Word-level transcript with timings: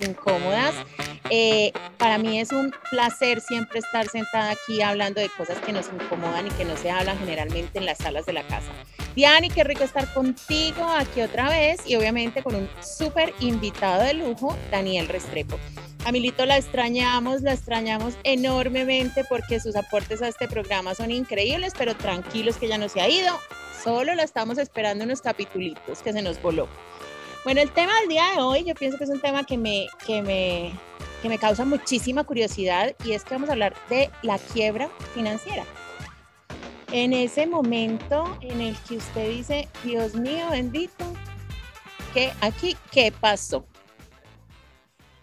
incómodas. 0.00 0.74
Eh, 1.30 1.72
para 1.98 2.18
mí 2.18 2.38
es 2.38 2.52
un 2.52 2.72
placer 2.90 3.40
siempre 3.40 3.80
estar 3.80 4.08
sentada 4.08 4.50
aquí 4.50 4.82
hablando 4.82 5.20
de 5.20 5.28
cosas 5.30 5.58
que 5.58 5.72
nos 5.72 5.86
incomodan 5.88 6.46
y 6.46 6.50
que 6.50 6.64
no 6.64 6.76
se 6.76 6.90
hablan 6.90 7.18
generalmente 7.18 7.78
en 7.78 7.86
las 7.86 7.98
salas 7.98 8.26
de 8.26 8.32
la 8.32 8.46
casa. 8.46 8.70
Diani, 9.14 9.48
qué 9.48 9.64
rico 9.64 9.82
estar 9.82 10.12
contigo 10.12 10.84
aquí 10.84 11.22
otra 11.22 11.48
vez 11.48 11.80
y 11.86 11.96
obviamente 11.96 12.42
con 12.42 12.54
un 12.54 12.68
súper 12.82 13.32
invitado 13.40 14.02
de 14.02 14.14
lujo, 14.14 14.56
Daniel 14.70 15.08
Restrepo. 15.08 15.58
Amilito, 16.04 16.46
la 16.46 16.56
extrañamos, 16.56 17.42
la 17.42 17.54
extrañamos 17.54 18.14
enormemente 18.22 19.24
porque 19.24 19.58
sus 19.58 19.74
aportes 19.74 20.22
a 20.22 20.28
este 20.28 20.46
programa 20.46 20.94
son 20.94 21.10
increíbles, 21.10 21.72
pero 21.76 21.96
tranquilos 21.96 22.58
que 22.58 22.68
ya 22.68 22.78
no 22.78 22.88
se 22.88 23.00
ha 23.00 23.08
ido, 23.08 23.32
solo 23.82 24.14
la 24.14 24.22
estamos 24.22 24.58
esperando 24.58 25.04
unos 25.04 25.20
capitulitos 25.20 26.02
que 26.02 26.12
se 26.12 26.22
nos 26.22 26.40
voló. 26.40 26.68
Bueno, 27.46 27.60
el 27.60 27.70
tema 27.70 27.96
del 28.00 28.08
día 28.08 28.24
de 28.34 28.42
hoy 28.42 28.64
yo 28.64 28.74
pienso 28.74 28.98
que 28.98 29.04
es 29.04 29.10
un 29.10 29.20
tema 29.20 29.44
que 29.44 29.56
me, 29.56 29.86
que 30.04 30.20
me, 30.20 30.72
que 31.22 31.28
me 31.28 31.38
causa 31.38 31.64
muchísima 31.64 32.24
curiosidad 32.24 32.96
y 33.04 33.12
es 33.12 33.22
que 33.22 33.34
vamos 33.34 33.48
a 33.48 33.52
hablar 33.52 33.76
de 33.88 34.10
la 34.22 34.36
quiebra 34.36 34.90
financiera 35.14 35.64
en 36.90 37.12
ese 37.12 37.46
momento 37.46 38.36
en 38.40 38.60
el 38.60 38.76
que 38.88 38.96
usted 38.96 39.28
dice, 39.30 39.68
Dios 39.84 40.16
mío 40.16 40.50
bendito, 40.50 41.04
que 42.12 42.32
aquí, 42.40 42.76
¿qué 42.90 43.12
pasó? 43.12 43.64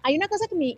Hay 0.02 0.16
una 0.16 0.30
cosa 0.30 0.48
que 0.48 0.56
me, 0.56 0.78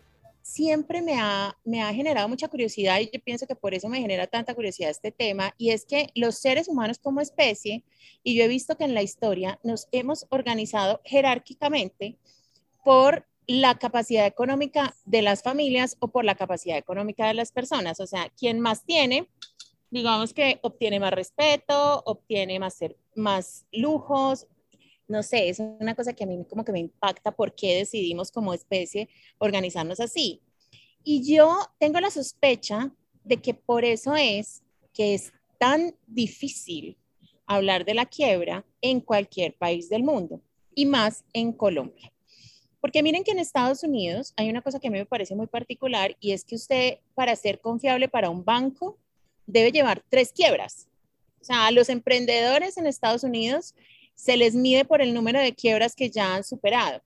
siempre 0.56 1.02
me 1.02 1.20
ha, 1.20 1.58
me 1.66 1.82
ha 1.82 1.94
generado 1.94 2.30
mucha 2.30 2.48
curiosidad 2.48 3.02
y 3.02 3.10
yo 3.12 3.20
pienso 3.22 3.46
que 3.46 3.56
por 3.56 3.74
eso 3.74 3.90
me 3.90 4.00
genera 4.00 4.26
tanta 4.26 4.56
curiosidad 4.56 4.90
este 4.90 5.12
tema, 5.12 5.54
y 5.58 5.72
es 5.72 5.86
que 5.86 6.12
los 6.16 6.36
seres 6.36 6.70
humanos 6.70 6.98
como 6.98 7.20
especie, 7.20 7.84
y 8.24 8.38
yo 8.38 8.46
he 8.46 8.48
visto 8.48 8.78
que 8.78 8.86
en 8.86 8.94
la 8.94 9.02
historia 9.02 9.60
nos 9.64 9.90
hemos 9.92 10.26
organizado 10.30 11.02
jerárquicamente 11.04 12.18
por 12.86 13.28
la 13.48 13.76
capacidad 13.76 14.26
económica 14.26 14.96
de 15.04 15.22
las 15.22 15.44
familias 15.44 15.98
o 16.00 16.08
por 16.08 16.24
la 16.24 16.36
capacidad 16.36 16.78
económica 16.78 17.28
de 17.28 17.34
las 17.34 17.52
personas. 17.52 18.00
O 18.00 18.08
sea, 18.08 18.30
quien 18.30 18.62
más 18.62 18.86
tiene, 18.86 19.28
digamos 19.92 20.34
que 20.34 20.60
obtiene 20.64 21.02
más 21.02 21.12
respeto, 21.12 22.02
obtiene 22.06 22.60
más, 22.60 22.80
más 23.14 23.66
lujos, 23.74 24.48
no 25.08 25.22
sé, 25.22 25.50
es 25.50 25.60
una 25.60 25.96
cosa 25.96 26.14
que 26.14 26.24
a 26.24 26.28
mí 26.28 26.44
como 26.50 26.64
que 26.64 26.72
me 26.72 26.80
impacta 26.80 27.32
por 27.32 27.54
qué 27.54 27.76
decidimos 27.76 28.32
como 28.32 28.54
especie 28.54 29.10
organizarnos 29.38 30.00
así. 30.00 30.42
Y 31.08 31.22
yo 31.24 31.60
tengo 31.78 32.00
la 32.00 32.10
sospecha 32.10 32.92
de 33.24 33.38
que 33.38 33.54
por 33.54 33.86
eso 33.86 34.16
es 34.16 34.64
que 34.92 35.14
es 35.14 35.32
tan 35.60 35.96
difícil 36.08 36.98
hablar 37.46 37.86
de 37.86 37.94
la 37.94 38.08
quiebra 38.08 38.66
en 38.82 39.00
cualquier 39.02 39.56
país 39.56 39.88
del 39.88 40.04
mundo 40.04 40.42
y 40.74 40.88
más 40.88 41.24
en 41.32 41.54
Colombia. 41.54 42.12
Porque 42.82 43.04
miren 43.04 43.24
que 43.24 43.32
en 43.32 43.40
Estados 43.40 43.84
Unidos 43.84 44.34
hay 44.36 44.50
una 44.50 44.64
cosa 44.64 44.80
que 44.80 44.88
a 44.88 44.92
mí 44.92 44.98
me 44.98 45.06
parece 45.06 45.36
muy 45.36 45.46
particular 45.46 46.18
y 46.20 46.32
es 46.32 46.44
que 46.44 46.56
usted 46.56 46.98
para 47.14 47.36
ser 47.36 47.62
confiable 47.62 48.10
para 48.10 48.32
un 48.32 48.44
banco 48.44 48.98
debe 49.46 49.72
llevar 49.72 50.04
tres 50.10 50.32
quiebras. 50.32 50.88
O 51.40 51.46
sea, 51.46 51.68
a 51.68 51.72
los 51.72 51.90
emprendedores 51.90 52.78
en 52.78 52.88
Estados 52.88 53.24
Unidos 53.24 53.76
se 54.16 54.38
les 54.38 54.56
mide 54.56 54.86
por 54.86 55.04
el 55.04 55.14
número 55.14 55.40
de 55.40 55.54
quiebras 55.54 55.96
que 55.96 56.10
ya 56.10 56.34
han 56.34 56.44
superado. 56.44 57.04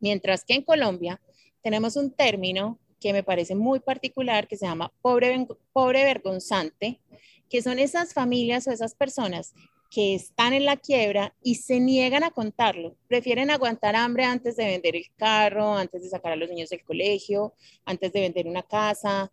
Mientras 0.00 0.44
que 0.44 0.52
en 0.52 0.62
Colombia 0.62 1.18
tenemos 1.62 1.96
un 1.96 2.10
término 2.10 2.78
que 3.06 3.12
me 3.12 3.22
parece 3.22 3.54
muy 3.54 3.78
particular 3.78 4.48
que 4.48 4.56
se 4.56 4.66
llama 4.66 4.92
pobre, 5.00 5.46
pobre 5.72 6.02
vergonzante, 6.02 7.00
que 7.48 7.62
son 7.62 7.78
esas 7.78 8.12
familias 8.12 8.66
o 8.66 8.72
esas 8.72 8.96
personas 8.96 9.54
que 9.92 10.16
están 10.16 10.52
en 10.54 10.64
la 10.64 10.76
quiebra 10.76 11.32
y 11.40 11.54
se 11.54 11.78
niegan 11.78 12.24
a 12.24 12.32
contarlo. 12.32 12.96
Prefieren 13.06 13.52
aguantar 13.52 13.94
hambre 13.94 14.24
antes 14.24 14.56
de 14.56 14.66
vender 14.66 14.96
el 14.96 15.04
carro, 15.16 15.74
antes 15.74 16.02
de 16.02 16.08
sacar 16.08 16.32
a 16.32 16.36
los 16.36 16.50
niños 16.50 16.70
del 16.70 16.82
colegio, 16.82 17.54
antes 17.84 18.12
de 18.12 18.22
vender 18.22 18.48
una 18.48 18.64
casa, 18.64 19.30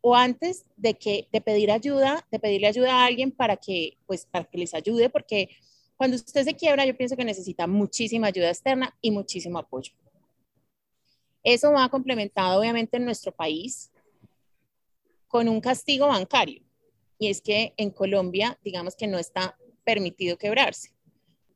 o 0.00 0.16
antes 0.16 0.64
de 0.78 0.94
que 0.94 1.28
de 1.30 1.42
pedir 1.42 1.70
ayuda, 1.70 2.26
de 2.30 2.38
pedirle 2.38 2.68
ayuda 2.68 3.02
a 3.02 3.04
alguien 3.04 3.32
para 3.32 3.58
que 3.58 3.98
pues 4.06 4.24
para 4.24 4.46
que 4.46 4.56
les 4.56 4.72
ayude 4.72 5.10
porque 5.10 5.50
cuando 5.98 6.16
usted 6.16 6.42
se 6.42 6.54
quiebra 6.54 6.86
yo 6.86 6.96
pienso 6.96 7.16
que 7.16 7.24
necesita 7.26 7.66
muchísima 7.66 8.28
ayuda 8.28 8.48
externa 8.48 8.96
y 9.02 9.10
muchísimo 9.10 9.58
apoyo. 9.58 9.92
Eso 11.44 11.72
va 11.72 11.90
complementado 11.90 12.58
obviamente 12.58 12.96
en 12.96 13.04
nuestro 13.04 13.30
país 13.30 13.92
con 15.28 15.48
un 15.48 15.60
castigo 15.60 16.08
bancario 16.08 16.62
y 17.18 17.28
es 17.28 17.40
que 17.40 17.74
en 17.76 17.90
Colombia 17.90 18.58
digamos 18.64 18.96
que 18.96 19.06
no 19.06 19.18
está 19.18 19.56
permitido 19.84 20.38
quebrarse. 20.38 20.94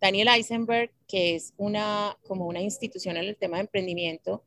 Daniel 0.01 0.29
Eisenberg, 0.29 0.93
que 1.09 1.35
es 1.35 1.55
una 1.57 2.17
como 2.27 2.47
una 2.47 2.61
institución 2.61 3.17
en 3.17 3.25
el 3.25 3.37
tema 3.37 3.57
de 3.57 3.63
emprendimiento, 3.63 4.45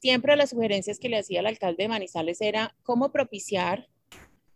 siempre 0.00 0.36
las 0.36 0.50
sugerencias 0.50 0.98
que 0.98 1.08
le 1.08 1.18
hacía 1.18 1.40
el 1.40 1.46
alcalde 1.46 1.82
de 1.82 1.88
Manizales 1.88 2.40
era 2.40 2.74
cómo 2.82 3.10
propiciar, 3.10 3.88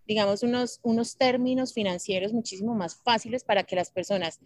digamos, 0.06 0.42
unos, 0.42 0.80
unos 0.82 1.16
términos 1.16 1.74
financieros 1.74 2.32
muchísimo 2.32 2.74
más 2.74 2.96
fáciles 2.96 3.44
para 3.44 3.64
que 3.64 3.76
las 3.76 3.90
personas 3.90 4.40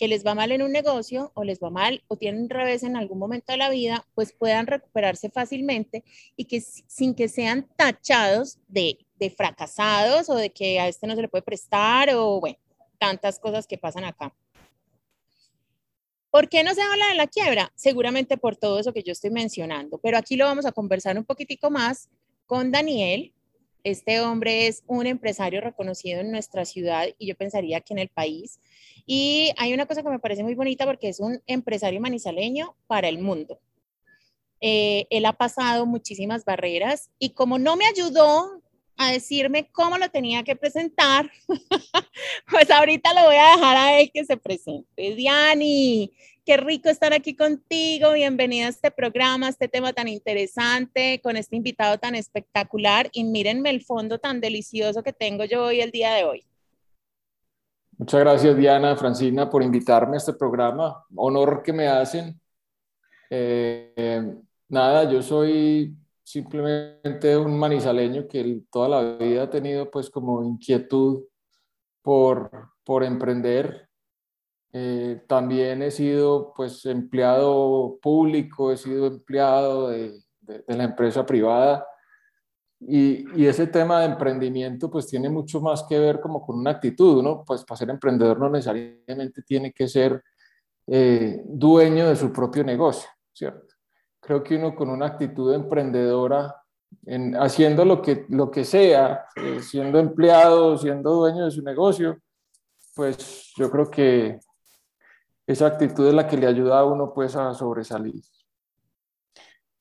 que 0.00 0.08
les 0.08 0.24
va 0.24 0.34
mal 0.34 0.50
en 0.50 0.62
un 0.62 0.72
negocio 0.72 1.30
o 1.34 1.44
les 1.44 1.60
va 1.60 1.68
mal 1.68 2.02
o 2.08 2.16
tienen 2.16 2.48
revés 2.48 2.84
en 2.84 2.96
algún 2.96 3.18
momento 3.18 3.52
de 3.52 3.58
la 3.58 3.68
vida, 3.68 4.06
pues 4.14 4.32
puedan 4.32 4.66
recuperarse 4.66 5.28
fácilmente 5.28 6.04
y 6.36 6.46
que 6.46 6.62
sin 6.62 7.14
que 7.14 7.28
sean 7.28 7.68
tachados 7.76 8.58
de, 8.66 8.96
de 9.16 9.28
fracasados 9.28 10.30
o 10.30 10.36
de 10.36 10.48
que 10.54 10.80
a 10.80 10.88
este 10.88 11.06
no 11.06 11.14
se 11.16 11.20
le 11.20 11.28
puede 11.28 11.42
prestar 11.42 12.08
o 12.14 12.40
bueno, 12.40 12.56
tantas 12.96 13.38
cosas 13.38 13.66
que 13.66 13.76
pasan 13.76 14.04
acá. 14.04 14.34
¿Por 16.30 16.48
qué 16.48 16.64
no 16.64 16.74
se 16.74 16.80
habla 16.80 17.08
de 17.08 17.16
la 17.16 17.26
quiebra? 17.26 17.70
Seguramente 17.74 18.38
por 18.38 18.56
todo 18.56 18.80
eso 18.80 18.94
que 18.94 19.02
yo 19.02 19.12
estoy 19.12 19.28
mencionando, 19.28 19.98
pero 19.98 20.16
aquí 20.16 20.34
lo 20.34 20.46
vamos 20.46 20.64
a 20.64 20.72
conversar 20.72 21.18
un 21.18 21.26
poquitico 21.26 21.70
más 21.70 22.08
con 22.46 22.72
Daniel. 22.72 23.34
Este 23.84 24.20
hombre 24.20 24.66
es 24.66 24.82
un 24.86 25.06
empresario 25.06 25.60
reconocido 25.60 26.20
en 26.20 26.30
nuestra 26.30 26.64
ciudad 26.64 27.06
y 27.18 27.26
yo 27.26 27.36
pensaría 27.36 27.80
que 27.80 27.94
en 27.94 27.98
el 27.98 28.08
país. 28.08 28.60
Y 29.06 29.52
hay 29.56 29.72
una 29.74 29.86
cosa 29.86 30.02
que 30.02 30.08
me 30.08 30.18
parece 30.18 30.42
muy 30.42 30.54
bonita 30.54 30.84
porque 30.86 31.08
es 31.08 31.20
un 31.20 31.42
empresario 31.46 32.00
manizaleño 32.00 32.76
para 32.86 33.08
el 33.08 33.18
mundo. 33.18 33.60
Eh, 34.60 35.06
él 35.10 35.24
ha 35.24 35.32
pasado 35.32 35.86
muchísimas 35.86 36.44
barreras 36.44 37.10
y 37.18 37.30
como 37.30 37.58
no 37.58 37.76
me 37.76 37.86
ayudó 37.86 38.62
a 39.00 39.10
decirme 39.10 39.70
cómo 39.72 39.96
lo 39.96 40.10
tenía 40.10 40.42
que 40.42 40.56
presentar, 40.56 41.30
pues 42.50 42.70
ahorita 42.70 43.14
lo 43.14 43.24
voy 43.24 43.36
a 43.36 43.56
dejar 43.56 43.76
a 43.78 43.98
él 43.98 44.10
que 44.12 44.26
se 44.26 44.36
presente. 44.36 45.14
Diani, 45.14 46.12
qué 46.44 46.58
rico 46.58 46.90
estar 46.90 47.14
aquí 47.14 47.34
contigo. 47.34 48.12
Bienvenida 48.12 48.66
a 48.66 48.68
este 48.68 48.90
programa, 48.90 49.46
a 49.46 49.48
este 49.48 49.68
tema 49.68 49.94
tan 49.94 50.06
interesante, 50.06 51.18
con 51.22 51.38
este 51.38 51.56
invitado 51.56 51.96
tan 51.96 52.14
espectacular. 52.14 53.08
Y 53.14 53.24
mírenme 53.24 53.70
el 53.70 53.82
fondo 53.82 54.18
tan 54.18 54.38
delicioso 54.38 55.02
que 55.02 55.14
tengo 55.14 55.44
yo 55.44 55.64
hoy 55.64 55.80
el 55.80 55.92
día 55.92 56.12
de 56.12 56.24
hoy. 56.24 56.44
Muchas 57.96 58.20
gracias, 58.20 58.54
Diana, 58.54 58.96
Francina, 58.96 59.48
por 59.48 59.62
invitarme 59.62 60.16
a 60.16 60.18
este 60.18 60.34
programa. 60.34 61.06
Honor 61.16 61.62
que 61.62 61.72
me 61.72 61.88
hacen. 61.88 62.38
Eh, 63.30 64.34
nada, 64.68 65.10
yo 65.10 65.22
soy 65.22 65.96
simplemente 66.30 67.36
un 67.36 67.58
manizaleño 67.58 68.28
que 68.28 68.62
toda 68.70 68.88
la 68.88 69.16
vida 69.16 69.44
ha 69.44 69.50
tenido 69.50 69.90
pues 69.90 70.08
como 70.10 70.44
inquietud 70.44 71.24
por, 72.02 72.50
por 72.84 73.02
emprender. 73.02 73.88
Eh, 74.72 75.22
también 75.26 75.82
he 75.82 75.90
sido 75.90 76.52
pues 76.54 76.86
empleado 76.86 77.98
público, 78.00 78.70
he 78.70 78.76
sido 78.76 79.06
empleado 79.06 79.88
de, 79.88 80.22
de, 80.40 80.76
la 80.76 80.84
empresa 80.84 81.26
privada 81.26 81.84
y, 82.78 83.24
y, 83.36 83.46
ese 83.46 83.66
tema 83.66 84.00
de 84.00 84.06
emprendimiento 84.06 84.88
pues 84.88 85.08
tiene 85.08 85.28
mucho 85.28 85.60
más 85.60 85.82
que 85.82 85.98
ver 85.98 86.20
como 86.20 86.40
con 86.46 86.56
una 86.60 86.70
actitud, 86.70 87.20
¿no? 87.20 87.44
Pues 87.44 87.64
para 87.64 87.78
ser 87.78 87.90
emprendedor 87.90 88.38
no 88.38 88.48
necesariamente 88.48 89.42
tiene 89.42 89.72
que 89.72 89.88
ser 89.88 90.22
eh, 90.86 91.42
dueño 91.44 92.08
de 92.08 92.16
su 92.16 92.32
propio 92.32 92.62
negocio, 92.62 93.10
¿cierto? 93.32 93.69
Creo 94.20 94.42
que 94.42 94.56
uno 94.56 94.74
con 94.74 94.90
una 94.90 95.06
actitud 95.06 95.52
emprendedora, 95.54 96.56
en, 97.06 97.34
haciendo 97.36 97.84
lo 97.84 98.02
que, 98.02 98.26
lo 98.28 98.50
que 98.50 98.64
sea, 98.64 99.26
eh, 99.36 99.60
siendo 99.62 99.98
empleado, 99.98 100.76
siendo 100.76 101.14
dueño 101.14 101.46
de 101.46 101.50
su 101.50 101.62
negocio, 101.62 102.18
pues 102.94 103.52
yo 103.56 103.70
creo 103.70 103.90
que 103.90 104.40
esa 105.46 105.66
actitud 105.66 106.06
es 106.06 106.14
la 106.14 106.26
que 106.26 106.36
le 106.36 106.46
ayuda 106.46 106.80
a 106.80 106.84
uno 106.84 107.12
pues 107.14 107.34
a 107.34 107.54
sobresalir. 107.54 108.22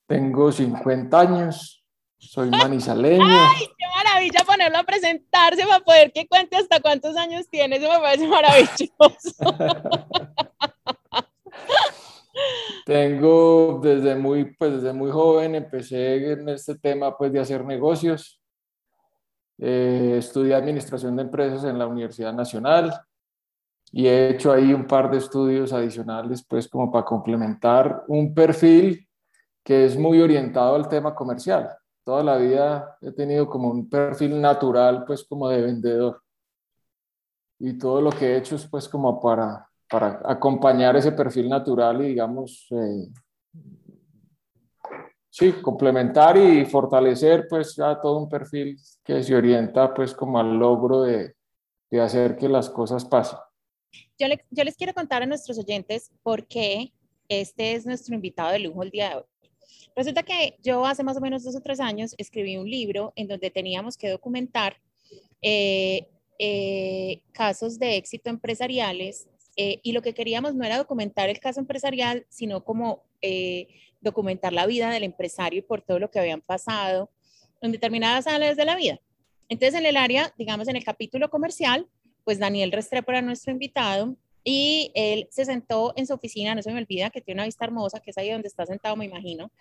Tengo 0.07 0.51
50 0.51 1.19
años, 1.19 1.83
soy 2.17 2.49
manizaleño. 2.49 3.23
¡Ay, 3.27 3.67
qué 3.77 3.85
maravilla 3.95 4.43
ponerlo 4.45 4.77
a 4.79 4.83
presentarse 4.83 5.63
para 5.65 5.83
poder 5.83 6.11
que 6.11 6.27
cuente 6.27 6.55
hasta 6.57 6.79
cuántos 6.79 7.15
años 7.15 7.47
tiene! 7.49 7.75
Eso 7.75 7.91
me 7.91 7.99
parece 7.99 8.27
maravilloso. 8.27 9.35
Tengo 12.89 13.79
desde 13.83 14.15
muy, 14.15 14.45
pues 14.45 14.81
desde 14.81 14.93
muy 14.93 15.11
joven, 15.11 15.53
empecé 15.53 16.31
en 16.31 16.49
este 16.49 16.73
tema 16.73 17.15
pues 17.15 17.31
de 17.31 17.39
hacer 17.39 17.63
negocios. 17.63 18.41
Eh, 19.59 20.15
estudié 20.17 20.55
administración 20.55 21.15
de 21.15 21.21
empresas 21.21 21.65
en 21.65 21.77
la 21.77 21.85
Universidad 21.85 22.33
Nacional 22.33 22.91
y 23.91 24.07
he 24.07 24.31
hecho 24.31 24.51
ahí 24.51 24.73
un 24.73 24.87
par 24.87 25.11
de 25.11 25.19
estudios 25.19 25.71
adicionales 25.71 26.43
pues 26.43 26.67
como 26.67 26.91
para 26.91 27.05
complementar 27.05 28.05
un 28.07 28.33
perfil 28.33 29.07
que 29.63 29.85
es 29.85 29.95
muy 29.95 30.19
orientado 30.19 30.73
al 30.73 30.89
tema 30.89 31.13
comercial. 31.13 31.69
Toda 32.03 32.23
la 32.23 32.37
vida 32.37 32.97
he 33.01 33.11
tenido 33.11 33.47
como 33.47 33.69
un 33.69 33.87
perfil 33.87 34.41
natural, 34.41 35.03
pues 35.05 35.23
como 35.25 35.47
de 35.47 35.61
vendedor. 35.61 36.23
Y 37.59 37.77
todo 37.77 38.01
lo 38.01 38.09
que 38.09 38.33
he 38.33 38.37
hecho 38.37 38.55
es 38.55 38.65
pues 38.65 38.89
como 38.89 39.21
para, 39.21 39.68
para 39.89 40.21
acompañar 40.25 40.95
ese 40.95 41.11
perfil 41.11 41.49
natural 41.49 42.01
y 42.03 42.09
digamos, 42.09 42.67
eh, 42.71 43.07
sí, 45.29 45.53
complementar 45.61 46.37
y 46.37 46.65
fortalecer 46.65 47.47
pues 47.49 47.75
ya 47.75 47.99
todo 47.99 48.19
un 48.19 48.29
perfil 48.29 48.77
que 49.03 49.23
se 49.23 49.35
orienta 49.35 49.93
pues 49.93 50.13
como 50.13 50.39
al 50.39 50.57
logro 50.57 51.01
de, 51.01 51.33
de 51.89 52.01
hacer 52.01 52.35
que 52.35 52.47
las 52.47 52.69
cosas 52.69 53.03
pasen. 53.05 53.39
Yo, 54.17 54.27
yo 54.51 54.63
les 54.63 54.75
quiero 54.75 54.93
contar 54.93 55.23
a 55.23 55.25
nuestros 55.25 55.57
oyentes 55.57 56.11
por 56.21 56.45
qué 56.45 56.93
este 57.27 57.73
es 57.73 57.85
nuestro 57.85 58.15
invitado 58.15 58.51
de 58.51 58.59
lujo 58.59 58.83
el 58.83 58.91
día 58.91 59.09
de 59.09 59.15
hoy. 59.15 59.23
Resulta 59.95 60.23
que 60.23 60.57
yo 60.61 60.85
hace 60.85 61.03
más 61.03 61.17
o 61.17 61.21
menos 61.21 61.43
dos 61.43 61.55
o 61.55 61.61
tres 61.61 61.79
años 61.79 62.13
escribí 62.17 62.57
un 62.57 62.69
libro 62.69 63.11
en 63.15 63.27
donde 63.27 63.49
teníamos 63.49 63.97
que 63.97 64.09
documentar 64.09 64.77
eh, 65.41 66.07
eh, 66.37 67.21
casos 67.31 67.79
de 67.79 67.97
éxito 67.97 68.29
empresariales 68.29 69.27
eh, 69.61 69.81
y 69.83 69.91
lo 69.91 70.01
que 70.01 70.13
queríamos 70.13 70.55
no 70.55 70.63
era 70.63 70.77
documentar 70.77 71.27
el 71.27 71.41
caso 71.41 71.59
empresarial, 71.59 72.25
sino 72.29 72.63
como 72.63 73.03
documentar 73.99 74.53
la 74.53 74.65
vida 74.65 74.89
del 74.89 75.03
empresario 75.03 75.59
y 75.59 75.61
por 75.61 75.81
todo 75.81 75.99
lo 75.99 76.09
que 76.09 76.17
habían 76.17 76.39
pasado 76.39 77.11
en 77.59 77.73
determinadas 77.73 78.25
áreas 78.25 78.55
de 78.55 78.63
la 78.63 78.77
vida. 78.77 79.01
Entonces, 79.49 79.77
en 79.77 79.85
el 79.85 79.97
área, 79.97 80.33
digamos, 80.37 80.69
en 80.69 80.77
el 80.77 80.85
capítulo 80.85 81.29
comercial, 81.29 81.89
pues 82.23 82.39
Daniel 82.39 82.71
Restrepo 82.71 83.11
era 83.11 83.21
nuestro 83.21 83.51
invitado 83.51 84.15
y 84.45 84.93
él 84.95 85.27
se 85.29 85.43
sentó 85.43 85.91
en 85.97 86.07
su 86.07 86.13
oficina, 86.13 86.55
no 86.55 86.61
se 86.61 86.71
me 86.71 86.79
olvida 86.79 87.09
que 87.09 87.19
tiene 87.19 87.41
una 87.41 87.45
vista 87.45 87.65
hermosa, 87.65 87.99
que 87.99 88.11
es 88.11 88.17
ahí 88.17 88.31
donde 88.31 88.47
está 88.47 88.65
sentado, 88.65 88.95
me 88.95 89.03
imagino. 89.03 89.51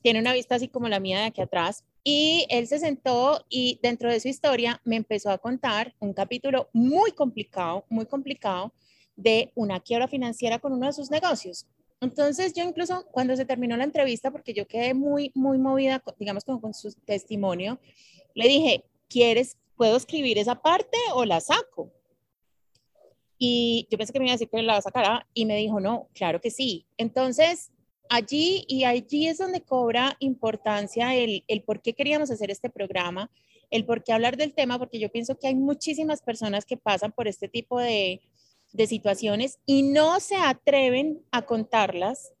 Tiene 0.00 0.20
una 0.20 0.32
vista 0.32 0.54
así 0.54 0.68
como 0.68 0.88
la 0.88 1.00
mía 1.00 1.18
de 1.18 1.26
aquí 1.26 1.42
atrás. 1.42 1.84
Y 2.02 2.46
él 2.48 2.66
se 2.66 2.78
sentó 2.78 3.44
y 3.50 3.78
dentro 3.82 4.10
de 4.10 4.20
su 4.20 4.28
historia 4.28 4.80
me 4.84 4.96
empezó 4.96 5.28
a 5.28 5.36
contar 5.36 5.94
un 6.00 6.14
capítulo 6.14 6.70
muy 6.72 7.12
complicado, 7.12 7.84
muy 7.90 8.06
complicado 8.06 8.72
de 9.16 9.52
una 9.54 9.80
quiebra 9.80 10.08
financiera 10.08 10.58
con 10.58 10.72
uno 10.72 10.86
de 10.86 10.92
sus 10.92 11.10
negocios. 11.10 11.66
Entonces 12.00 12.52
yo 12.52 12.64
incluso 12.64 13.06
cuando 13.10 13.36
se 13.36 13.44
terminó 13.44 13.76
la 13.76 13.84
entrevista, 13.84 14.30
porque 14.30 14.52
yo 14.52 14.66
quedé 14.66 14.94
muy, 14.94 15.30
muy 15.34 15.58
movida, 15.58 16.02
digamos, 16.18 16.44
con, 16.44 16.60
con 16.60 16.74
su 16.74 16.92
testimonio, 17.04 17.78
le 18.34 18.48
dije, 18.48 18.84
¿quieres, 19.08 19.56
puedo 19.76 19.96
escribir 19.96 20.38
esa 20.38 20.60
parte 20.60 20.98
o 21.14 21.24
la 21.24 21.40
saco? 21.40 21.90
Y 23.38 23.86
yo 23.90 23.98
pensé 23.98 24.12
que 24.12 24.18
me 24.18 24.26
iba 24.26 24.32
a 24.32 24.36
decir 24.36 24.48
que 24.48 24.62
la 24.62 24.80
sacará 24.80 25.26
y 25.34 25.46
me 25.46 25.56
dijo, 25.56 25.80
no, 25.80 26.08
claro 26.14 26.40
que 26.40 26.50
sí. 26.50 26.86
Entonces, 26.96 27.70
allí 28.08 28.64
y 28.68 28.84
allí 28.84 29.28
es 29.28 29.38
donde 29.38 29.62
cobra 29.62 30.16
importancia 30.20 31.14
el, 31.14 31.44
el 31.48 31.62
por 31.62 31.80
qué 31.80 31.94
queríamos 31.94 32.30
hacer 32.30 32.50
este 32.50 32.70
programa, 32.70 33.30
el 33.70 33.84
por 33.86 34.04
qué 34.04 34.12
hablar 34.12 34.36
del 34.36 34.54
tema, 34.54 34.78
porque 34.78 34.98
yo 34.98 35.10
pienso 35.10 35.38
que 35.38 35.48
hay 35.48 35.54
muchísimas 35.54 36.22
personas 36.22 36.64
que 36.64 36.76
pasan 36.76 37.12
por 37.12 37.28
este 37.28 37.48
tipo 37.48 37.80
de, 37.80 38.20
de 38.74 38.86
situaciones 38.88 39.60
y 39.64 39.84
no 39.84 40.20
se 40.20 40.36
atreven 40.36 41.24
a 41.30 41.42
contarlas 41.42 42.34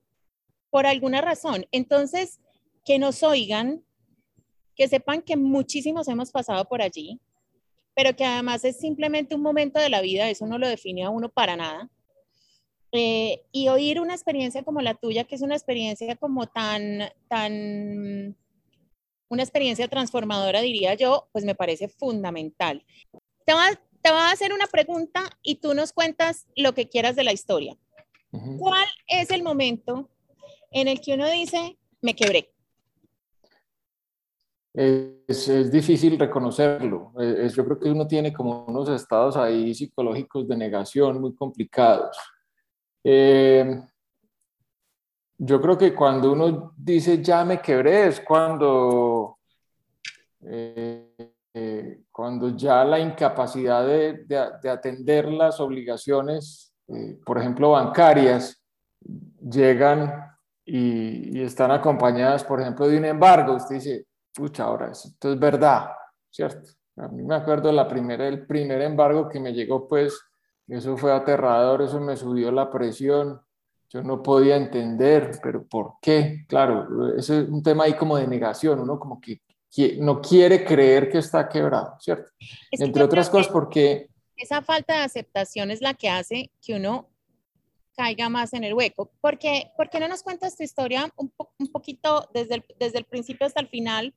por 0.68 0.84
alguna 0.84 1.20
razón. 1.20 1.66
Entonces, 1.70 2.40
que 2.84 2.98
nos 2.98 3.22
oigan, 3.22 3.84
que 4.74 4.88
sepan 4.88 5.22
que 5.22 5.36
muchísimos 5.36 6.08
hemos 6.08 6.32
pasado 6.32 6.64
por 6.66 6.82
allí, 6.82 7.20
pero 7.94 8.16
que 8.16 8.24
además 8.24 8.64
es 8.64 8.78
simplemente 8.78 9.36
un 9.36 9.42
momento 9.42 9.78
de 9.78 9.88
la 9.88 10.00
vida, 10.00 10.28
eso 10.28 10.46
no 10.46 10.58
lo 10.58 10.66
define 10.66 11.04
a 11.04 11.10
uno 11.10 11.28
para 11.28 11.56
nada. 11.56 11.88
Eh, 12.90 13.44
y 13.52 13.68
oír 13.68 14.00
una 14.00 14.14
experiencia 14.14 14.64
como 14.64 14.80
la 14.80 14.94
tuya, 14.94 15.24
que 15.24 15.36
es 15.36 15.42
una 15.42 15.54
experiencia 15.54 16.16
como 16.16 16.48
tan, 16.48 16.98
tan, 17.28 18.36
una 19.28 19.42
experiencia 19.42 19.86
transformadora, 19.86 20.60
diría 20.60 20.94
yo, 20.94 21.28
pues 21.30 21.44
me 21.44 21.54
parece 21.54 21.88
fundamental. 21.88 22.84
Te 23.46 23.52
te 24.04 24.10
voy 24.10 24.20
a 24.20 24.32
hacer 24.32 24.52
una 24.52 24.66
pregunta 24.66 25.30
y 25.42 25.54
tú 25.56 25.72
nos 25.72 25.94
cuentas 25.94 26.46
lo 26.56 26.74
que 26.74 26.90
quieras 26.90 27.16
de 27.16 27.24
la 27.24 27.32
historia. 27.32 27.74
¿Cuál 28.58 28.86
es 29.06 29.30
el 29.30 29.42
momento 29.42 30.10
en 30.70 30.88
el 30.88 31.00
que 31.00 31.14
uno 31.14 31.26
dice, 31.30 31.78
me 32.02 32.14
quebré? 32.14 32.52
es, 34.74 35.48
es, 35.48 35.70
difícil 35.70 36.18
reconocerlo. 36.18 37.12
Es, 37.18 37.54
yo 37.54 37.64
creo 37.64 37.78
que 37.78 37.90
uno 37.90 38.06
tiene 38.06 38.30
como 38.30 38.66
unos 38.66 38.90
estados 38.90 39.38
ahí 39.38 39.72
psicológicos 39.72 40.46
de 40.48 40.56
negación 40.56 41.18
muy 41.18 41.34
complicados. 41.34 42.18
Eh, 43.02 43.80
yo 45.38 45.60
creo 45.62 45.78
que 45.78 45.94
cuando 45.94 46.32
uno 46.32 46.74
dice 46.76 47.22
ya 47.22 47.42
me 47.44 47.62
quebré 47.62 48.08
es 48.08 48.20
cuando, 48.20 49.38
eh, 50.42 50.93
eh, 51.54 52.02
cuando 52.10 52.50
ya 52.56 52.84
la 52.84 52.98
incapacidad 52.98 53.86
de, 53.86 54.24
de, 54.26 54.46
de 54.62 54.70
atender 54.70 55.32
las 55.32 55.60
obligaciones, 55.60 56.74
por 57.24 57.38
ejemplo, 57.38 57.70
bancarias, 57.70 58.62
llegan 59.40 60.36
y, 60.66 61.38
y 61.38 61.42
están 61.42 61.70
acompañadas, 61.70 62.44
por 62.44 62.60
ejemplo, 62.60 62.86
de 62.86 62.98
un 62.98 63.06
embargo. 63.06 63.54
Usted 63.54 63.76
dice, 63.76 64.06
pucha, 64.34 64.64
ahora 64.64 64.90
esto 64.90 65.32
es 65.32 65.38
verdad, 65.38 65.90
¿cierto? 66.30 66.70
A 66.96 67.08
mí 67.08 67.22
me 67.22 67.34
acuerdo 67.34 67.72
la 67.72 67.88
primera, 67.88 68.28
el 68.28 68.46
primer 68.46 68.82
embargo 68.82 69.28
que 69.28 69.40
me 69.40 69.52
llegó, 69.52 69.88
pues 69.88 70.20
eso 70.68 70.96
fue 70.96 71.12
aterrador, 71.12 71.82
eso 71.82 72.00
me 72.00 72.16
subió 72.16 72.52
la 72.52 72.70
presión, 72.70 73.40
yo 73.88 74.02
no 74.02 74.22
podía 74.22 74.56
entender, 74.56 75.38
pero 75.42 75.64
¿por 75.64 75.94
qué? 76.00 76.44
Claro, 76.48 77.14
ese 77.16 77.42
es 77.42 77.48
un 77.48 77.62
tema 77.62 77.84
ahí 77.84 77.94
como 77.94 78.16
de 78.16 78.26
negación, 78.26 78.80
uno 78.80 78.98
como 78.98 79.20
que 79.20 79.40
no 79.98 80.20
quiere 80.20 80.64
creer 80.64 81.10
que 81.10 81.18
está 81.18 81.48
quebrado, 81.48 81.96
¿cierto? 82.00 82.30
Entre 82.70 83.02
otras 83.02 83.28
cosas 83.28 83.52
porque... 83.52 84.08
Esa 84.36 84.62
falta 84.62 84.94
de 84.94 85.04
aceptación 85.04 85.70
es 85.70 85.80
la 85.80 85.94
que 85.94 86.08
hace 86.08 86.50
que 86.60 86.74
uno 86.74 87.08
caiga 87.96 88.28
más 88.28 88.52
en 88.52 88.64
el 88.64 88.74
hueco. 88.74 89.12
¿Por 89.20 89.38
qué, 89.38 89.70
¿Por 89.76 89.88
qué 89.88 90.00
no 90.00 90.08
nos 90.08 90.22
cuentas 90.22 90.56
tu 90.56 90.64
historia 90.64 91.08
un, 91.16 91.32
un 91.58 91.68
poquito 91.70 92.28
desde 92.34 92.56
el, 92.56 92.64
desde 92.78 92.98
el 92.98 93.04
principio 93.04 93.46
hasta 93.46 93.60
el 93.60 93.68
final? 93.68 94.14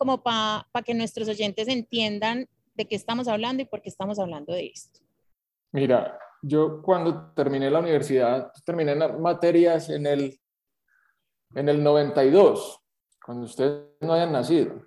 como 0.00 0.22
para 0.22 0.64
que 0.82 0.94
nuestros 0.94 1.28
oyentes 1.28 1.68
entiendan 1.68 2.48
de 2.74 2.88
qué 2.88 2.96
estamos 2.96 3.28
hablando 3.28 3.62
y 3.62 3.66
por 3.66 3.82
qué 3.82 3.90
estamos 3.90 4.18
hablando 4.18 4.54
de 4.54 4.68
esto. 4.68 5.00
Mira, 5.72 6.18
yo 6.40 6.80
cuando 6.80 7.34
terminé 7.34 7.70
la 7.70 7.80
universidad, 7.80 8.50
terminé 8.64 8.94
materias 8.96 9.90
en 9.90 10.06
el, 10.06 10.40
en 11.54 11.68
el 11.68 11.82
92, 11.82 12.79
cuando 13.24 13.44
ustedes 13.44 13.84
no 14.00 14.12
hayan 14.12 14.32
nacido. 14.32 14.86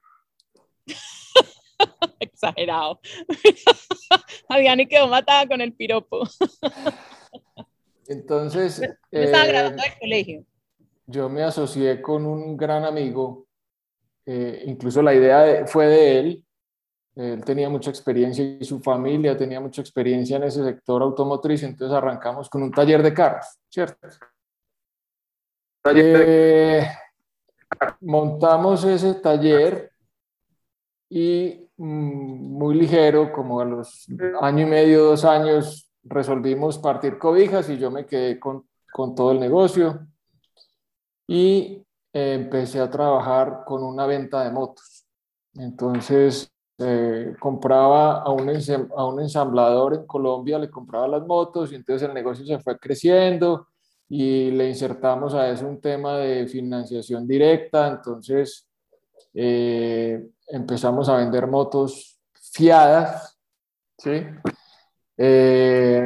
Exagerado. 2.19 2.99
ni 4.77 4.87
quedó 4.87 5.07
matada 5.07 5.47
con 5.47 5.61
el 5.61 5.73
piropo. 5.73 6.23
Entonces. 8.07 8.81
estaba 9.11 9.45
graduando 9.45 9.83
del 9.83 9.99
colegio. 9.99 10.45
Yo 11.05 11.29
me 11.29 11.43
asocié 11.43 12.01
con 12.01 12.25
un 12.25 12.55
gran 12.57 12.85
amigo 12.85 13.47
eh, 14.25 14.63
incluso 14.67 15.01
la 15.01 15.13
idea 15.13 15.65
fue 15.67 15.87
de 15.87 16.19
él. 16.19 16.45
Él 17.15 17.45
tenía 17.45 17.69
mucha 17.69 17.91
experiencia 17.91 18.43
y 18.43 18.63
su 18.65 18.79
familia 18.79 19.37
tenía 19.37 19.59
mucha 19.59 19.81
experiencia 19.81 20.37
en 20.37 20.43
ese 20.43 20.63
sector 20.63 21.01
automotriz, 21.03 21.61
entonces 21.61 21.95
arrancamos 21.95 22.49
con 22.49 22.63
un 22.63 22.71
taller 22.71 23.03
de 23.03 23.13
carros, 23.13 23.45
¿cierto? 23.69 24.07
Eh, 25.93 26.87
montamos 28.01 28.83
ese 28.83 29.15
taller 29.15 29.91
y 31.09 31.69
mm, 31.77 32.57
muy 32.57 32.75
ligero, 32.75 33.31
como 33.31 33.59
a 33.59 33.65
los 33.65 34.07
año 34.41 34.65
y 34.65 34.69
medio, 34.69 35.03
dos 35.05 35.25
años, 35.25 35.89
resolvimos 36.03 36.79
partir 36.79 37.17
cobijas 37.17 37.69
y 37.69 37.77
yo 37.77 37.91
me 37.91 38.05
quedé 38.05 38.39
con, 38.39 38.67
con 38.91 39.15
todo 39.15 39.31
el 39.31 39.39
negocio. 39.39 40.07
Y 41.27 41.83
empecé 42.11 42.79
a 42.79 42.89
trabajar 42.89 43.63
con 43.65 43.83
una 43.83 44.05
venta 44.05 44.43
de 44.43 44.51
motos. 44.51 45.05
Entonces, 45.55 46.51
eh, 46.79 47.35
compraba 47.39 48.21
a 48.21 48.29
un, 48.31 48.49
a 48.95 49.05
un 49.05 49.19
ensamblador 49.21 49.93
en 49.95 50.05
Colombia, 50.05 50.59
le 50.59 50.69
compraba 50.69 51.07
las 51.07 51.25
motos 51.25 51.71
y 51.71 51.75
entonces 51.75 52.07
el 52.07 52.13
negocio 52.13 52.45
se 52.45 52.59
fue 52.59 52.77
creciendo 52.77 53.67
y 54.09 54.51
le 54.51 54.69
insertamos 54.69 55.33
a 55.33 55.49
eso 55.49 55.67
un 55.67 55.81
tema 55.81 56.17
de 56.17 56.47
financiación 56.47 57.27
directa. 57.27 57.87
Entonces, 57.87 58.67
eh, 59.33 60.29
empezamos 60.47 61.09
a 61.09 61.17
vender 61.17 61.47
motos 61.47 62.19
fiadas, 62.33 63.39
¿sí? 63.97 64.23
Eh, 65.17 66.03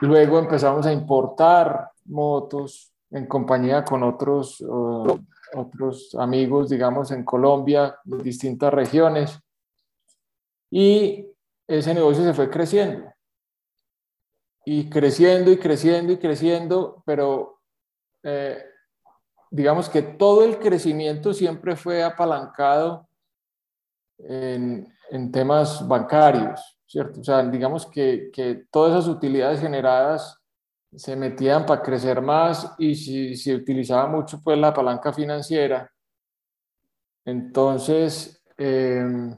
luego 0.00 0.38
empezamos 0.38 0.86
a 0.86 0.92
importar 0.92 1.90
motos 2.06 2.92
en 3.10 3.26
compañía 3.26 3.84
con 3.84 4.02
otros, 4.02 4.62
otros 5.54 6.14
amigos, 6.18 6.68
digamos, 6.68 7.10
en 7.10 7.24
Colombia, 7.24 7.96
en 8.04 8.18
distintas 8.18 8.74
regiones. 8.74 9.38
Y 10.70 11.26
ese 11.66 11.94
negocio 11.94 12.24
se 12.24 12.34
fue 12.34 12.50
creciendo. 12.50 13.13
Y 14.64 14.88
creciendo 14.88 15.50
y 15.50 15.58
creciendo 15.58 16.12
y 16.12 16.18
creciendo, 16.18 17.02
pero 17.04 17.60
eh, 18.22 18.64
digamos 19.50 19.88
que 19.88 20.02
todo 20.02 20.44
el 20.44 20.58
crecimiento 20.58 21.34
siempre 21.34 21.76
fue 21.76 22.02
apalancado 22.02 23.08
en, 24.18 24.92
en 25.10 25.30
temas 25.30 25.86
bancarios, 25.86 26.78
¿cierto? 26.86 27.20
O 27.20 27.24
sea, 27.24 27.42
digamos 27.42 27.86
que, 27.86 28.30
que 28.32 28.64
todas 28.70 28.92
esas 28.92 29.08
utilidades 29.08 29.60
generadas 29.60 30.40
se 30.96 31.16
metían 31.16 31.66
para 31.66 31.82
crecer 31.82 32.20
más 32.20 32.74
y 32.78 32.94
si 32.94 33.36
se 33.36 33.54
utilizaba 33.54 34.06
mucho 34.06 34.40
pues 34.42 34.58
la 34.58 34.72
palanca 34.72 35.12
financiera, 35.12 35.90
entonces 37.24 38.42
em, 38.56 39.34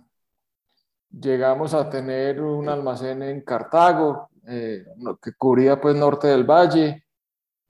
llegamos 1.08 1.72
a 1.72 1.88
tener 1.88 2.40
un 2.42 2.68
almacén 2.68 3.22
en 3.22 3.40
Cartago 3.42 4.28
eh, 4.46 4.84
que 5.22 5.32
cubría 5.34 5.80
pues 5.80 5.96
norte 5.96 6.28
del 6.28 6.44
valle, 6.44 7.04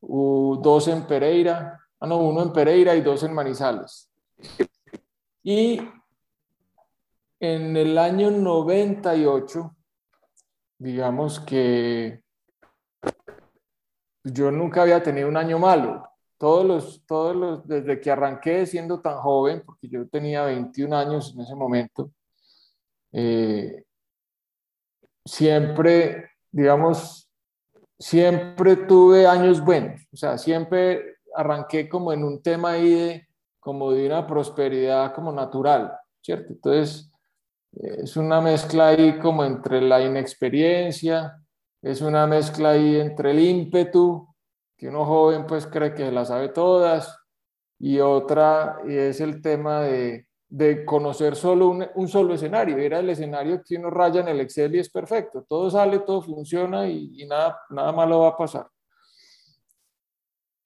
dos 0.00 0.88
en 0.88 1.06
Pereira, 1.06 1.80
ah 2.00 2.06
no, 2.06 2.18
uno 2.18 2.42
en 2.42 2.52
Pereira 2.52 2.95
y 2.95 3.00
dos 3.00 3.23
en 3.23 3.33
Manizales. 3.33 4.11
Y 5.42 5.80
en 7.40 7.76
el 7.76 7.97
año 7.99 8.30
98, 8.30 9.76
digamos 10.78 11.40
que 11.40 12.23
yo 14.25 14.50
nunca 14.50 14.83
había 14.83 15.02
tenido 15.02 15.28
un 15.28 15.37
año 15.37 15.59
malo. 15.59 16.09
Todos 16.38 16.66
los, 16.66 17.06
todos 17.06 17.35
los, 17.35 17.66
desde 17.66 18.00
que 18.00 18.11
arranqué 18.11 18.66
siendo 18.66 19.00
tan 19.00 19.18
joven, 19.18 19.62
porque 19.64 19.88
yo 19.88 20.06
tenía 20.09 20.45
21 20.45 20.95
años 20.97 21.33
en 21.35 21.40
ese 21.40 21.54
momento, 21.54 22.11
eh, 23.12 23.85
siempre, 25.25 26.30
digamos, 26.50 27.31
siempre 27.99 28.76
tuve 28.76 29.26
años 29.26 29.65
buenos. 29.65 30.03
O 30.12 30.17
sea, 30.17 30.38
siempre 30.38 31.17
arranqué 31.35 31.88
como 31.88 32.12
en 32.12 32.25
un 32.25 32.43
tema 32.43 32.73
ahí 32.73 32.91
de, 32.91 33.29
como 33.61 33.93
de 33.93 34.07
una 34.07 34.26
prosperidad 34.26 35.15
como 35.15 35.33
natural, 35.33 35.93
¿cierto? 36.23 36.53
Entonces, 36.53 37.11
es 37.73 38.17
una 38.17 38.41
mezcla 38.41 38.88
ahí 38.88 39.19
como 39.19 39.45
entre 39.45 39.81
la 39.81 40.00
inexperiencia, 40.00 41.38
es 41.83 42.00
una 42.00 42.26
mezcla 42.26 42.71
ahí 42.71 42.97
entre 42.97 43.33
el 43.33 43.41
ímpetu, 43.41 44.26
que 44.76 44.88
uno 44.88 45.05
joven 45.05 45.47
pues 45.47 45.67
cree 45.67 45.95
que 45.95 46.11
las 46.11 46.29
sabe 46.29 46.49
todas, 46.49 47.19
y 47.79 47.99
otra 48.00 48.79
y 48.87 48.95
es 48.95 49.21
el 49.21 49.43
tema 49.43 49.83
de, 49.83 50.26
de 50.49 50.85
conocer 50.85 51.35
solo 51.35 51.69
un, 51.95 52.09
solo 52.09 52.35
escenario. 52.35 52.79
Era 52.79 53.00
el 53.00 53.11
escenario 53.11 53.62
que 53.65 53.76
uno 53.76 53.91
raya 53.91 54.21
en 54.21 54.29
el 54.29 54.41
Excel 54.41 54.75
y 54.75 54.79
es 54.79 54.91
perfecto. 54.91 55.45
Todo 55.49 55.71
sale, 55.71 56.00
todo 56.00 56.23
funciona 56.23 56.87
y, 56.88 57.23
y 57.23 57.26
nada, 57.26 57.61
nada 57.71 57.93
malo 57.93 58.21
va 58.21 58.29
a 58.29 58.37
pasar. 58.37 58.69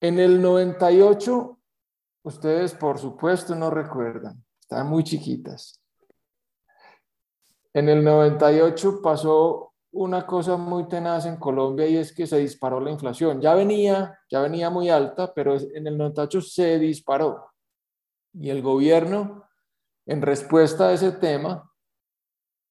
En 0.01 0.19
el 0.19 0.41
98, 0.41 1.59
ustedes 2.23 2.75
por 2.75 2.99
supuesto 2.99 3.55
no 3.55 3.71
recuerdan, 3.71 4.43
están 4.61 4.87
muy 4.87 5.05
chiquitas. 5.05 5.81
En 7.73 7.89
el 7.89 8.03
98 8.03 9.01
pasó 9.03 9.71
una 9.93 10.27
cosa 10.27 10.57
muy 10.57 10.89
tenaz 10.89 11.27
en 11.27 11.37
Colombia 11.37 11.87
y 11.87 11.97
es 11.97 12.13
que 12.15 12.27
se 12.27 12.39
disparó 12.39 12.81
la 12.81 12.91
inflación. 12.91 13.41
Ya 13.41 13.55
venía, 13.55 14.19
ya 14.31 14.41
venía 14.41 14.71
muy 14.71 14.89
alta, 14.89 15.33
pero 15.35 15.57
en 15.57 15.87
el 15.87 15.99
98 15.99 16.41
se 16.41 16.79
disparó. 16.79 17.53
Y 18.33 18.51
el 18.51 18.63
gobierno, 18.63 19.50
en 20.11 20.23
respuesta 20.23 20.89
a 20.89 20.93
ese 20.93 21.13
tema, 21.13 21.73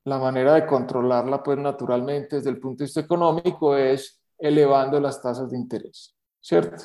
la 0.04 0.20
manera 0.20 0.56
de 0.56 0.66
controlarla, 0.66 1.42
pues 1.42 1.58
naturalmente 1.58 2.36
desde 2.36 2.50
el 2.50 2.60
punto 2.60 2.80
de 2.80 2.86
vista 2.86 3.00
económico, 3.00 3.78
es 3.78 4.22
elevando 4.38 5.00
las 5.00 5.22
tasas 5.22 5.50
de 5.50 5.58
interés, 5.58 6.18
¿cierto? 6.42 6.84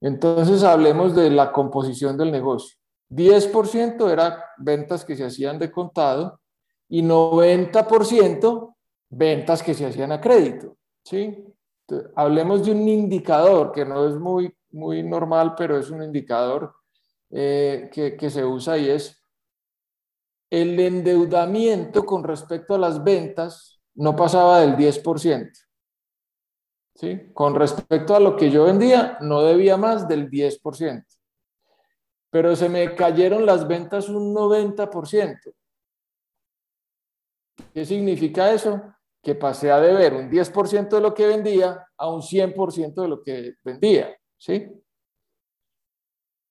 Entonces 0.00 0.62
hablemos 0.62 1.16
de 1.16 1.30
la 1.30 1.50
composición 1.50 2.16
del 2.16 2.30
negocio. 2.30 2.78
10% 3.10 4.08
eran 4.08 4.34
ventas 4.58 5.04
que 5.04 5.16
se 5.16 5.24
hacían 5.24 5.58
de 5.58 5.72
contado 5.72 6.40
y 6.88 7.02
90% 7.02 8.76
ventas 9.10 9.64
que 9.64 9.74
se 9.74 9.86
hacían 9.86 10.12
a 10.12 10.20
crédito. 10.20 10.76
¿sí? 11.04 11.44
hablemos 12.14 12.64
de 12.64 12.70
un 12.70 12.88
indicador 12.88 13.72
que 13.72 13.84
no 13.84 14.06
es 14.06 14.14
muy, 14.14 14.54
muy 14.70 15.02
normal, 15.02 15.56
pero 15.56 15.76
es 15.76 15.90
un 15.90 16.04
indicador 16.04 16.72
eh, 17.30 17.90
que, 17.92 18.30
se 18.30 18.44
usa 18.44 18.78
y 18.78 18.88
es 18.88 19.22
el 20.50 20.80
endeudamiento 20.80 22.06
con 22.06 22.24
respecto 22.24 22.74
a 22.74 22.78
las 22.78 23.04
ventas 23.04 23.80
no 23.94 24.16
pasaba 24.16 24.60
del 24.60 24.76
10%. 24.76 25.50
¿Sí? 26.94 27.30
Con 27.32 27.54
respecto 27.54 28.16
a 28.16 28.20
lo 28.20 28.36
que 28.36 28.50
yo 28.50 28.64
vendía, 28.64 29.18
no 29.20 29.42
debía 29.42 29.76
más 29.76 30.08
del 30.08 30.30
10%. 30.30 31.04
Pero 32.30 32.56
se 32.56 32.68
me 32.68 32.94
cayeron 32.94 33.46
las 33.46 33.68
ventas 33.68 34.08
un 34.08 34.34
90%. 34.34 35.52
¿Qué 37.72 37.84
significa 37.84 38.52
eso? 38.52 38.82
Que 39.22 39.34
pasé 39.34 39.70
a 39.70 39.80
deber 39.80 40.14
un 40.14 40.30
10% 40.30 40.88
de 40.88 41.00
lo 41.00 41.14
que 41.14 41.26
vendía 41.26 41.86
a 41.96 42.10
un 42.10 42.22
100% 42.22 43.02
de 43.02 43.08
lo 43.08 43.22
que 43.22 43.54
vendía, 43.62 44.16
¿sí? 44.36 44.68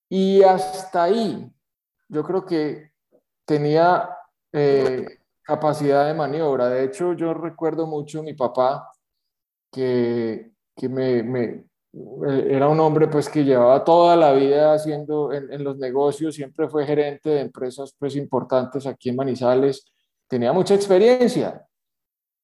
Y 0.09 0.41
hasta 0.43 1.03
ahí, 1.03 1.51
yo 2.07 2.23
creo 2.23 2.45
que 2.45 2.91
tenía 3.45 4.09
eh, 4.51 5.05
capacidad 5.43 6.07
de 6.07 6.13
maniobra. 6.13 6.69
De 6.69 6.85
hecho, 6.85 7.13
yo 7.13 7.33
recuerdo 7.33 7.87
mucho 7.87 8.19
a 8.19 8.23
mi 8.23 8.33
papá, 8.33 8.91
que, 9.71 10.51
que 10.75 10.89
me, 10.89 11.23
me, 11.23 11.65
era 12.49 12.67
un 12.67 12.79
hombre 12.79 13.07
pues 13.07 13.29
que 13.29 13.43
llevaba 13.43 13.83
toda 13.83 14.15
la 14.15 14.33
vida 14.33 14.73
haciendo 14.73 15.31
en, 15.33 15.63
los 15.63 15.77
negocios, 15.77 16.35
siempre 16.35 16.67
fue 16.69 16.85
gerente 16.85 17.29
de 17.29 17.41
empresas 17.41 17.95
pues 17.97 18.15
importantes 18.15 18.85
aquí 18.85 19.09
en 19.09 19.15
Manizales, 19.15 19.85
tenía 20.27 20.53
mucha 20.53 20.75
experiencia 20.75 21.65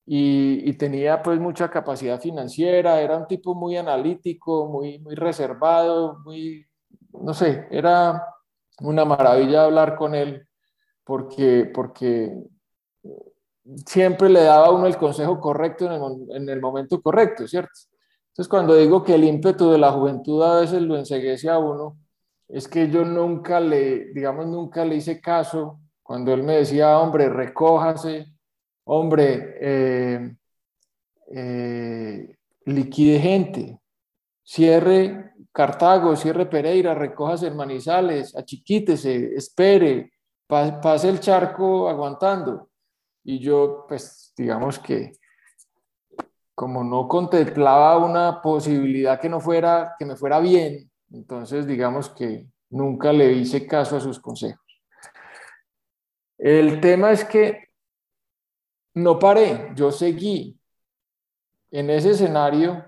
y, 0.05 0.69
y, 0.69 0.73
tenía 0.73 1.21
pues 1.23 1.39
mucha 1.39 1.69
capacidad 1.69 2.19
financiera, 2.19 2.99
era 3.01 3.17
un 3.17 3.27
tipo 3.27 3.55
muy 3.55 3.77
analítico, 3.77 4.67
muy, 4.67 4.99
muy 4.99 5.15
reservado, 5.15 6.19
muy, 6.25 6.65
no 7.21 7.33
sé, 7.33 7.67
era 7.71 8.25
una 8.79 9.05
maravilla 9.05 9.65
hablar 9.65 9.95
con 9.95 10.15
él 10.15 10.47
porque, 11.03 11.69
porque 11.73 12.33
siempre 13.85 14.29
le 14.29 14.41
daba 14.41 14.67
a 14.67 14.71
uno 14.71 14.87
el 14.87 14.97
consejo 14.97 15.39
correcto 15.39 15.85
en 15.85 15.93
el, 15.93 16.35
en 16.35 16.49
el 16.49 16.61
momento 16.61 17.01
correcto, 17.01 17.47
¿cierto? 17.47 17.71
Entonces 18.29 18.49
cuando 18.49 18.75
digo 18.75 19.03
que 19.03 19.15
el 19.15 19.23
ímpetu 19.23 19.69
de 19.69 19.77
la 19.77 19.91
juventud 19.91 20.41
a 20.43 20.61
veces 20.61 20.81
lo 20.81 20.97
enseguece 20.97 21.49
a 21.49 21.59
uno, 21.59 21.97
es 22.47 22.67
que 22.67 22.89
yo 22.89 23.05
nunca 23.05 23.59
le, 23.59 24.11
digamos, 24.13 24.47
nunca 24.47 24.85
le 24.85 24.95
hice 24.95 25.21
caso 25.21 25.79
cuando 26.01 26.33
él 26.33 26.43
me 26.43 26.57
decía, 26.57 26.99
hombre, 26.99 27.29
recójase, 27.29 28.27
hombre, 28.83 29.55
eh, 29.61 30.35
eh, 31.31 32.35
liquide 32.65 33.19
gente, 33.19 33.79
cierre 34.43 35.33
Cartago, 35.51 36.15
cierre 36.15 36.47
Pereira, 36.47 36.93
recójase 36.93 37.47
en 37.47 37.55
Manizales, 37.55 38.35
achiquítese, 38.35 39.35
espere, 39.35 40.13
pase 40.47 41.09
el 41.09 41.19
charco 41.19 41.87
aguantando. 41.87 42.69
Y 43.23 43.39
yo, 43.39 43.85
pues, 43.87 44.33
digamos 44.35 44.79
que 44.79 45.13
como 46.55 46.83
no 46.83 47.07
contemplaba 47.07 47.97
una 47.97 48.41
posibilidad 48.41 49.19
que 49.19 49.29
no 49.29 49.39
fuera, 49.39 49.95
que 49.97 50.05
me 50.05 50.15
fuera 50.15 50.39
bien, 50.39 50.91
entonces 51.11 51.65
digamos 51.65 52.09
que 52.09 52.47
nunca 52.69 53.11
le 53.11 53.31
hice 53.31 53.65
caso 53.65 53.97
a 53.97 53.99
sus 53.99 54.19
consejos. 54.19 54.61
El 56.37 56.79
tema 56.79 57.11
es 57.11 57.25
que 57.25 57.69
no 58.95 59.17
paré, 59.17 59.71
yo 59.75 59.91
seguí 59.91 60.59
en 61.71 61.89
ese 61.89 62.11
escenario 62.11 62.85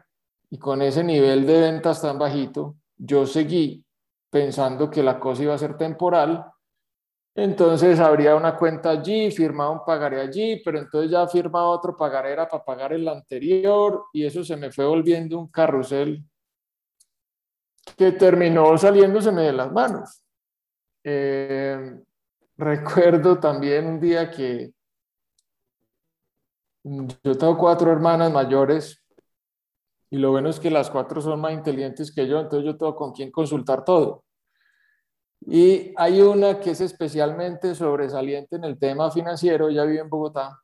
y 0.55 0.57
con 0.57 0.81
ese 0.81 1.03
nivel 1.03 1.45
de 1.45 1.59
ventas 1.59 2.01
tan 2.01 2.17
bajito, 2.17 2.77
yo 2.95 3.25
seguí 3.25 3.83
pensando 4.29 4.89
que 4.89 5.03
la 5.03 5.19
cosa 5.19 5.43
iba 5.43 5.53
a 5.53 5.57
ser 5.57 5.75
temporal. 5.75 6.45
Entonces 7.35 7.99
habría 7.99 8.37
una 8.37 8.55
cuenta 8.55 8.91
allí, 8.91 9.31
firmaba 9.31 9.71
un 9.71 9.83
pagaré 9.83 10.21
allí, 10.21 10.61
pero 10.63 10.79
entonces 10.79 11.11
ya 11.11 11.27
firmaba 11.27 11.67
otro 11.67 11.97
pagaré 11.97 12.31
era 12.31 12.47
para 12.47 12.63
pagar 12.63 12.93
el 12.93 13.05
anterior 13.09 14.05
y 14.13 14.25
eso 14.25 14.45
se 14.45 14.55
me 14.55 14.71
fue 14.71 14.85
volviendo 14.85 15.37
un 15.37 15.49
carrusel 15.49 16.23
que 17.97 18.13
terminó 18.13 18.77
saliéndoseme 18.77 19.41
de 19.41 19.51
las 19.51 19.69
manos. 19.73 20.23
Eh, 21.03 21.99
Recuerdo 22.57 23.37
también 23.37 23.85
un 23.85 23.99
día 23.99 24.31
que 24.31 24.73
yo 26.85 27.37
tengo 27.37 27.57
cuatro 27.57 27.91
hermanas 27.91 28.31
mayores 28.31 29.04
y 30.15 30.17
lo 30.17 30.31
bueno 30.31 30.47
es 30.47 30.61
que 30.61 30.71
las 30.71 30.89
cuatro 30.89 31.19
son 31.19 31.41
más 31.41 31.51
inteligentes 31.51 32.09
que 32.09 32.25
yo, 32.25 32.39
entonces 32.39 32.65
yo 32.65 32.77
tengo 32.77 32.95
con 32.95 33.11
quién 33.11 33.31
consultar 33.31 33.83
todo. 33.83 34.23
Y 35.41 35.91
hay 35.97 36.21
una 36.21 36.57
que 36.61 36.71
es 36.71 36.79
especialmente 36.79 37.75
sobresaliente 37.75 38.55
en 38.55 38.63
el 38.63 38.79
tema 38.79 39.11
financiero, 39.11 39.67
ella 39.67 39.83
vive 39.83 39.99
en 39.99 40.09
Bogotá, 40.09 40.57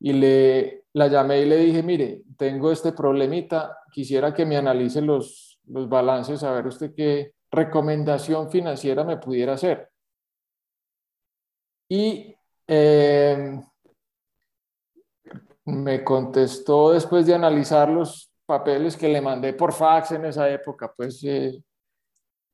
y 0.00 0.14
le, 0.14 0.86
la 0.94 1.08
llamé 1.08 1.42
y 1.42 1.44
le 1.44 1.58
dije, 1.58 1.82
mire, 1.82 2.22
tengo 2.38 2.72
este 2.72 2.92
problemita, 2.92 3.76
quisiera 3.92 4.32
que 4.32 4.46
me 4.46 4.56
analice 4.56 5.02
los, 5.02 5.60
los 5.66 5.86
balances, 5.90 6.42
a 6.42 6.52
ver 6.52 6.66
usted 6.66 6.94
qué, 6.96 7.34
recomendación 7.50 8.50
financiera 8.50 9.04
me 9.04 9.18
pudiera 9.18 9.52
hacer. 9.52 9.90
Y 11.90 12.34
eh, 12.66 13.60
me 15.66 16.02
contestó 16.02 16.92
después 16.92 17.26
de 17.26 17.34
analizar 17.34 17.90
los 17.90 18.31
papeles 18.52 18.98
que 18.98 19.08
le 19.08 19.22
mandé 19.22 19.54
por 19.54 19.72
fax 19.72 20.10
en 20.10 20.26
esa 20.26 20.46
época, 20.50 20.92
pues 20.94 21.24
eh, 21.24 21.64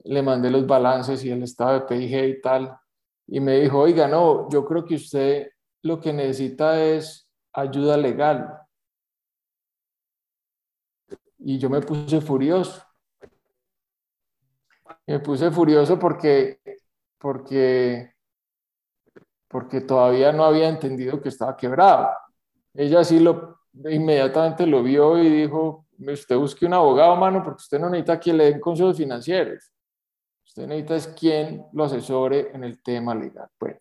le 0.04 0.22
mandé 0.22 0.48
los 0.48 0.64
balances 0.64 1.24
y 1.24 1.30
el 1.30 1.42
estado 1.42 1.72
de 1.72 1.86
PIG 1.86 2.24
y 2.24 2.40
tal, 2.40 2.78
y 3.26 3.40
me 3.40 3.58
dijo, 3.58 3.80
oiga, 3.80 4.06
no, 4.06 4.48
yo 4.48 4.64
creo 4.64 4.84
que 4.84 4.94
usted 4.94 5.50
lo 5.82 6.00
que 6.00 6.12
necesita 6.12 6.80
es 6.80 7.28
ayuda 7.52 7.96
legal. 7.96 8.60
Y 11.38 11.58
yo 11.58 11.68
me 11.68 11.80
puse 11.80 12.20
furioso. 12.20 12.80
Me 15.04 15.18
puse 15.18 15.50
furioso 15.50 15.98
porque, 15.98 16.60
porque, 17.18 18.12
porque 19.48 19.80
todavía 19.80 20.30
no 20.30 20.44
había 20.44 20.68
entendido 20.68 21.20
que 21.20 21.28
estaba 21.28 21.56
quebrado. 21.56 22.10
Ella 22.72 23.02
sí 23.02 23.18
lo 23.18 23.58
inmediatamente 23.84 24.66
lo 24.66 24.82
vio 24.82 25.18
y 25.18 25.28
dijo, 25.28 25.86
usted 25.98 26.36
busque 26.36 26.66
un 26.66 26.74
abogado, 26.74 27.16
mano, 27.16 27.42
porque 27.42 27.60
usted 27.60 27.78
no 27.78 27.90
necesita 27.90 28.20
que 28.20 28.32
le 28.32 28.44
den 28.44 28.60
consejos 28.60 28.96
financieros. 28.96 29.72
Usted 30.46 30.66
necesita 30.66 30.96
es 30.96 31.08
quien 31.08 31.66
lo 31.72 31.84
asesore 31.84 32.50
en 32.52 32.64
el 32.64 32.82
tema 32.82 33.14
legal. 33.14 33.48
Bueno, 33.58 33.78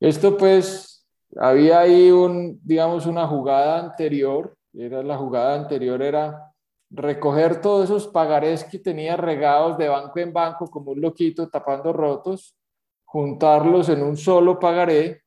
esto 0.00 0.36
pues, 0.36 1.06
había 1.36 1.80
ahí 1.80 2.10
un, 2.10 2.60
digamos, 2.62 3.06
una 3.06 3.26
jugada 3.26 3.80
anterior, 3.80 4.56
era 4.72 5.02
la 5.02 5.16
jugada 5.16 5.54
anterior 5.54 6.02
era 6.02 6.52
recoger 6.90 7.60
todos 7.60 7.84
esos 7.84 8.08
pagarés 8.08 8.64
que 8.64 8.78
tenía 8.78 9.16
regados 9.16 9.76
de 9.78 9.88
banco 9.88 10.18
en 10.18 10.32
banco 10.32 10.70
como 10.70 10.92
un 10.92 11.00
loquito 11.00 11.48
tapando 11.48 11.92
rotos, 11.92 12.56
juntarlos 13.04 13.88
en 13.88 14.02
un 14.02 14.16
solo 14.16 14.58
pagaré 14.58 15.22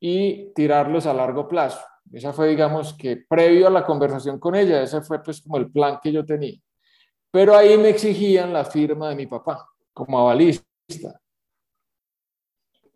y 0.00 0.52
tirarlos 0.54 1.06
a 1.06 1.14
largo 1.14 1.48
plazo. 1.48 1.80
Esa 2.12 2.32
fue, 2.32 2.48
digamos, 2.48 2.94
que 2.94 3.16
previo 3.28 3.66
a 3.66 3.70
la 3.70 3.84
conversación 3.84 4.38
con 4.38 4.54
ella, 4.54 4.82
ese 4.82 5.00
fue 5.02 5.22
pues 5.22 5.42
como 5.42 5.58
el 5.58 5.70
plan 5.70 5.98
que 6.02 6.12
yo 6.12 6.24
tenía. 6.24 6.58
Pero 7.30 7.56
ahí 7.56 7.76
me 7.76 7.90
exigían 7.90 8.52
la 8.52 8.64
firma 8.64 9.10
de 9.10 9.16
mi 9.16 9.26
papá 9.26 9.68
como 9.92 10.18
avalista. 10.18 10.64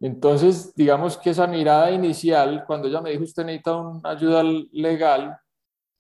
Entonces, 0.01 0.75
digamos 0.75 1.17
que 1.17 1.31
esa 1.31 1.47
mirada 1.47 1.91
inicial, 1.91 2.65
cuando 2.67 2.89
ella 2.89 3.01
me 3.01 3.11
dijo, 3.11 3.23
usted 3.25 3.45
necesita 3.45 3.77
una 3.77 4.11
ayuda 4.11 4.43
legal, 4.73 5.39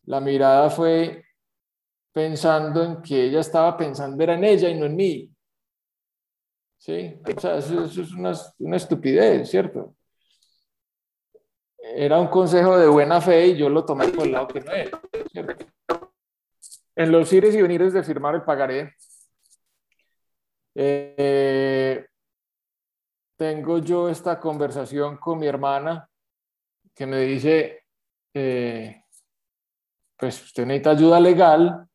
la 0.04 0.20
mirada 0.20 0.70
fue 0.70 1.24
pensando 2.12 2.82
en 2.82 3.00
que 3.00 3.26
ella 3.26 3.40
estaba 3.40 3.76
pensando 3.76 4.22
era 4.22 4.34
en 4.34 4.44
ella 4.44 4.68
y 4.68 4.78
no 4.78 4.86
en 4.86 4.96
mí. 4.96 5.30
¿Sí? 6.78 7.14
O 7.36 7.40
sea, 7.40 7.58
eso, 7.58 7.84
es 7.84 8.12
una, 8.12 8.32
una, 8.58 8.76
estupidez, 8.76 9.48
¿cierto? 9.48 9.94
Era 11.94 12.18
un 12.18 12.28
consejo 12.28 12.78
de 12.78 12.88
buena 12.88 13.20
fe 13.20 13.48
y 13.48 13.56
yo 13.56 13.68
lo 13.68 13.84
tomé 13.84 14.08
por 14.08 14.26
el 14.26 14.32
lado 14.32 14.48
que 14.48 14.60
no 14.60 14.72
era, 14.72 15.00
¿cierto? 15.30 15.66
En 16.94 17.12
los 17.12 17.32
ires 17.32 17.54
y 17.54 17.62
venires 17.62 17.92
de 17.92 18.02
firmar 18.02 18.34
el 18.34 18.42
pagaré, 18.42 18.94
eh, 20.74 22.06
tengo 23.36 23.78
yo 23.78 24.08
esta 24.08 24.38
conversación 24.38 25.16
con 25.18 25.38
mi 25.38 25.46
hermana 25.46 26.08
que 26.94 27.06
me 27.06 27.20
dice, 27.20 27.84
eh, 28.34 29.04
pues 30.16 30.42
usted 30.44 30.66
necesita 30.66 30.90
ayuda 30.90 31.20
legal. 31.20 31.88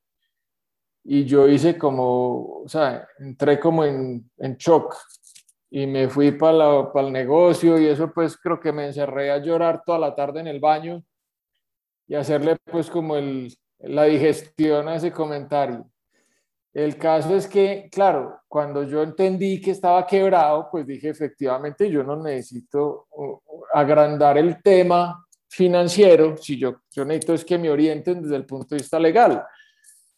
Y 1.09 1.23
yo 1.23 1.47
hice 1.47 1.77
como, 1.77 2.63
o 2.63 2.67
sea, 2.67 3.07
entré 3.19 3.59
como 3.59 3.85
en, 3.85 4.29
en 4.37 4.57
shock 4.57 4.93
y 5.69 5.85
me 5.85 6.07
fui 6.09 6.31
para 6.31 6.89
el 6.95 7.11
negocio 7.11 7.79
y 7.79 7.87
eso 7.87 8.11
pues 8.13 8.37
creo 8.37 8.59
que 8.59 8.71
me 8.71 8.85
encerré 8.85 9.31
a 9.31 9.37
llorar 9.37 9.83
toda 9.85 9.99
la 9.99 10.15
tarde 10.15 10.39
en 10.39 10.47
el 10.47 10.59
baño 10.59 11.03
y 12.07 12.15
hacerle 12.15 12.57
pues 12.63 12.89
como 12.89 13.17
el, 13.17 13.53
la 13.79 14.03
digestión 14.03 14.87
a 14.87 14.95
ese 14.95 15.11
comentario. 15.11 15.89
El 16.73 16.95
caso 16.97 17.35
es 17.35 17.47
que, 17.47 17.89
claro, 17.91 18.41
cuando 18.47 18.83
yo 18.83 19.01
entendí 19.01 19.59
que 19.59 19.71
estaba 19.71 20.05
quebrado, 20.05 20.67
pues 20.71 20.85
dije, 20.85 21.09
efectivamente, 21.09 21.89
yo 21.89 22.03
no 22.03 22.15
necesito 22.21 23.07
agrandar 23.73 24.37
el 24.37 24.61
tema 24.61 25.25
financiero, 25.49 26.37
si 26.37 26.59
yo, 26.59 26.81
yo 26.91 27.03
necesito 27.03 27.33
es 27.33 27.43
que 27.43 27.57
me 27.57 27.69
orienten 27.69 28.21
desde 28.21 28.35
el 28.35 28.45
punto 28.45 28.75
de 28.75 28.81
vista 28.81 28.99
legal, 28.99 29.43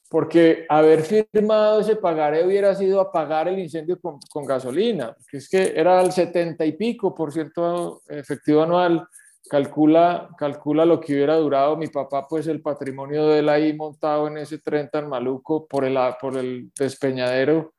porque 0.10 0.66
haber 0.68 1.04
firmado 1.04 1.82
ese 1.82 1.96
pagaré 1.96 2.44
hubiera 2.44 2.74
sido 2.74 3.00
apagar 3.00 3.48
el 3.48 3.60
incendio 3.60 4.00
con, 4.02 4.18
con 4.32 4.44
gasolina, 4.44 5.16
que 5.30 5.38
es 5.38 5.48
que 5.48 5.74
era 5.76 6.02
el 6.02 6.12
70 6.12 6.66
y 6.66 6.72
pico 6.72 7.14
por 7.14 7.32
ciento 7.32 8.02
efectivo 8.08 8.64
anual, 8.64 9.08
calcula, 9.50 10.30
calcula 10.38 10.86
lo 10.86 11.00
que 11.00 11.14
hubiera 11.14 11.36
durado. 11.36 11.78
Mi 11.78 11.88
papá, 11.88 12.28
pues 12.28 12.48
el 12.48 12.62
patrimonio 12.62 13.28
de 13.28 13.40
él 13.40 13.50
ahí 13.50 13.74
montado 13.74 14.28
en 14.28 14.38
ese 14.38 14.60
tren 14.60 14.90
tan 14.92 15.08
maluco 15.10 15.68
por 15.68 15.86
el, 15.86 15.98
por 16.20 16.38
el 16.38 16.72
despeñadero. 16.78 17.74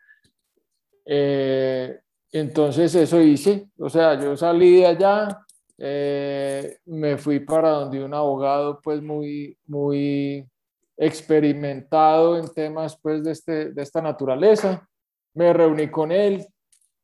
Eh, 1.04 1.98
entonces 2.32 2.94
eso 2.94 3.20
hice, 3.20 3.68
o 3.78 3.88
sea, 3.88 4.20
yo 4.20 4.36
salí 4.36 4.76
de 4.76 4.86
allá, 4.86 5.44
eh, 5.78 6.78
me 6.84 7.16
fui 7.16 7.40
para 7.40 7.70
donde 7.70 8.04
un 8.04 8.14
abogado 8.14 8.80
pues 8.80 9.02
muy, 9.02 9.56
muy 9.66 10.46
experimentado 11.00 12.36
en 12.36 12.52
temas 12.52 12.98
pues 13.00 13.24
de, 13.24 13.32
este, 13.32 13.72
de 13.72 13.82
esta 13.82 14.02
naturaleza, 14.02 14.86
me 15.32 15.50
reuní 15.50 15.90
con 15.90 16.12
él, 16.12 16.46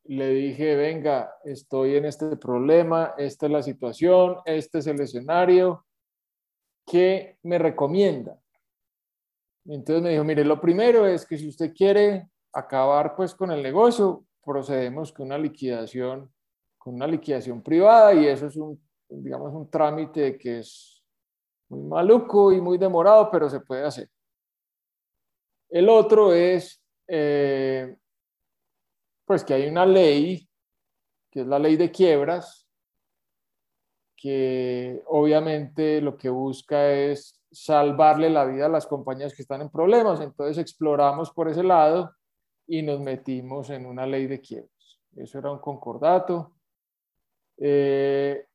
le 0.03 0.29
dije, 0.29 0.75
venga, 0.75 1.33
estoy 1.43 1.95
en 1.95 2.05
este 2.05 2.37
problema, 2.37 3.15
esta 3.17 3.47
es 3.47 3.51
la 3.51 3.63
situación, 3.63 4.37
este 4.45 4.79
es 4.79 4.87
el 4.87 5.01
escenario, 5.01 5.83
¿qué 6.85 7.37
me 7.41 7.57
recomienda? 7.57 8.39
Entonces 9.65 10.03
me 10.03 10.11
dijo, 10.11 10.23
mire, 10.23 10.45
lo 10.45 10.61
primero 10.61 11.07
es 11.07 11.25
que 11.25 11.37
si 11.37 11.49
usted 11.49 11.73
quiere 11.73 12.29
acabar 12.53 13.15
pues 13.15 13.33
con 13.33 13.51
el 13.51 13.63
negocio, 13.63 14.23
procedemos 14.45 15.11
con 15.11 15.25
una 15.25 15.39
liquidación, 15.39 16.31
con 16.77 16.93
una 16.93 17.07
liquidación 17.07 17.63
privada 17.63 18.13
y 18.13 18.27
eso 18.27 18.45
es 18.45 18.55
un, 18.57 18.79
digamos, 19.09 19.51
un 19.53 19.67
trámite 19.71 20.37
que 20.37 20.59
es 20.59 20.96
muy 21.69 21.83
maluco 21.83 22.51
y 22.51 22.61
muy 22.61 22.77
demorado, 22.77 23.29
pero 23.31 23.49
se 23.49 23.59
puede 23.59 23.85
hacer. 23.85 24.09
El 25.69 25.89
otro 25.89 26.33
es 26.33 26.81
eh, 27.07 27.95
pues 29.25 29.43
que 29.43 29.53
hay 29.53 29.67
una 29.67 29.85
ley, 29.85 30.47
que 31.29 31.41
es 31.41 31.47
la 31.47 31.59
ley 31.59 31.75
de 31.75 31.91
quiebras, 31.91 32.67
que 34.15 35.03
obviamente 35.07 36.01
lo 36.01 36.17
que 36.17 36.29
busca 36.29 36.91
es 36.91 37.39
salvarle 37.51 38.29
la 38.29 38.45
vida 38.45 38.65
a 38.65 38.69
las 38.69 38.87
compañías 38.87 39.33
que 39.33 39.41
están 39.41 39.61
en 39.61 39.69
problemas. 39.69 40.21
Entonces 40.21 40.57
exploramos 40.57 41.31
por 41.31 41.49
ese 41.49 41.63
lado 41.63 42.13
y 42.65 42.81
nos 42.81 42.99
metimos 42.99 43.69
en 43.69 43.85
una 43.85 44.05
ley 44.05 44.27
de 44.27 44.41
quiebras. 44.41 44.99
Eso 45.15 45.39
era 45.39 45.51
un 45.51 45.59
concordato. 45.59 46.55
Eh, 47.57 48.45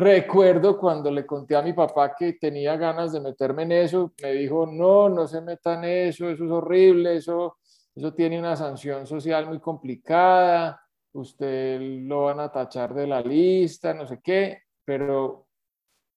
recuerdo 0.00 0.78
cuando 0.78 1.10
le 1.10 1.26
conté 1.26 1.56
a 1.56 1.62
mi 1.62 1.72
papá 1.72 2.14
que 2.14 2.34
tenía 2.34 2.76
ganas 2.76 3.12
de 3.12 3.20
meterme 3.20 3.62
en 3.62 3.72
eso, 3.72 4.12
me 4.22 4.32
dijo, 4.32 4.66
no, 4.66 5.08
no 5.08 5.26
se 5.28 5.40
metan 5.40 5.84
en 5.84 6.08
eso, 6.08 6.28
eso 6.28 6.44
es 6.44 6.50
horrible, 6.50 7.16
eso 7.16 7.58
eso 7.94 8.14
tiene 8.14 8.38
una 8.38 8.56
sanción 8.56 9.06
social 9.06 9.46
muy 9.46 9.58
complicada, 9.58 10.80
usted 11.12 11.80
lo 11.80 12.24
van 12.24 12.40
a 12.40 12.50
tachar 12.50 12.94
de 12.94 13.06
la 13.06 13.20
lista, 13.20 13.92
no 13.94 14.06
sé 14.06 14.20
qué, 14.22 14.62
pero 14.84 15.48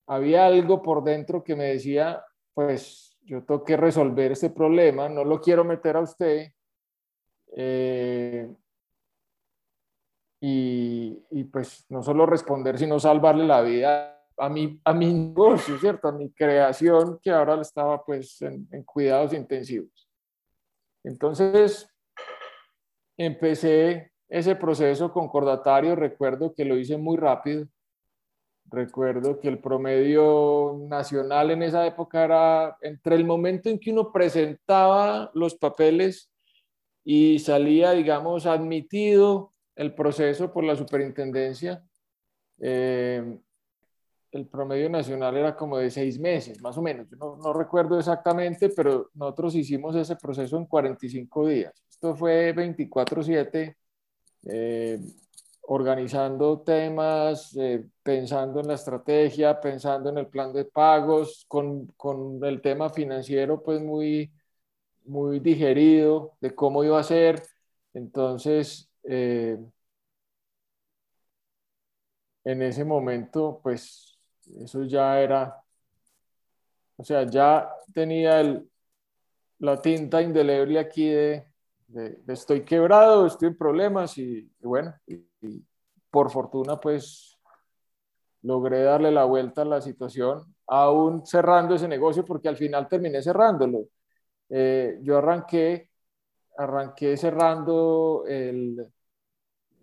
había 0.07 0.45
algo 0.45 0.81
por 0.81 1.03
dentro 1.03 1.43
que 1.43 1.55
me 1.55 1.65
decía, 1.65 2.23
pues 2.53 3.17
yo 3.23 3.43
tengo 3.43 3.63
que 3.63 3.77
resolver 3.77 4.31
este 4.33 4.51
problema, 4.51 5.09
no 5.09 5.23
lo 5.23 5.39
quiero 5.41 5.63
meter 5.63 5.97
a 5.97 6.01
usted. 6.01 6.51
Eh, 7.55 8.49
y, 10.45 11.23
y, 11.31 11.45
pues 11.45 11.85
no 11.87 12.03
solo 12.03 12.25
responder, 12.25 12.77
sino 12.77 12.99
salvarle 12.99 13.47
la 13.47 13.61
vida 13.61 14.21
a 14.37 14.49
mi, 14.49 14.77
a 14.83 14.93
mi 14.93 15.13
negocio, 15.13 15.79
¿cierto? 15.79 16.09
A 16.09 16.11
mi 16.11 16.31
creación 16.31 17.17
que 17.23 17.31
ahora 17.31 17.61
estaba 17.61 18.03
pues 18.03 18.41
en 18.41 18.83
cuidados 18.83 19.31
intensivos. 19.31 20.09
Entonces, 21.01 21.87
empecé 23.15 24.11
ese 24.27 24.57
proceso 24.57 25.13
concordatario, 25.13 25.95
recuerdo 25.95 26.53
que 26.53 26.65
lo 26.65 26.77
hice 26.77 26.97
muy 26.97 27.15
rápido. 27.15 27.65
Recuerdo 28.65 29.39
que 29.39 29.47
el 29.47 29.59
promedio 29.59 30.77
nacional 30.89 31.51
en 31.51 31.63
esa 31.63 31.87
época 31.87 32.25
era 32.25 32.77
entre 32.81 33.15
el 33.15 33.23
momento 33.23 33.69
en 33.69 33.79
que 33.79 33.91
uno 33.91 34.11
presentaba 34.11 35.31
los 35.33 35.55
papeles 35.55 36.29
y 37.05 37.39
salía, 37.39 37.91
digamos, 37.91 38.45
admitido 38.45 39.52
el 39.75 39.93
proceso 39.93 40.51
por 40.51 40.63
la 40.63 40.75
superintendencia, 40.75 41.83
eh, 42.59 43.37
el 44.31 44.47
promedio 44.47 44.89
nacional 44.89 45.37
era 45.37 45.55
como 45.55 45.77
de 45.77 45.91
seis 45.91 46.19
meses, 46.19 46.59
más 46.61 46.77
o 46.77 46.81
menos. 46.81 47.07
no, 47.11 47.37
no, 47.37 47.53
recuerdo 47.53 47.99
exactamente, 47.99 48.69
pero 48.69 49.09
nosotros 49.13 49.55
hicimos 49.55 49.95
ese 49.95 50.15
proceso 50.15 50.57
en 50.57 50.65
45 50.65 51.47
días. 51.47 51.73
Esto 51.89 52.15
fue 52.15 52.51
24/7, 52.53 53.77
eh, 54.47 54.99
organizando 55.63 56.61
temas, 56.61 57.55
eh, 57.57 57.85
pensando 58.03 58.59
en 58.59 58.67
la 58.67 58.73
estrategia, 58.75 59.59
pensando 59.61 60.09
en 60.09 60.17
el 60.17 60.27
plan 60.27 60.51
de 60.53 60.65
pagos, 60.65 61.45
con, 61.47 61.87
con, 61.95 62.43
el 62.43 62.61
tema 62.61 62.89
financiero 62.89 63.61
pues 63.63 63.81
muy, 63.81 64.31
muy 65.05 65.39
digerido 65.39 66.33
de 66.41 66.53
cómo 66.55 66.83
iba 66.83 66.99
a 66.99 67.03
ser. 67.03 67.41
Entonces, 67.93 68.92
eh, 69.03 69.57
en 72.43 72.61
ese 72.61 72.83
momento, 72.83 73.59
pues 73.63 74.17
eso 74.59 74.83
ya 74.83 75.19
era, 75.19 75.63
o 76.97 77.03
sea, 77.03 77.23
ya 77.23 77.69
tenía 77.93 78.39
el, 78.41 78.69
la 79.59 79.81
tinta 79.81 80.21
indeleble 80.21 80.79
aquí 80.79 81.07
de, 81.07 81.45
estoy 82.27 82.65
quebrado, 82.65 83.25
estoy 83.25 83.49
en 83.49 83.57
problemas 83.57 84.17
y, 84.17 84.49
bueno, 84.61 84.93
por 86.09 86.29
fortuna 86.31 86.79
pues 86.79 87.39
logré 88.41 88.83
darle 88.83 89.11
la 89.11 89.23
vuelta 89.23 89.61
a 89.61 89.65
la 89.65 89.81
situación, 89.81 90.53
aún 90.67 91.25
cerrando 91.25 91.75
ese 91.75 91.87
negocio 91.87 92.25
porque 92.25 92.49
al 92.49 92.57
final 92.57 92.87
terminé 92.89 93.21
cerrándolo. 93.21 93.87
Eh, 94.49 94.99
yo 95.01 95.17
arranqué, 95.17 95.89
arranqué 96.57 97.17
cerrando 97.17 98.25
el, 98.27 98.85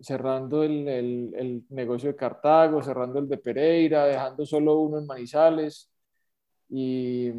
cerrando 0.00 0.62
el, 0.62 0.88
el, 0.88 1.64
negocio 1.70 2.10
de 2.10 2.16
Cartago, 2.16 2.82
cerrando 2.82 3.18
el 3.18 3.28
de 3.28 3.38
Pereira, 3.38 4.06
dejando 4.06 4.46
solo 4.46 4.78
uno 4.78 4.98
en 4.98 5.06
Manizales 5.06 5.90
y, 6.68 7.30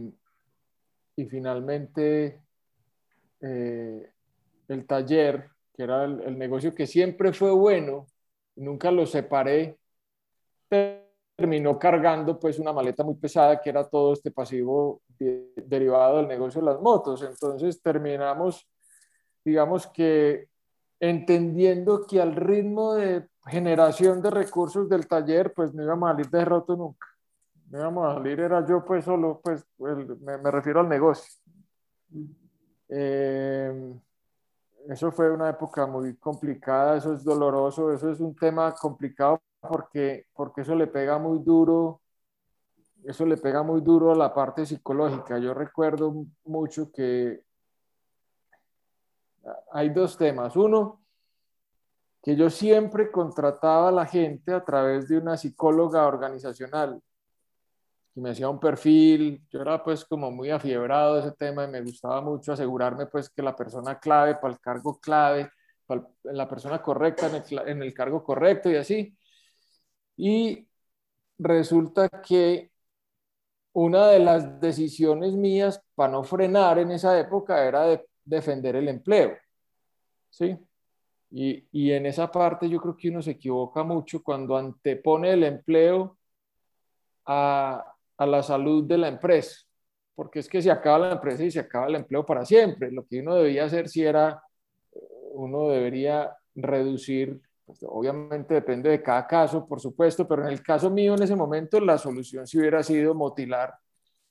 y 1.15 1.25
finalmente 1.25 2.41
eh, 3.41 4.11
el 4.67 4.85
taller, 4.85 5.49
que 5.73 5.83
era 5.83 6.05
el, 6.05 6.37
negocio 6.37 6.73
que 6.73 6.87
siempre 6.87 7.33
fue 7.33 7.51
bueno, 7.51 8.07
nunca 8.55 8.91
lo 8.91 9.05
separé, 9.05 9.77
terminó 11.35 11.77
cargando 11.79 12.39
pues 12.39 12.59
una 12.59 12.71
maleta 12.71 13.03
muy 13.03 13.15
pesada 13.15 13.59
que 13.59 13.69
era 13.69 13.87
todo 13.89 14.13
este 14.13 14.31
pasivo 14.31 15.01
derivado 15.17 16.17
del 16.17 16.27
negocio 16.27 16.61
de 16.61 16.67
las 16.67 16.81
motos. 16.81 17.23
Entonces 17.23 17.81
terminamos, 17.81 18.67
digamos 19.43 19.87
que 19.87 20.47
entendiendo 20.99 22.05
que 22.05 22.21
al 22.21 22.35
ritmo 22.35 22.93
de 22.93 23.27
generación 23.47 24.21
de 24.21 24.29
recursos 24.29 24.87
del 24.87 25.07
taller, 25.07 25.53
pues 25.53 25.73
no 25.73 25.83
íbamos 25.83 26.09
a 26.09 26.13
salir 26.13 26.29
derroto 26.29 26.75
nunca. 26.75 27.07
No 27.69 27.79
íbamos 27.79 28.07
a 28.07 28.13
salir, 28.15 28.39
era 28.39 28.65
yo 28.67 28.85
pues 28.85 29.03
solo, 29.05 29.41
pues 29.43 29.65
me, 29.79 30.37
me, 30.37 30.51
refiero 30.51 30.81
al 30.81 30.89
negocio. 30.89 31.33
Eh, 32.89 33.93
eso 34.89 35.11
fue 35.11 35.31
una 35.31 35.49
época 35.49 35.85
muy 35.87 36.15
complicada, 36.17 36.97
eso 36.97 37.13
es 37.13 37.23
doloroso, 37.23 37.91
eso 37.93 38.11
es 38.11 38.19
un 38.19 38.35
tema 38.35 38.73
complicado 38.73 39.41
porque, 39.61 40.25
porque 40.33 40.61
eso 40.61 40.75
le 40.75 40.87
pega 40.87 41.17
muy 41.17 41.39
duro, 41.39 42.01
eso 43.03 43.25
le 43.25 43.37
pega 43.37 43.63
muy 43.63 43.81
duro 43.81 44.11
a 44.11 44.15
la 44.15 44.33
parte 44.33 44.65
psicológica. 44.65 45.39
Yo 45.39 45.53
recuerdo 45.53 46.25
mucho 46.43 46.91
que 46.91 47.41
hay 49.71 49.89
dos 49.89 50.17
temas. 50.17 50.55
Uno, 50.55 51.01
que 52.21 52.35
yo 52.35 52.49
siempre 52.49 53.11
contrataba 53.11 53.89
a 53.89 53.91
la 53.91 54.05
gente 54.05 54.53
a 54.53 54.63
través 54.63 55.07
de 55.07 55.17
una 55.17 55.37
psicóloga 55.37 56.05
organizacional 56.05 57.01
que 58.13 58.21
me 58.21 58.31
hacía 58.31 58.49
un 58.49 58.59
perfil, 58.59 59.45
yo 59.49 59.61
era 59.61 59.81
pues 59.83 60.03
como 60.05 60.31
muy 60.31 60.49
afiebrado 60.49 61.15
de 61.15 61.21
ese 61.21 61.31
tema 61.31 61.63
y 61.63 61.69
me 61.69 61.81
gustaba 61.81 62.21
mucho 62.21 62.51
asegurarme 62.53 63.05
pues 63.05 63.29
que 63.29 63.41
la 63.41 63.55
persona 63.55 63.99
clave 63.99 64.35
para 64.35 64.53
el 64.53 64.59
cargo 64.59 64.99
clave, 64.99 65.49
la 66.23 66.47
persona 66.47 66.81
correcta 66.81 67.27
en 67.27 67.35
el, 67.35 67.69
en 67.69 67.81
el 67.83 67.93
cargo 67.93 68.23
correcto 68.23 68.69
y 68.69 68.75
así. 68.75 69.17
Y 70.17 70.67
resulta 71.37 72.09
que 72.09 72.71
una 73.73 74.07
de 74.07 74.19
las 74.19 74.59
decisiones 74.59 75.33
mías 75.33 75.81
para 75.95 76.11
no 76.11 76.23
frenar 76.23 76.79
en 76.79 76.91
esa 76.91 77.17
época 77.19 77.65
era 77.65 77.83
de 77.83 78.05
defender 78.31 78.75
el 78.75 78.87
empleo. 78.87 79.37
¿Sí? 80.29 80.57
Y, 81.29 81.67
y, 81.71 81.91
en 81.91 82.05
esa 82.05 82.31
parte 82.31 82.69
yo 82.69 82.81
creo 82.81 82.95
que 82.97 83.09
uno 83.09 83.21
se 83.21 83.31
equivoca 83.31 83.83
mucho 83.83 84.21
cuando 84.21 84.57
antepone 84.57 85.31
el 85.31 85.43
empleo 85.43 86.17
a, 87.25 87.95
a 88.17 88.25
la 88.25 88.43
salud 88.43 88.83
de 88.85 88.97
la 88.97 89.07
empresa, 89.07 89.61
porque 90.15 90.39
es 90.39 90.49
que 90.49 90.61
se 90.61 90.71
acaba 90.71 90.99
la 91.07 91.11
empresa 91.13 91.43
y 91.43 91.51
se 91.51 91.59
acaba 91.59 91.87
el 91.87 91.95
empleo 91.95 92.25
para 92.25 92.45
siempre. 92.45 92.91
Lo 92.91 93.05
que 93.05 93.19
uno 93.21 93.35
debía 93.35 93.65
hacer 93.65 93.87
si 93.87 94.03
era, 94.03 94.43
uno 95.33 95.69
debería 95.69 96.35
reducir, 96.53 97.41
pues, 97.65 97.79
obviamente 97.87 98.53
depende 98.53 98.89
de 98.89 99.01
cada 99.01 99.25
caso, 99.25 99.65
por 99.65 99.79
supuesto, 99.79 100.27
pero 100.27 100.43
en 100.43 100.49
el 100.49 100.61
caso 100.61 100.89
mío 100.89 101.15
en 101.15 101.23
ese 101.23 101.35
momento 101.35 101.79
la 101.79 101.97
solución 101.97 102.45
si 102.45 102.59
hubiera 102.59 102.83
sido 102.83 103.15
motilar, 103.15 103.73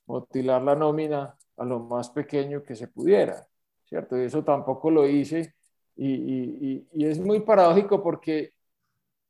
motilar 0.07 0.61
la 0.63 0.75
nómina 0.75 1.35
a 1.57 1.65
lo 1.65 1.81
más 1.81 2.11
pequeño 2.11 2.63
que 2.63 2.75
se 2.75 2.89
pudiera, 2.89 3.47
¿cierto? 3.91 4.17
Y 4.17 4.25
eso 4.25 4.43
tampoco 4.43 4.91
lo 4.91 5.07
hice 5.07 5.55
y, 5.97 6.13
y, 6.13 6.89
y 6.95 7.05
es 7.05 7.19
muy 7.19 7.41
paradójico 7.41 8.03
porque 8.03 8.55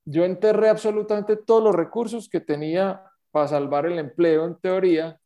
yo 0.05 0.25
enterré 0.25 0.69
absolutamente 0.69 1.37
todos 1.37 1.65
los 1.65 1.75
recursos 1.75 2.29
que 2.29 2.41
tenía 2.41 3.03
para 3.33 3.49
salvar 3.49 3.87
el 3.87 3.99
empleo 3.99 4.45
en 4.47 4.57
teoría 4.57 5.19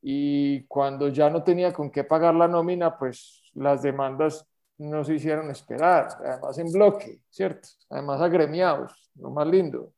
y 0.00 0.62
cuando 0.64 1.08
ya 1.08 1.28
no 1.28 1.42
tenía 1.42 1.72
con 1.72 1.90
qué 1.90 2.04
pagar 2.04 2.34
la 2.34 2.48
nómina, 2.48 2.96
pues 2.96 3.50
las 3.54 3.82
demandas 3.82 4.46
no 4.78 5.02
se 5.02 5.14
hicieron 5.14 5.50
esperar, 5.50 6.08
además 6.24 6.56
en 6.58 6.72
bloque, 6.72 7.20
¿cierto? 7.28 7.68
Además 7.90 8.20
agremiados, 8.20 9.10
lo 9.16 9.30
más 9.30 9.46
lindo. 9.46 9.92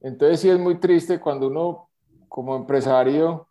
Entonces 0.00 0.40
sí 0.40 0.50
es 0.50 0.58
muy 0.58 0.78
triste 0.78 1.18
cuando 1.18 1.48
uno 1.48 1.88
como 2.28 2.54
empresario, 2.54 3.45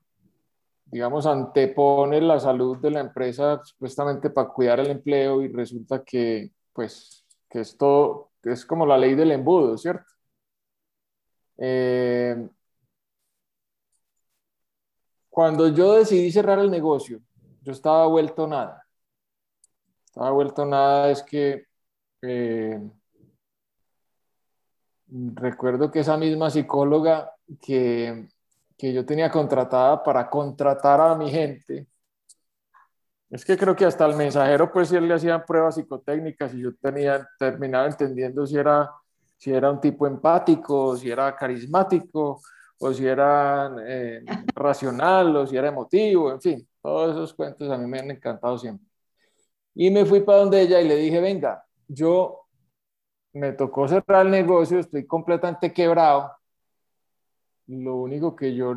digamos, 0.86 1.26
antepone 1.26 2.22
la 2.22 2.40
salud 2.40 2.78
de 2.80 2.92
la 2.92 3.02
empresa 3.02 3.62
supuestamente 3.64 4.30
para 4.30 4.50
cuidar 4.50 4.80
el 4.80 4.92
empleo 4.92 5.42
y 5.42 5.50
resulta 5.50 6.04
que, 6.04 6.52
pues, 6.74 7.26
que 7.50 7.62
es 7.62 7.78
todo, 7.78 8.32
es 8.44 8.66
como 8.66 8.86
la 8.86 8.98
ley 8.98 9.16
del 9.16 9.32
embudo, 9.32 9.78
¿cierto? 9.78 10.06
Eh, 11.58 12.48
cuando 15.30 15.68
yo 15.70 15.94
decidí 15.96 16.32
cerrar 16.32 16.60
el 16.60 16.72
negocio, 16.72 17.20
yo 17.62 17.72
estaba 17.72 18.08
vuelto 18.08 18.48
nada. 18.48 18.86
Estaba 20.06 20.32
vuelto 20.32 20.66
nada, 20.66 21.12
es 21.12 21.24
que 21.24 21.66
eh, 22.22 22.80
recuerdo 25.08 25.92
que 25.92 26.00
esa 26.00 26.18
misma 26.18 26.50
psicóloga 26.50 27.32
que, 27.62 28.28
que 28.78 28.94
yo 28.94 29.06
tenía 29.06 29.32
contratada 29.32 30.04
para 30.04 30.30
contratar 30.30 31.02
a 31.02 31.16
mi 31.16 31.30
gente, 31.32 31.88
es 33.30 33.44
que 33.44 33.58
creo 33.58 33.76
que 33.76 33.86
hasta 33.86 34.06
el 34.06 34.16
mensajero, 34.16 34.72
pues, 34.72 34.90
si 34.90 34.96
él 34.96 35.08
le 35.08 35.16
hacían 35.16 35.44
pruebas 35.46 35.76
psicotécnicas 35.76 36.54
y 36.54 36.62
yo 36.62 36.76
tenía, 36.76 37.28
terminaba 37.40 37.88
entendiendo 37.88 38.46
si 38.46 38.58
era 38.58 38.90
si 39.38 39.52
era 39.52 39.72
un 39.72 39.80
tipo 39.80 40.08
empático, 40.08 40.96
si 40.98 41.10
era 41.12 41.36
carismático, 41.36 42.42
o 42.80 42.94
si 42.94 43.06
era 43.06 43.72
eh, 43.86 44.24
racional, 44.56 45.36
o 45.36 45.48
si 45.48 45.58
era 45.58 45.68
emotivo, 45.70 46.32
en 46.32 46.42
fin, 46.42 46.68
todos 46.82 47.12
esos 47.12 47.34
cuentos 47.34 47.70
a 47.70 47.78
mí 47.78 47.86
me 47.88 48.00
han 48.00 48.12
encantado 48.12 48.58
siempre. 48.58 48.88
Y 49.76 49.92
me 49.92 50.06
fui 50.06 50.22
para 50.22 50.40
donde 50.40 50.62
ella 50.62 50.82
y 50.82 50.88
le 50.88 50.96
dije, 50.96 51.20
venga, 51.20 51.66
yo 51.88 52.48
me 53.34 53.54
tocó 53.54 53.88
cerrar 53.88 54.26
el 54.26 54.32
negocio, 54.32 54.80
estoy 54.80 55.06
completamente 55.06 55.74
quebrado. 55.74 56.32
Lo 57.68 57.96
único 57.98 58.36
que 58.36 58.54
yo, 58.56 58.74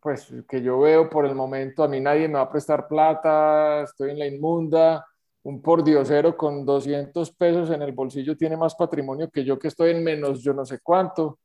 pues, 0.00 0.32
que 0.48 0.62
yo 0.62 0.80
veo 0.80 1.10
por 1.10 1.26
el 1.26 1.34
momento, 1.34 1.82
a 1.82 1.88
mí 1.88 2.00
nadie 2.00 2.28
me 2.28 2.34
va 2.34 2.42
a 2.42 2.50
prestar 2.50 2.88
plata, 2.88 3.82
estoy 3.82 4.10
en 4.12 4.18
la 4.18 4.26
inmunda, 4.26 5.06
un 5.44 5.60
pordiosero 5.60 6.36
con 6.36 6.64
200 6.64 7.30
pesos 7.32 7.70
en 7.70 7.82
el 7.82 7.92
bolsillo 7.92 8.36
tiene 8.36 8.56
más 8.56 8.74
patrimonio 8.74 9.30
que 9.30 9.44
yo 9.44 9.58
que 9.58 9.68
estoy 9.68 9.90
en 9.90 10.02
menos 10.02 10.42
yo 10.42 10.54
no 10.54 10.64
sé 10.64 10.80
cuánto. 10.82 11.38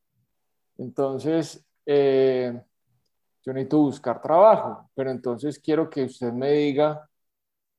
Entonces, 0.77 1.65
eh, 1.85 2.61
yo 3.43 3.53
necesito 3.53 3.79
buscar 3.79 4.21
trabajo, 4.21 4.89
pero 4.95 5.11
entonces 5.11 5.59
quiero 5.59 5.89
que 5.89 6.03
usted 6.03 6.31
me 6.31 6.51
diga 6.51 7.09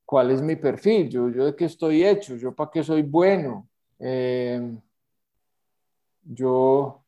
cuál 0.05 0.31
es 0.31 0.41
mi 0.41 0.55
perfil, 0.55 1.09
yo, 1.09 1.29
yo 1.29 1.45
de 1.45 1.55
qué 1.55 1.65
estoy 1.65 2.03
hecho, 2.05 2.35
yo 2.35 2.53
para 2.53 2.69
qué 2.71 2.83
soy 2.83 3.01
bueno. 3.01 3.67
Eh, 3.99 4.61
yo 6.23 7.00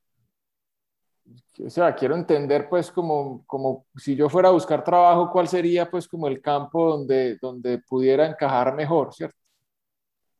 o 1.59 1.69
sea, 1.69 1.93
quiero 1.95 2.15
entender 2.15 2.67
pues 2.69 2.91
como, 2.91 3.43
como 3.45 3.85
si 3.95 4.15
yo 4.15 4.29
fuera 4.29 4.49
a 4.49 4.53
buscar 4.53 4.83
trabajo, 4.83 5.31
cuál 5.31 5.47
sería 5.47 5.89
pues 5.89 6.07
como 6.07 6.27
el 6.27 6.41
campo 6.41 6.89
donde, 6.97 7.37
donde 7.37 7.79
pudiera 7.79 8.25
encajar 8.27 8.73
mejor, 8.75 9.13
¿cierto? 9.13 9.37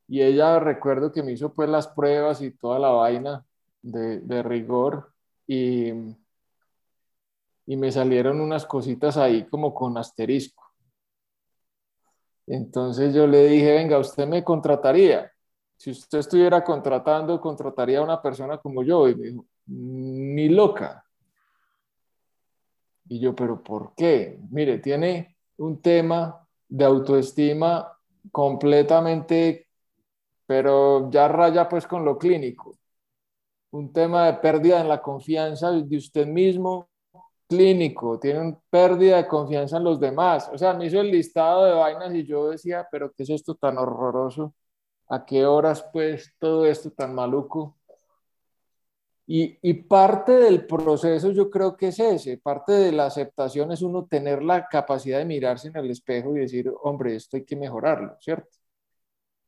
Y 0.08 0.21
ella 0.21 0.60
recuerdo 0.60 1.12
que 1.12 1.23
me 1.23 1.32
hizo 1.32 1.54
pues 1.54 1.69
las 1.69 1.88
pruebas 1.88 2.41
y 2.41 2.52
toda 2.52 2.80
la 2.80 2.89
vaina 2.89 3.45
de, 3.82 4.19
de 4.19 4.43
rigor 4.43 5.12
y, 5.47 5.91
y 7.65 7.78
me 7.78 7.91
salieron 7.91 8.41
unas 8.41 8.65
cositas 8.65 9.17
ahí 9.17 9.45
como 9.45 9.73
con 9.73 9.97
asterisco. 9.97 10.63
Entonces 12.47 13.13
yo 13.13 13.26
le 13.28 13.45
dije, 13.47 13.71
venga, 13.73 13.97
usted 13.99 14.28
me 14.28 14.43
contrataría. 14.43 15.32
Si 15.78 15.91
usted 15.91 16.19
estuviera 16.19 16.63
contratando, 16.63 17.39
contrataría 17.39 17.99
a 17.99 18.04
una 18.04 18.21
persona 18.21 18.58
como 18.58 18.84
yo. 18.84 19.08
Y 19.08 19.15
me 19.15 19.28
dijo, 19.28 19.45
ni 19.67 20.49
loca. 20.49 21.03
Y 23.08 23.20
yo, 23.20 23.36
pero 23.36 23.62
¿por 23.63 23.94
qué? 23.96 24.39
Mire, 24.52 24.80
tiene 24.80 25.38
un 25.58 25.82
tema 25.82 26.48
de 26.68 26.86
autoestima 26.86 27.98
completamente, 28.32 29.68
pero 30.46 31.10
ya 31.12 31.28
raya 31.28 31.70
pues 31.70 31.88
con 31.88 32.06
lo 32.06 32.18
clínico. 32.18 32.78
Un 33.72 33.92
tema 33.94 34.28
de 34.28 34.34
pérdida 34.36 34.82
en 34.82 34.88
la 34.89 35.02
confianza 35.02 35.72
de 35.72 35.98
usted 35.98 36.28
mismo, 36.28 36.89
clínico, 37.48 38.20
tiene 38.20 38.58
pérdida 38.70 39.18
de 39.18 39.28
confianza 39.28 39.78
en 39.78 39.84
los 39.86 40.00
demás. 40.00 40.50
O 40.54 40.58
sea, 40.58 40.74
me 40.74 40.86
hizo 40.88 41.02
el 41.02 41.12
listado 41.12 41.66
de 41.66 41.74
vainas 41.74 42.13
y 42.16 42.26
yo 42.26 42.50
decía, 42.50 42.88
pero 42.92 43.12
¿qué 43.13 43.24
es 43.24 43.30
esto 43.32 43.56
tan 43.56 43.78
horroroso? 43.78 44.56
¿A 45.10 45.26
qué 45.26 45.46
horas 45.46 45.86
pues 45.94 46.34
todo 46.39 46.66
esto 46.66 46.92
tan 46.92 47.16
maluco? 47.16 47.78
Y, 49.26 49.58
y, 49.62 49.74
parte 49.74 50.34
del 50.34 50.66
proceso 50.66 51.32
yo 51.32 51.50
creo 51.50 51.78
que 51.78 51.88
es 51.90 52.00
ese, 52.00 52.38
parte 52.40 52.74
de 52.74 52.92
la 52.92 53.06
aceptación 53.06 53.72
es 53.72 53.82
uno 53.82 54.06
tener 54.06 54.44
la 54.44 54.68
capacidad 54.68 55.20
de 55.20 55.26
mirarse 55.26 55.70
en 55.70 55.78
el 55.78 55.90
espejo 55.92 56.36
y 56.36 56.42
decir, 56.42 56.70
hombre, 56.84 57.16
esto 57.16 57.38
hay 57.38 57.46
que 57.46 57.56
mejorarlo, 57.56 58.18
¿cierto? 58.20 58.50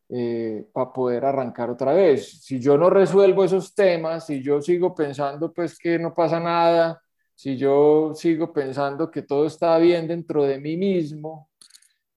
Eh, 0.07 0.67
para 0.71 0.93
poder 0.93 1.25
arrancar 1.25 1.71
otra 1.71 1.91
vez. 1.93 2.41
Si 2.43 2.59
yo 2.59 2.77
no 2.77 2.91
resuelvo 2.91 3.43
esos 3.43 3.73
temas, 3.73 4.27
si 4.27 4.41
yo 4.41 4.61
sigo 4.61 4.93
pensando 4.93 5.51
pues 5.51 5.79
que 5.79 5.97
no 5.97 6.13
pasa 6.13 6.39
nada, 6.39 7.01
si 7.33 7.57
yo 7.57 8.13
sigo 8.13 8.53
pensando 8.53 9.09
que 9.09 9.23
todo 9.23 9.47
está 9.47 9.77
bien 9.79 10.07
dentro 10.07 10.43
de 10.43 10.59
mí 10.59 10.77
mismo, 10.77 11.49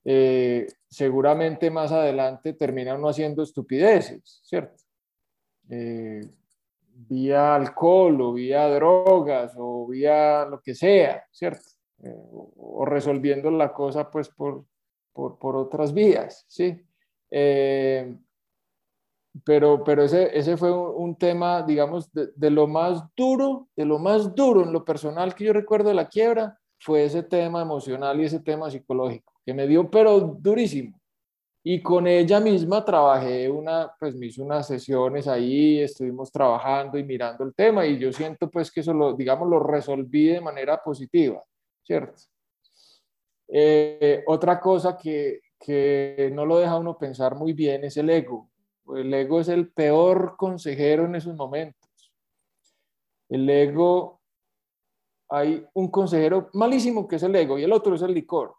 eh, 0.04 0.66
seguramente 0.88 1.70
más 1.70 1.90
adelante 1.92 2.52
termina 2.52 2.94
uno 2.94 3.08
haciendo 3.08 3.42
estupideces, 3.42 4.40
¿cierto? 4.44 4.84
Eh, 5.70 6.20
vía 7.06 7.54
alcohol 7.54 8.20
o 8.20 8.32
vía 8.32 8.68
drogas 8.68 9.54
o 9.56 9.86
vía 9.86 10.44
lo 10.44 10.60
que 10.60 10.74
sea, 10.74 11.24
¿cierto? 11.30 11.62
Eh, 12.02 12.14
o 12.56 12.84
resolviendo 12.84 13.50
la 13.50 13.72
cosa 13.72 14.10
pues 14.10 14.28
por, 14.28 14.64
por, 15.12 15.38
por 15.38 15.56
otras 15.56 15.92
vías, 15.92 16.44
¿sí? 16.48 16.80
Eh, 17.30 18.16
pero, 19.44 19.84
pero 19.84 20.02
ese, 20.02 20.36
ese 20.36 20.56
fue 20.56 20.72
un, 20.72 21.16
tema, 21.16 21.62
digamos, 21.62 22.12
de, 22.12 22.28
de, 22.34 22.50
lo 22.50 22.66
más 22.66 23.04
duro, 23.14 23.68
de 23.76 23.84
lo 23.84 23.98
más 23.98 24.34
duro 24.34 24.64
en 24.64 24.72
lo 24.72 24.84
personal 24.84 25.34
que 25.34 25.44
yo 25.44 25.52
recuerdo 25.52 25.90
de 25.90 25.94
la 25.94 26.08
quiebra, 26.08 26.58
fue 26.80 27.04
ese 27.04 27.22
tema 27.22 27.62
emocional 27.62 28.20
y 28.20 28.24
ese 28.24 28.40
tema 28.40 28.70
psicológico, 28.70 29.32
que 29.44 29.54
me 29.54 29.66
dio 29.66 29.88
pero 29.90 30.20
durísimo. 30.20 30.97
Y 31.62 31.82
con 31.82 32.06
ella 32.06 32.40
misma 32.40 32.84
trabajé 32.84 33.50
una, 33.50 33.92
pues 33.98 34.14
me 34.14 34.26
hizo 34.26 34.42
unas 34.42 34.66
sesiones 34.66 35.26
ahí, 35.26 35.80
estuvimos 35.80 36.30
trabajando 36.30 36.98
y 36.98 37.04
mirando 37.04 37.44
el 37.44 37.54
tema 37.54 37.84
y 37.84 37.98
yo 37.98 38.12
siento 38.12 38.48
pues 38.50 38.70
que 38.70 38.80
eso 38.80 38.94
lo, 38.94 39.14
digamos, 39.14 39.48
lo 39.48 39.60
resolví 39.60 40.28
de 40.28 40.40
manera 40.40 40.82
positiva, 40.82 41.42
¿cierto? 41.82 42.22
Eh, 43.48 44.22
otra 44.26 44.60
cosa 44.60 44.96
que, 44.96 45.40
que 45.58 46.30
no 46.32 46.46
lo 46.46 46.58
deja 46.58 46.78
uno 46.78 46.96
pensar 46.96 47.34
muy 47.34 47.52
bien 47.52 47.84
es 47.84 47.96
el 47.96 48.10
ego. 48.10 48.50
El 48.96 49.12
ego 49.12 49.40
es 49.40 49.48
el 49.48 49.70
peor 49.70 50.36
consejero 50.36 51.04
en 51.04 51.16
esos 51.16 51.34
momentos. 51.34 52.12
El 53.28 53.48
ego, 53.50 54.20
hay 55.28 55.66
un 55.74 55.90
consejero 55.90 56.48
malísimo 56.54 57.06
que 57.06 57.16
es 57.16 57.22
el 57.22 57.36
ego 57.36 57.58
y 57.58 57.64
el 57.64 57.72
otro 57.72 57.94
es 57.94 58.02
el 58.02 58.14
licor. 58.14 58.54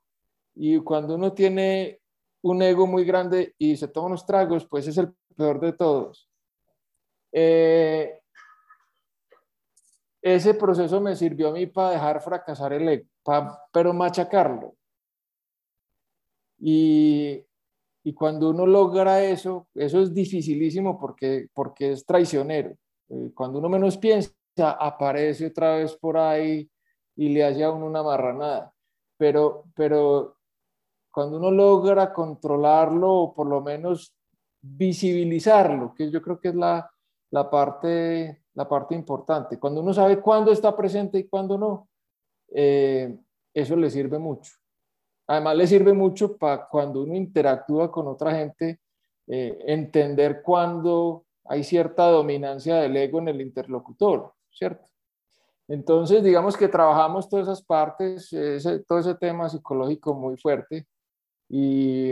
Y 0.54 0.78
cuando 0.80 1.16
uno 1.16 1.34
tiene 1.34 2.02
un 2.42 2.62
ego 2.62 2.88
muy 2.88 3.04
grande 3.06 3.56
y 3.58 3.76
se 3.78 3.88
toma 3.88 4.08
unos 4.08 4.26
tragos, 4.26 4.66
pues 4.66 4.88
es 4.88 4.98
el 4.98 5.14
peor 5.36 5.60
de 5.60 5.74
todos. 5.74 6.30
Eh, 7.32 8.20
ese 10.22 10.54
proceso 10.54 11.00
me 11.00 11.16
sirvió 11.16 11.50
a 11.50 11.54
mí 11.54 11.68
para 11.68 11.92
dejar 11.92 12.22
fracasar 12.22 12.74
el 12.74 12.88
ego, 12.88 13.06
pero 13.72 13.94
machacarlo. 13.94 14.76
Y, 16.60 17.42
y, 18.04 18.14
cuando 18.14 18.50
uno 18.50 18.66
logra 18.66 19.24
eso, 19.24 19.70
eso 19.74 20.02
es 20.02 20.14
dificilísimo 20.14 21.00
porque, 21.00 21.48
porque 21.54 21.94
es 21.94 22.06
traicionero. 22.06 22.76
Eh, 23.10 23.32
cuando 23.34 23.60
uno 23.60 23.70
menos 23.70 23.98
piensa, 23.98 24.34
aparece 24.58 25.48
otra 25.48 25.78
vez 25.78 25.96
por 25.96 26.18
ahí 26.18 26.70
y 27.16 27.30
le 27.30 27.46
hace 27.46 27.64
a 27.64 27.72
uno 27.72 27.86
una 27.86 28.04
marranada. 28.04 28.74
Pero, 29.18 29.66
pero 29.74 30.39
cuando 31.12 31.38
uno 31.38 31.52
logra 31.52 32.14
controlarlo 32.14 33.14
o 33.14 33.34
por 33.34 33.48
lo 33.48 33.62
menos 33.62 34.16
visibilizarlo, 34.62 35.94
que 35.94 36.12
yo 36.12 36.22
creo 36.22 36.40
que 36.40 36.50
es 36.50 36.56
la, 36.56 36.90
la, 37.32 37.50
parte, 37.50 38.44
la 38.54 38.68
parte 38.68 38.96
importante, 38.96 39.60
cuando 39.60 39.82
uno 39.82 39.94
sabe 39.94 40.20
cuándo 40.20 40.52
está 40.52 40.76
presente 40.76 41.20
y 41.20 41.28
cuándo 41.28 41.58
no, 41.58 41.90
eh, 42.50 43.18
eso 43.54 43.76
le 43.76 43.90
sirve 43.90 44.20
mucho. 44.20 44.52
Además 45.28 45.56
le 45.56 45.68
sirve 45.68 45.94
mucho 45.94 46.38
para 46.38 46.68
cuando 46.68 47.04
uno 47.04 47.16
interactúa 47.16 47.92
con 47.92 48.08
otra 48.08 48.34
gente, 48.36 48.80
eh, 49.28 49.60
entender 49.68 50.42
cuándo 50.42 51.26
hay 51.46 51.64
cierta 51.64 52.08
dominancia 52.08 52.78
del 52.78 52.98
ego 52.98 53.20
en 53.20 53.28
el 53.28 53.42
interlocutor, 53.42 54.34
¿cierto? 54.52 54.90
Entonces, 55.68 56.24
digamos 56.24 56.58
que 56.58 56.68
trabajamos 56.68 57.30
todas 57.30 57.48
esas 57.48 57.64
partes, 57.64 58.30
todo 58.88 58.98
ese 58.98 59.14
tema 59.16 59.48
psicológico 59.50 60.16
muy 60.16 60.36
fuerte, 60.36 60.88
y, 61.50 62.12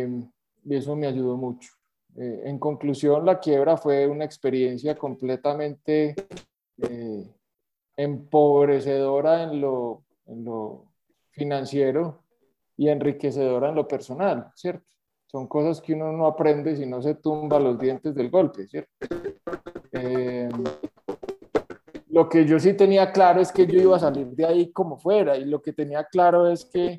eso 0.69 0.97
me 0.97 1.07
ayudó 1.07 1.37
mucho. 1.37 1.71
Eh, 2.17 2.41
en 2.45 2.59
conclusión, 2.59 3.25
la 3.25 3.39
quiebra 3.39 3.77
fue 3.77 4.05
una 4.05 4.25
experiencia 4.25 4.97
completamente 4.97 6.13
eh, 6.81 7.33
empobrecedora 7.95 9.43
en 9.43 9.61
lo, 9.61 10.03
en 10.25 10.43
lo 10.43 10.91
financiero 11.29 12.23
y 12.75 12.89
enriquecedora 12.89 13.69
en 13.69 13.75
lo 13.75 13.87
personal, 13.87 14.51
¿cierto? 14.55 14.85
Son 15.27 15.47
cosas 15.47 15.79
que 15.79 15.93
uno 15.93 16.11
no 16.11 16.25
aprende 16.25 16.75
si 16.75 16.85
no 16.85 17.01
se 17.01 17.15
tumba 17.15 17.59
los 17.59 17.79
dientes 17.79 18.13
del 18.13 18.29
golpe, 18.29 18.67
¿cierto? 18.67 18.91
Eh, 19.93 20.49
lo 22.09 22.27
que 22.27 22.45
yo 22.45 22.59
sí 22.59 22.73
tenía 22.73 23.11
claro 23.11 23.39
es 23.39 23.51
que 23.51 23.67
yo 23.67 23.79
iba 23.79 23.95
a 23.95 23.99
salir 23.99 24.27
de 24.27 24.45
ahí 24.45 24.71
como 24.71 24.97
fuera 24.97 25.37
y 25.37 25.45
lo 25.45 25.61
que 25.61 25.71
tenía 25.71 26.03
claro 26.05 26.49
es 26.49 26.65
que 26.65 26.97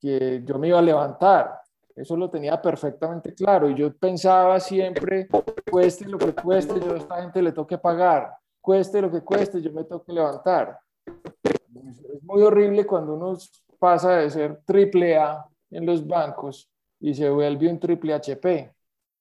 que 0.00 0.42
yo 0.44 0.58
me 0.58 0.68
iba 0.68 0.78
a 0.78 0.82
levantar. 0.82 1.60
Eso 1.94 2.16
lo 2.16 2.30
tenía 2.30 2.60
perfectamente 2.60 3.34
claro 3.34 3.68
y 3.68 3.74
yo 3.74 3.94
pensaba 3.94 4.58
siempre, 4.58 5.28
cueste 5.70 6.06
lo 6.06 6.16
que 6.16 6.32
cueste, 6.32 6.80
yo 6.80 6.94
a 6.94 6.96
esta 6.96 7.22
gente 7.22 7.42
le 7.42 7.52
toque 7.52 7.76
pagar, 7.76 8.34
cueste 8.60 9.02
lo 9.02 9.10
que 9.10 9.20
cueste, 9.20 9.60
yo 9.60 9.70
me 9.72 9.84
toque 9.84 10.12
levantar. 10.12 10.78
Es 11.04 12.22
muy 12.22 12.42
horrible 12.42 12.86
cuando 12.86 13.14
uno 13.14 13.36
pasa 13.78 14.16
de 14.16 14.30
ser 14.30 14.62
triple 14.64 15.16
A 15.18 15.44
en 15.70 15.84
los 15.84 16.06
bancos 16.06 16.70
y 17.00 17.14
se 17.14 17.28
vuelve 17.28 17.68
un 17.68 17.78
triple 17.78 18.14
HP. 18.14 18.72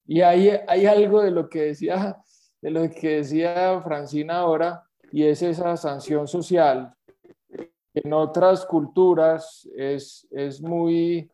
Y 0.05 0.21
ahí 0.21 0.49
hay 0.67 0.85
algo 0.85 1.21
de 1.21 1.31
lo 1.31 1.49
que 1.49 1.63
decía, 1.63 2.17
de 2.61 2.71
lo 2.71 2.89
que 2.89 3.17
decía 3.17 3.81
Francina 3.81 4.39
ahora, 4.39 4.83
y 5.11 5.25
es 5.25 5.41
esa 5.41 5.75
sanción 5.75 6.27
social 6.27 6.93
en 8.03 8.13
otras 8.13 8.65
culturas 8.65 9.67
es, 9.75 10.27
es 10.31 10.61
muy, 10.61 11.29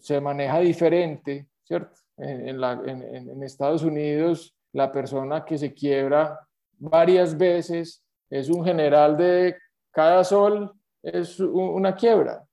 se 0.00 0.20
maneja 0.20 0.60
diferente, 0.60 1.48
¿cierto? 1.64 2.00
En, 2.16 2.60
la, 2.60 2.72
en, 2.72 3.02
en, 3.02 3.42
Estados 3.42 3.82
Unidos, 3.82 4.54
la 4.72 4.92
persona 4.92 5.44
que 5.44 5.58
se 5.58 5.72
quiebra 5.72 6.38
varias 6.78 7.36
veces 7.36 8.04
es 8.30 8.48
un 8.48 8.64
general 8.64 9.16
de 9.16 9.56
cada 9.90 10.22
sol, 10.24 10.72
es 11.02 11.40
una 11.40 11.94
quiebra. 11.94 12.44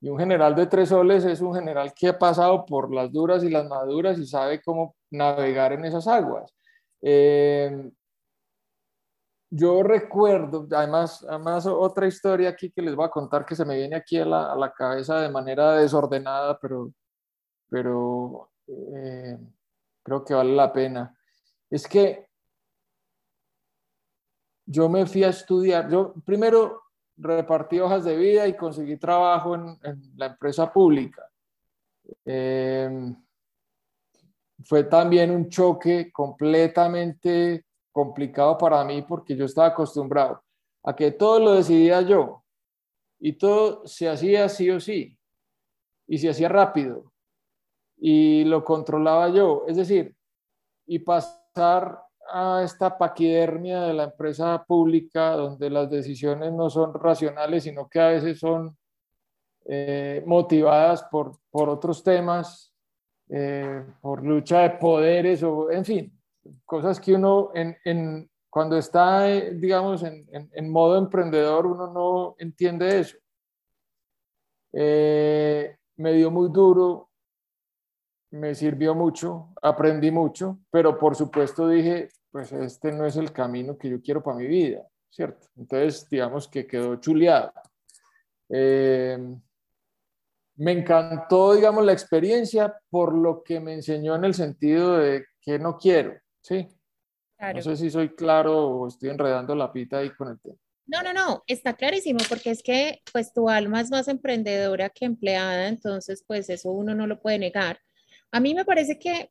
Y 0.00 0.08
un 0.08 0.18
general 0.18 0.54
de 0.54 0.66
tres 0.66 0.90
soles 0.90 1.24
es 1.24 1.40
un 1.40 1.54
general 1.54 1.92
que 1.92 2.08
ha 2.08 2.18
pasado 2.18 2.64
por 2.64 2.92
las 2.94 3.10
duras 3.10 3.42
y 3.42 3.50
las 3.50 3.66
maduras 3.66 4.18
y 4.18 4.26
sabe 4.26 4.60
cómo 4.62 4.94
navegar 5.10 5.72
en 5.72 5.84
esas 5.84 6.06
aguas. 6.06 6.54
Eh, 7.00 7.90
yo 9.50 9.82
recuerdo, 9.82 10.66
además, 10.70 11.24
además 11.28 11.66
otra 11.66 12.06
historia 12.06 12.50
aquí 12.50 12.70
que 12.70 12.82
les 12.82 12.94
voy 12.94 13.06
a 13.06 13.10
contar 13.10 13.46
que 13.46 13.56
se 13.56 13.64
me 13.64 13.76
viene 13.76 13.96
aquí 13.96 14.18
a 14.18 14.24
la, 14.24 14.52
a 14.52 14.56
la 14.56 14.72
cabeza 14.72 15.20
de 15.20 15.30
manera 15.30 15.76
desordenada, 15.76 16.58
pero, 16.58 16.92
pero 17.70 18.50
eh, 18.66 19.38
creo 20.02 20.24
que 20.24 20.34
vale 20.34 20.54
la 20.54 20.72
pena. 20.72 21.16
Es 21.70 21.86
que 21.86 22.28
yo 24.66 24.88
me 24.88 25.06
fui 25.06 25.24
a 25.24 25.30
estudiar, 25.30 25.90
yo 25.90 26.12
primero 26.26 26.82
repartí 27.16 27.80
hojas 27.80 28.04
de 28.04 28.16
vida 28.16 28.46
y 28.46 28.56
conseguí 28.56 28.96
trabajo 28.96 29.54
en, 29.54 29.78
la 30.16 30.26
empresa 30.26 30.70
pública. 30.70 31.28
Eh, 32.24 33.14
fue 34.64 34.84
también 34.84 35.30
un 35.30 35.48
choque 35.48 36.12
completamente 36.12 37.64
complicado 37.92 38.56
para 38.58 38.84
mí 38.84 39.02
porque 39.02 39.36
yo 39.36 39.44
estaba 39.44 39.68
acostumbrado 39.68 40.42
a 40.82 40.94
que 40.94 41.10
todo 41.10 41.40
lo 41.40 41.52
decidía 41.54 42.00
yo 42.02 42.44
y 43.18 43.32
todo 43.34 43.86
se 43.86 44.08
hacía 44.08 44.48
sí 44.48 44.70
o 44.70 44.80
sí 44.80 45.18
y 46.06 46.18
se 46.18 46.30
hacía 46.30 46.48
rápido 46.48 47.12
y 47.96 48.44
lo 48.44 48.64
controlaba 48.64 49.28
yo. 49.28 49.64
Es 49.66 49.76
decir, 49.76 50.14
y 50.86 51.00
pasar 51.00 52.00
a 52.30 52.62
esta 52.62 52.96
paquidermia 52.96 53.82
de 53.82 53.94
la 53.94 54.04
empresa 54.04 54.64
pública 54.66 55.32
donde 55.32 55.70
las 55.70 55.90
decisiones 55.90 56.52
no 56.52 56.70
son 56.70 56.94
racionales, 56.94 57.64
sino 57.64 57.88
que 57.88 58.00
a 58.00 58.08
veces 58.08 58.38
son 58.38 58.76
eh, 59.66 60.22
motivadas 60.26 61.02
por, 61.04 61.38
por, 61.50 61.68
otros 61.68 62.02
temas, 62.02 62.72
eh, 63.28 63.84
por 64.00 64.24
lucha 64.24 64.60
de 64.60 64.70
poderes 64.70 65.42
o, 65.42 65.70
en 65.70 65.84
fin, 65.84 66.17
cosas 66.64 67.00
que 67.00 67.14
uno 67.14 67.50
en, 67.54 67.76
en 67.84 68.30
cuando 68.50 68.76
está, 68.76 69.30
eh, 69.30 69.52
digamos, 69.54 70.02
en, 70.02 70.26
en, 70.32 70.70
modo 70.70 70.98
emprendedor, 70.98 71.66
uno 71.66 71.92
no 71.92 72.34
entiende 72.38 73.00
eso. 73.00 73.18
me 74.72 76.12
dio 76.12 76.30
muy 76.30 76.48
duro, 76.50 77.10
me 78.30 78.54
sirvió 78.54 78.94
mucho, 78.94 79.48
aprendí 79.62 80.10
mucho, 80.10 80.58
pero 80.70 80.98
por 80.98 81.16
supuesto 81.16 81.68
dije, 81.68 82.08
pues 82.30 82.52
este 82.52 82.92
no 82.92 83.06
es 83.06 83.16
el 83.16 83.32
camino 83.32 83.76
que 83.76 83.88
yo 83.88 84.00
quiero 84.02 84.22
para 84.22 84.36
mi 84.36 84.46
vida, 84.46 84.86
¿cierto? 85.10 85.48
Entonces, 85.56 86.08
digamos 86.08 86.48
que 86.48 86.66
quedó 86.66 86.96
chuleado. 86.96 87.52
Eh, 88.50 89.18
me 90.56 90.72
encantó, 90.72 91.54
digamos, 91.54 91.84
la 91.84 91.92
experiencia 91.92 92.76
por 92.90 93.14
lo 93.14 93.42
que 93.42 93.60
me 93.60 93.74
enseñó 93.74 94.16
en 94.16 94.24
el 94.24 94.34
sentido 94.34 94.98
de 94.98 95.26
que 95.40 95.58
no 95.58 95.78
quiero, 95.78 96.18
¿sí? 96.42 96.68
No 97.54 97.62
sé 97.62 97.76
si 97.76 97.90
soy 97.90 98.14
claro 98.14 98.66
o 98.66 98.88
estoy 98.88 99.10
enredando 99.10 99.54
la 99.54 99.72
pita 99.72 99.98
ahí 99.98 100.10
con 100.10 100.28
el 100.28 100.40
tema. 100.40 100.56
No, 100.86 101.02
no, 101.02 101.12
no, 101.12 101.44
está 101.46 101.74
clarísimo, 101.74 102.18
porque 102.28 102.50
es 102.50 102.62
que 102.62 103.02
pues 103.12 103.32
tu 103.34 103.48
alma 103.48 103.80
es 103.80 103.90
más 103.90 104.08
emprendedora 104.08 104.88
que 104.88 105.04
empleada, 105.04 105.68
entonces 105.68 106.24
pues 106.26 106.48
eso 106.48 106.70
uno 106.70 106.94
no 106.94 107.06
lo 107.06 107.20
puede 107.20 107.38
negar. 107.38 107.78
A 108.32 108.40
mí 108.40 108.54
me 108.54 108.64
parece 108.64 108.98
que 108.98 109.30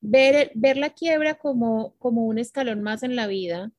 ver, 0.00 0.52
ver 0.54 0.76
la 0.76 0.90
quiebra 0.90 1.36
como, 1.36 1.94
como 1.98 2.26
un 2.26 2.38
escalón 2.38 2.82
más 2.82 3.02
en 3.02 3.16
la 3.16 3.26
vida 3.26 3.72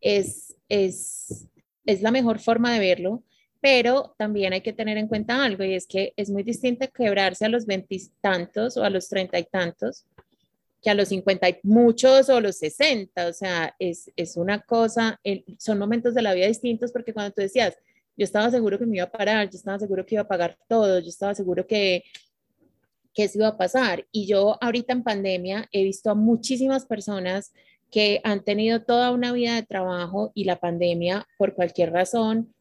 es, 0.00 0.56
es, 0.68 1.48
es 1.86 2.02
la 2.02 2.10
mejor 2.10 2.40
forma 2.40 2.72
de 2.72 2.80
verlo, 2.80 3.22
pero 3.60 4.16
también 4.18 4.52
hay 4.52 4.60
que 4.60 4.72
tener 4.72 4.98
en 4.98 5.06
cuenta 5.06 5.44
algo 5.44 5.62
y 5.62 5.74
es 5.74 5.86
que 5.86 6.12
es 6.16 6.30
muy 6.30 6.42
distinto 6.42 6.90
quebrarse 6.90 7.44
a 7.44 7.48
los 7.48 7.64
veintitantos 7.64 8.76
o 8.76 8.82
a 8.82 8.90
los 8.90 9.08
treinta 9.08 9.38
y 9.38 9.44
tantos 9.44 10.04
que 10.82 10.90
a 10.90 10.94
los 10.94 11.08
cincuenta 11.08 11.48
y 11.48 11.58
muchos 11.62 12.28
o 12.28 12.40
los 12.40 12.56
sesenta, 12.56 13.28
o 13.28 13.32
sea, 13.32 13.74
es, 13.78 14.10
es 14.16 14.36
una 14.36 14.60
cosa, 14.60 15.20
son 15.58 15.78
momentos 15.78 16.12
de 16.14 16.22
la 16.22 16.34
vida 16.34 16.48
distintos 16.48 16.90
porque 16.90 17.14
cuando 17.14 17.32
tú 17.32 17.40
decías, 17.40 17.76
yo 18.16 18.24
estaba 18.24 18.50
seguro 18.50 18.78
que 18.78 18.86
me 18.86 18.96
iba 18.96 19.04
a 19.04 19.10
parar, 19.10 19.48
yo 19.48 19.56
estaba 19.56 19.78
seguro 19.78 20.04
que 20.04 20.16
iba 20.16 20.22
a 20.22 20.28
pagar 20.28 20.58
todo, 20.68 20.98
yo 20.98 21.08
estaba 21.08 21.34
seguro 21.34 21.66
que 21.66 22.04
qué 23.14 23.28
se 23.28 23.38
iba 23.38 23.48
a 23.48 23.56
pasar. 23.56 24.06
Y 24.10 24.26
yo 24.26 24.58
ahorita 24.60 24.92
en 24.92 25.02
pandemia 25.02 25.68
he 25.72 25.84
visto 25.84 26.10
a 26.10 26.14
muchísimas 26.14 26.86
personas 26.86 27.52
que 27.90 28.20
han 28.24 28.42
tenido 28.42 28.82
toda 28.82 29.10
una 29.10 29.32
vida 29.32 29.54
de 29.54 29.62
trabajo 29.62 30.32
y 30.34 30.44
la 30.44 30.56
pandemia, 30.56 31.26
por 31.36 31.54
cualquier 31.54 31.92
razón, 31.92 32.54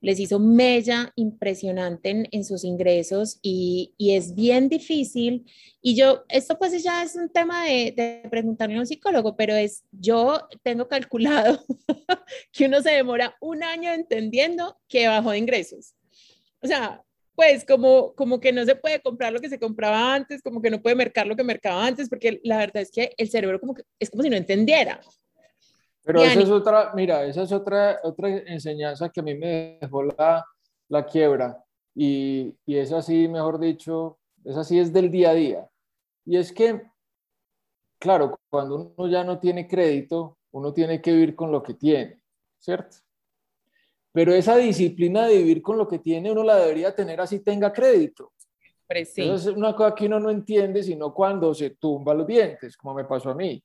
les 0.00 0.20
hizo 0.20 0.38
mella 0.38 1.12
impresionante 1.16 2.28
en, 2.30 2.44
sus 2.44 2.64
ingresos 2.64 3.38
y, 3.42 3.94
es 3.98 4.34
bien 4.34 4.68
difícil. 4.68 5.44
Y 5.82 5.96
yo, 5.96 6.24
esto 6.28 6.58
pues 6.58 6.82
ya 6.82 7.02
es 7.02 7.16
un 7.16 7.28
tema 7.28 7.64
de, 7.64 7.92
de 7.96 8.28
preguntarle 8.30 8.76
a 8.76 8.80
un 8.80 8.86
psicólogo, 8.86 9.36
pero 9.36 9.54
es, 9.54 9.84
yo 9.90 10.46
tengo 10.62 10.88
calculado 10.88 11.64
que 12.52 12.66
uno 12.66 12.80
se 12.82 12.90
demora 12.90 13.36
un 13.40 13.62
año 13.62 13.92
entendiendo 13.92 14.78
que 14.88 15.08
bajó 15.08 15.32
de 15.32 15.38
ingresos. 15.38 15.94
O 16.60 16.66
sea, 16.66 17.02
pues 17.38 17.64
como, 17.64 18.16
como 18.16 18.40
que 18.40 18.52
no 18.52 18.64
se 18.64 18.74
puede 18.74 19.00
comprar 19.00 19.32
lo 19.32 19.38
que 19.38 19.48
se 19.48 19.60
compraba 19.60 20.12
antes, 20.12 20.42
como 20.42 20.60
que 20.60 20.70
no 20.70 20.82
puede 20.82 20.96
mercar 20.96 21.24
lo 21.24 21.36
que 21.36 21.44
mercaba 21.44 21.86
antes, 21.86 22.08
porque 22.08 22.40
la 22.42 22.58
verdad 22.58 22.82
es 22.82 22.90
que 22.90 23.12
el 23.16 23.30
cerebro 23.30 23.60
como 23.60 23.74
que, 23.74 23.84
es 24.00 24.10
como 24.10 24.24
si 24.24 24.28
no 24.28 24.36
entendiera. 24.36 25.00
Pero 26.08 26.22
esa 26.22 26.40
es 26.40 26.48
otra, 26.48 26.92
mira, 26.94 27.26
esa 27.26 27.42
es 27.42 27.52
otra, 27.52 28.00
otra 28.02 28.30
enseñanza 28.30 29.10
que 29.10 29.20
a 29.20 29.22
mí 29.22 29.34
me 29.34 29.76
dejó 29.78 30.04
la, 30.04 30.42
la 30.88 31.04
quiebra 31.04 31.62
y, 31.94 32.56
y 32.64 32.78
es 32.78 32.94
así, 32.94 33.28
mejor 33.28 33.60
dicho, 33.60 34.18
es 34.42 34.56
así 34.56 34.78
es 34.78 34.90
del 34.90 35.10
día 35.10 35.32
a 35.32 35.34
día. 35.34 35.68
Y 36.24 36.38
es 36.38 36.50
que, 36.50 36.80
claro, 37.98 38.40
cuando 38.48 38.94
uno 38.96 39.06
ya 39.06 39.22
no 39.22 39.38
tiene 39.38 39.68
crédito, 39.68 40.38
uno 40.52 40.72
tiene 40.72 41.02
que 41.02 41.12
vivir 41.12 41.36
con 41.36 41.52
lo 41.52 41.62
que 41.62 41.74
tiene, 41.74 42.22
¿cierto? 42.58 42.96
Pero 44.10 44.32
esa 44.32 44.56
disciplina 44.56 45.26
de 45.26 45.36
vivir 45.36 45.60
con 45.60 45.76
lo 45.76 45.86
que 45.86 45.98
tiene, 45.98 46.32
uno 46.32 46.42
la 46.42 46.56
debería 46.56 46.94
tener 46.94 47.20
así 47.20 47.40
tenga 47.40 47.70
crédito. 47.70 48.32
Sí. 49.04 49.28
es 49.28 49.44
una 49.44 49.76
cosa 49.76 49.94
que 49.94 50.06
uno 50.06 50.18
no 50.18 50.30
entiende, 50.30 50.82
sino 50.82 51.12
cuando 51.12 51.52
se 51.52 51.68
tumba 51.68 52.14
los 52.14 52.26
dientes, 52.26 52.78
como 52.78 52.94
me 52.94 53.04
pasó 53.04 53.28
a 53.28 53.34
mí. 53.34 53.62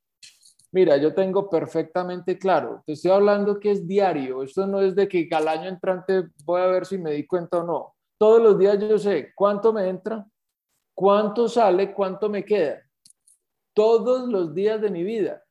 Mira, 0.74 0.98
yo 0.98 1.14
tengo 1.14 1.52
perfectamente 1.52 2.40
claro, 2.40 2.82
te 2.84 2.94
estoy 2.94 3.12
hablando 3.12 3.60
que 3.60 3.70
es 3.70 3.88
diario, 3.88 4.42
esto 4.42 4.66
no 4.66 4.82
es 4.82 4.96
de 4.96 5.08
que 5.08 5.30
al 5.32 5.48
año 5.48 5.70
entrante 5.70 6.30
voy 6.44 6.62
a 6.62 6.66
ver 6.66 6.88
si 6.88 6.98
me 6.98 7.12
di 7.12 7.28
cuenta 7.28 7.60
o 7.60 7.64
no. 7.64 7.96
Todos 8.18 8.42
los 8.42 8.58
días 8.58 8.80
yo 8.80 8.98
sé 8.98 9.34
cuánto 9.36 9.72
me 9.72 9.88
entra, 9.88 10.26
cuánto 10.96 11.48
sale, 11.48 11.94
cuánto 11.94 12.28
me 12.28 12.44
queda. 12.44 12.82
Todos 13.76 14.28
los 14.28 14.56
días 14.56 14.82
de 14.82 14.90
mi 14.90 15.04
vida. 15.04 15.44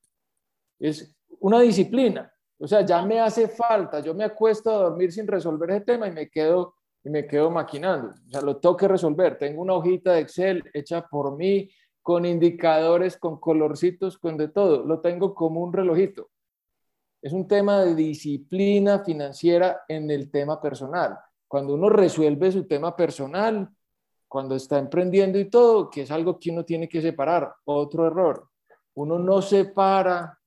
Es 0.80 1.14
una 1.38 1.60
disciplina. 1.60 2.32
O 2.58 2.66
sea, 2.66 2.84
ya 2.84 3.00
me 3.02 3.20
hace 3.20 3.46
falta, 3.46 4.00
yo 4.00 4.14
me 4.14 4.24
acuesto 4.24 4.70
a 4.70 4.82
dormir 4.88 5.12
sin 5.12 5.28
resolver 5.28 5.70
ese 5.70 5.80
tema 5.82 6.08
y 6.08 6.12
me 6.12 6.28
quedo, 6.30 6.74
y 7.04 7.10
me 7.10 7.28
quedo 7.28 7.48
maquinando. 7.48 8.08
O 8.08 8.30
sea, 8.30 8.40
lo 8.40 8.56
tengo 8.56 8.76
que 8.76 8.88
resolver. 8.88 9.38
Tengo 9.38 9.62
una 9.62 9.74
hojita 9.74 10.14
de 10.14 10.20
Excel 10.22 10.64
hecha 10.74 11.06
por 11.06 11.36
mí, 11.36 11.70
con 12.02 12.26
indicadores, 12.26 13.16
con 13.16 13.38
colorcitos, 13.38 14.18
con 14.18 14.36
de 14.36 14.48
todo. 14.48 14.84
Lo 14.84 15.00
tengo 15.00 15.34
como 15.34 15.62
un 15.62 15.72
relojito. 15.72 16.30
Es 17.22 17.32
un 17.32 17.46
tema 17.46 17.80
de 17.84 17.94
disciplina 17.94 19.04
financiera 19.04 19.82
en 19.88 20.10
el 20.10 20.30
tema 20.30 20.60
personal. 20.60 21.18
Cuando 21.46 21.74
uno 21.74 21.88
resuelve 21.88 22.50
su 22.50 22.66
tema 22.66 22.96
personal, 22.96 23.70
cuando 24.26 24.56
está 24.56 24.78
emprendiendo 24.78 25.38
y 25.38 25.48
todo, 25.48 25.88
que 25.88 26.02
es 26.02 26.10
algo 26.10 26.38
que 26.38 26.50
uno 26.50 26.64
tiene 26.64 26.88
que 26.88 27.00
separar. 27.00 27.54
Otro 27.64 28.06
error. 28.06 28.48
Uno 28.94 29.18
no 29.18 29.40
separa 29.40 30.38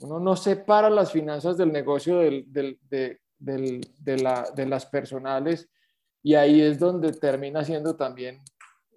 uno 0.00 0.18
no 0.18 0.36
separa 0.36 0.90
las 0.90 1.12
finanzas 1.12 1.56
del 1.56 1.72
negocio 1.72 2.18
del, 2.18 2.46
de, 2.50 3.20
de, 3.38 4.66
las 4.66 4.86
personales 4.86 5.68
y 6.22 6.34
ahí 6.34 6.60
es 6.60 6.78
donde 6.78 7.12
termina 7.12 7.64
siendo 7.64 7.94
también 7.96 8.42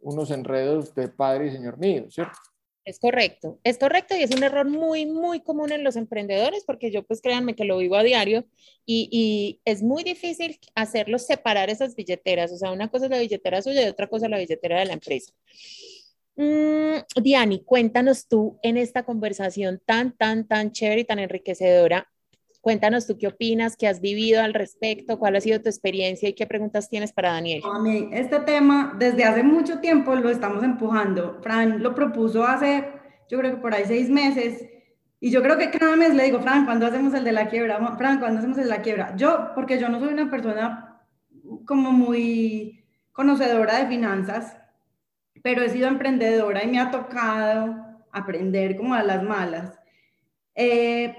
unos 0.02 0.32
enredos 0.32 0.94
de 0.96 1.08
padre 1.08 1.48
y 1.48 1.52
señor 1.52 1.78
mío, 1.78 2.06
¿cierto? 2.10 2.38
Es 2.86 3.00
correcto, 3.00 3.60
es 3.66 3.78
correcto 3.78 4.16
y 4.16 4.24
es 4.24 4.32
un 4.32 4.44
error 4.44 4.66
muy, 4.66 5.06
muy 5.06 5.42
común 5.42 5.74
en 5.74 5.84
los 5.84 5.98
emprendedores 5.98 6.64
porque 6.66 6.90
yo 6.90 7.04
pues 7.04 7.22
créanme 7.22 7.54
que 7.54 7.66
lo 7.66 7.78
vivo 7.80 7.98
a 7.98 8.04
diario 8.04 8.46
y, 8.86 9.10
y, 9.12 9.62
es 9.66 9.84
muy 9.84 10.04
difícil 10.04 10.58
hacerlos 10.74 11.26
separar 11.26 11.70
esas 11.70 11.96
billeteras, 11.96 12.54
o 12.54 12.58
sea, 12.58 12.72
una 12.72 12.90
cosa 12.90 13.06
es 13.06 13.12
la 13.12 13.20
billetera 13.20 13.62
suya 13.62 13.84
y 13.84 13.90
otra 13.90 14.08
cosa 14.08 14.28
es 14.28 14.32
la 14.32 14.38
billetera 14.38 14.80
de 14.80 14.86
la 14.86 14.94
empresa. 14.94 15.34
Mm, 16.38 17.00
Diani, 17.22 17.64
cuéntanos 17.64 18.28
tú 18.28 18.60
en 18.62 18.78
esta 18.78 19.04
conversación 19.04 19.82
tan, 19.86 20.16
tan, 20.16 20.48
tan 20.48 20.72
chévere 20.72 21.02
y 21.02 21.06
tan 21.06 21.18
enriquecedora. 21.18 22.08
Cuéntanos 22.62 23.08
tú 23.08 23.18
qué 23.18 23.28
opinas, 23.28 23.78
qué 23.78 23.88
has 23.88 24.02
vivido 24.02 24.42
al 24.42 24.54
respecto, 24.54 25.20
cuál 25.20 25.36
ha 25.36 25.42
sido 25.42 25.62
tu 25.62 25.70
experiencia 25.70 26.30
y 26.30 26.34
qué 26.34 26.46
preguntas 26.46 26.90
tienes 26.90 27.14
para 27.14 27.32
Daniel. 27.32 27.62
A 27.74 27.80
mí, 27.80 28.10
este 28.12 28.40
tema 28.40 28.96
desde 28.98 29.24
hace 29.24 29.44
mucho 29.44 29.80
tiempo 29.80 30.16
lo 30.16 30.30
estamos 30.30 30.64
empujando. 30.64 31.40
Fran 31.42 31.82
lo 31.82 31.96
propuso 31.96 32.44
hace, 32.46 32.90
yo 33.30 33.40
creo 33.40 33.52
que 33.52 33.62
por 33.62 33.74
ahí 33.74 33.84
seis 33.86 34.10
meses. 34.10 34.66
Y 35.20 35.32
yo 35.32 35.42
creo 35.42 35.58
que 35.58 35.72
cada 35.72 35.96
mes 35.96 36.14
le 36.14 36.24
digo, 36.24 36.40
Fran, 36.40 36.66
¿cuándo 36.66 36.86
hacemos 36.86 37.14
el 37.14 37.24
de 37.24 37.32
la 37.32 37.48
quiebra? 37.48 37.80
Fran, 37.98 38.20
¿cuándo 38.20 38.40
hacemos 38.40 38.58
el 38.58 38.66
de 38.66 38.70
la 38.70 38.82
quiebra? 38.82 39.16
Yo, 39.16 39.52
porque 39.56 39.80
yo 39.80 39.90
no 39.90 40.00
soy 40.00 40.10
una 40.10 40.30
persona 40.30 41.02
como 41.66 41.92
muy 41.92 42.86
conocedora 43.12 43.80
de 43.80 43.88
finanzas, 43.88 44.58
pero 45.42 45.64
he 45.64 45.70
sido 45.70 45.88
emprendedora 45.88 46.64
y 46.64 46.68
me 46.68 46.80
ha 46.80 46.92
tocado 46.92 47.76
aprender 48.12 48.76
como 48.76 48.94
a 48.94 49.04
las 49.04 49.24
malas. 49.24 49.80
Eh, 50.54 51.16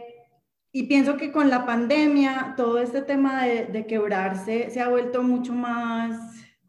y 0.78 0.84
pienso 0.84 1.16
que 1.16 1.32
con 1.32 1.50
la 1.50 1.66
pandemia 1.66 2.54
todo 2.56 2.78
este 2.78 3.02
tema 3.02 3.44
de, 3.44 3.84
quebrarse 3.88 4.70
se 4.70 4.80
ha 4.80 4.88
vuelto 4.88 5.24
mucho 5.24 5.52
más, 5.52 6.16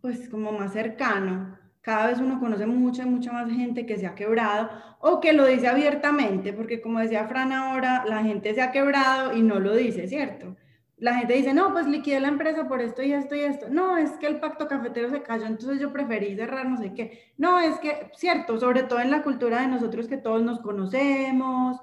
pues 0.01 0.27
como 0.29 0.51
más 0.51 0.73
cercano. 0.73 1.55
Cada 1.81 2.07
vez 2.07 2.17
uno 2.17 2.39
conoce 2.39 2.65
mucha, 2.65 3.05
mucha 3.05 3.31
más 3.31 3.51
gente 3.51 3.85
que 3.85 3.99
se 3.99 4.07
ha 4.07 4.15
quebrado 4.15 4.71
o 4.99 5.19
que 5.19 5.31
lo 5.31 5.45
dice 5.45 5.67
abiertamente, 5.67 6.53
porque 6.53 6.81
como 6.81 6.99
decía 6.99 7.27
Fran 7.27 7.53
ahora, 7.53 8.03
la 8.07 8.23
gente 8.23 8.55
se 8.55 8.63
ha 8.63 8.71
quebrado 8.71 9.37
y 9.37 9.43
no 9.43 9.59
lo 9.59 9.75
dice, 9.75 10.07
¿cierto? 10.07 10.55
la 10.99 11.15
gente 11.15 11.33
dice, 11.33 11.53
no, 11.53 11.71
pues 11.71 11.87
liquidé 11.87 12.19
la 12.19 12.27
empresa 12.27 12.67
por 12.67 12.81
esto 12.81 13.01
y 13.01 13.13
esto 13.13 13.35
y 13.35 13.41
esto. 13.41 13.67
No, 13.69 13.95
es 13.95 14.11
que 14.17 14.27
el 14.27 14.39
pacto 14.39 14.67
cafetero 14.67 15.09
se 15.09 15.21
cayó, 15.21 15.45
entonces 15.45 15.79
yo 15.79 15.93
preferí 15.93 16.35
cerrar 16.35 16.67
no 16.67 16.77
sé 16.77 16.93
qué. 16.93 17.31
No, 17.37 17.59
es 17.59 17.77
que, 17.79 18.11
cierto, 18.15 18.59
sobre 18.59 18.83
todo 18.83 18.99
en 18.99 19.11
la 19.11 19.23
cultura 19.23 19.61
de 19.61 19.67
nosotros 19.67 20.07
que 20.07 20.17
todos 20.17 20.41
nos 20.41 20.59
conocemos, 20.59 21.79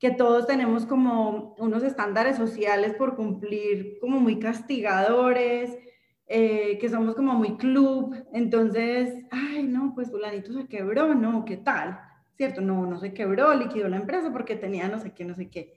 que 0.00 0.10
todos 0.10 0.46
tenemos 0.46 0.86
como 0.86 1.54
unos 1.58 1.82
estándares 1.82 2.38
sociales 2.38 2.94
por 2.94 3.16
cumplir, 3.16 3.98
como 4.00 4.18
muy 4.18 4.38
castigadores, 4.38 5.76
eh, 6.26 6.78
que 6.80 6.88
somos 6.88 7.14
como 7.14 7.34
muy 7.34 7.58
club, 7.58 8.16
entonces, 8.32 9.26
ay, 9.30 9.62
no, 9.64 9.92
pues 9.94 10.10
fulanito 10.10 10.54
se 10.54 10.66
quebró, 10.66 11.14
no, 11.14 11.44
¿qué 11.44 11.58
tal? 11.58 12.00
¿Cierto? 12.34 12.62
No, 12.62 12.86
no 12.86 12.98
se 12.98 13.12
quebró, 13.12 13.52
liquidó 13.52 13.88
la 13.88 13.98
empresa 13.98 14.32
porque 14.32 14.56
tenía 14.56 14.88
no 14.88 14.98
sé 14.98 15.12
qué, 15.12 15.24
no 15.26 15.34
sé 15.34 15.50
qué. 15.50 15.74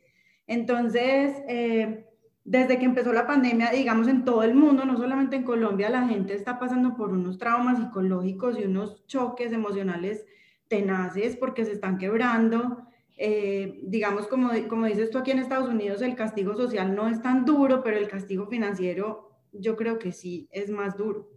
Entonces, 0.47 1.35
eh, 1.49 2.05
desde 2.45 2.79
que 2.79 2.85
empezó 2.85 3.11
la 3.11 3.27
pandemia, 3.27 3.71
digamos 3.71 4.07
en 4.07 4.23
todo 4.23 4.43
el 4.43 4.55
mundo, 4.55 4.85
no 4.85 4.95
solamente 4.95 5.35
en 5.35 5.43
Colombia, 5.43 5.89
la 5.89 6.07
gente 6.07 6.33
está 6.33 6.59
pasando 6.59 6.95
por 6.95 7.11
unos 7.11 7.37
traumas 7.37 7.77
psicológicos 7.77 8.57
y 8.57 8.63
unos 8.63 9.05
choques 9.05 9.51
emocionales 9.51 10.25
tenaces 10.69 11.35
porque 11.35 11.65
se 11.65 11.73
están 11.73 11.97
quebrando. 11.97 12.87
Eh, 13.17 13.79
digamos, 13.83 14.27
como, 14.27 14.49
como 14.67 14.85
dices 14.85 15.11
tú 15.11 15.17
aquí 15.17 15.31
en 15.31 15.39
Estados 15.39 15.69
Unidos, 15.69 16.01
el 16.01 16.15
castigo 16.15 16.55
social 16.55 16.95
no 16.95 17.07
es 17.07 17.21
tan 17.21 17.45
duro, 17.45 17.83
pero 17.83 17.97
el 17.97 18.07
castigo 18.07 18.47
financiero 18.47 19.31
yo 19.51 19.75
creo 19.75 19.99
que 19.99 20.11
sí 20.11 20.47
es 20.51 20.69
más 20.69 20.97
duro. 20.97 21.29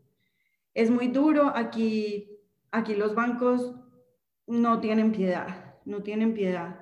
Es 0.75 0.91
muy 0.91 1.09
duro. 1.09 1.53
Aquí, 1.55 2.41
aquí 2.71 2.95
los 2.95 3.15
bancos 3.15 3.75
no 4.47 4.81
tienen 4.81 5.13
piedad, 5.13 5.77
no 5.85 6.03
tienen 6.03 6.35
piedad. 6.35 6.81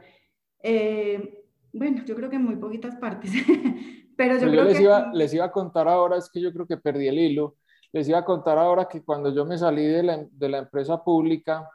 Eh, 0.62 1.44
bueno, 1.72 2.04
yo 2.04 2.14
creo 2.14 2.30
que 2.30 2.36
en 2.36 2.44
muy 2.44 2.56
poquitas 2.56 2.96
partes. 2.96 3.32
pero 4.16 4.38
yo, 4.38 4.46
les, 4.46 4.80
iba, 4.80 5.10
les 5.12 5.34
iba 5.34 5.44
a 5.46 5.52
contar 5.52 5.88
ahora, 5.88 6.16
es 6.16 6.30
que 6.30 6.40
yo 6.40 6.52
creo 6.52 6.66
que 6.66 6.76
perdí 6.76 7.08
el 7.08 7.18
hilo. 7.18 7.56
Les 7.92 8.08
iba 8.08 8.18
a 8.18 8.24
contar 8.24 8.58
ahora 8.58 8.88
que 8.88 9.02
cuando 9.02 9.34
yo 9.34 9.44
me 9.44 9.58
salí 9.58 9.86
de 9.86 10.02
la, 10.02 10.24
de 10.30 10.48
la 10.48 10.58
empresa 10.58 11.02
pública, 11.02 11.68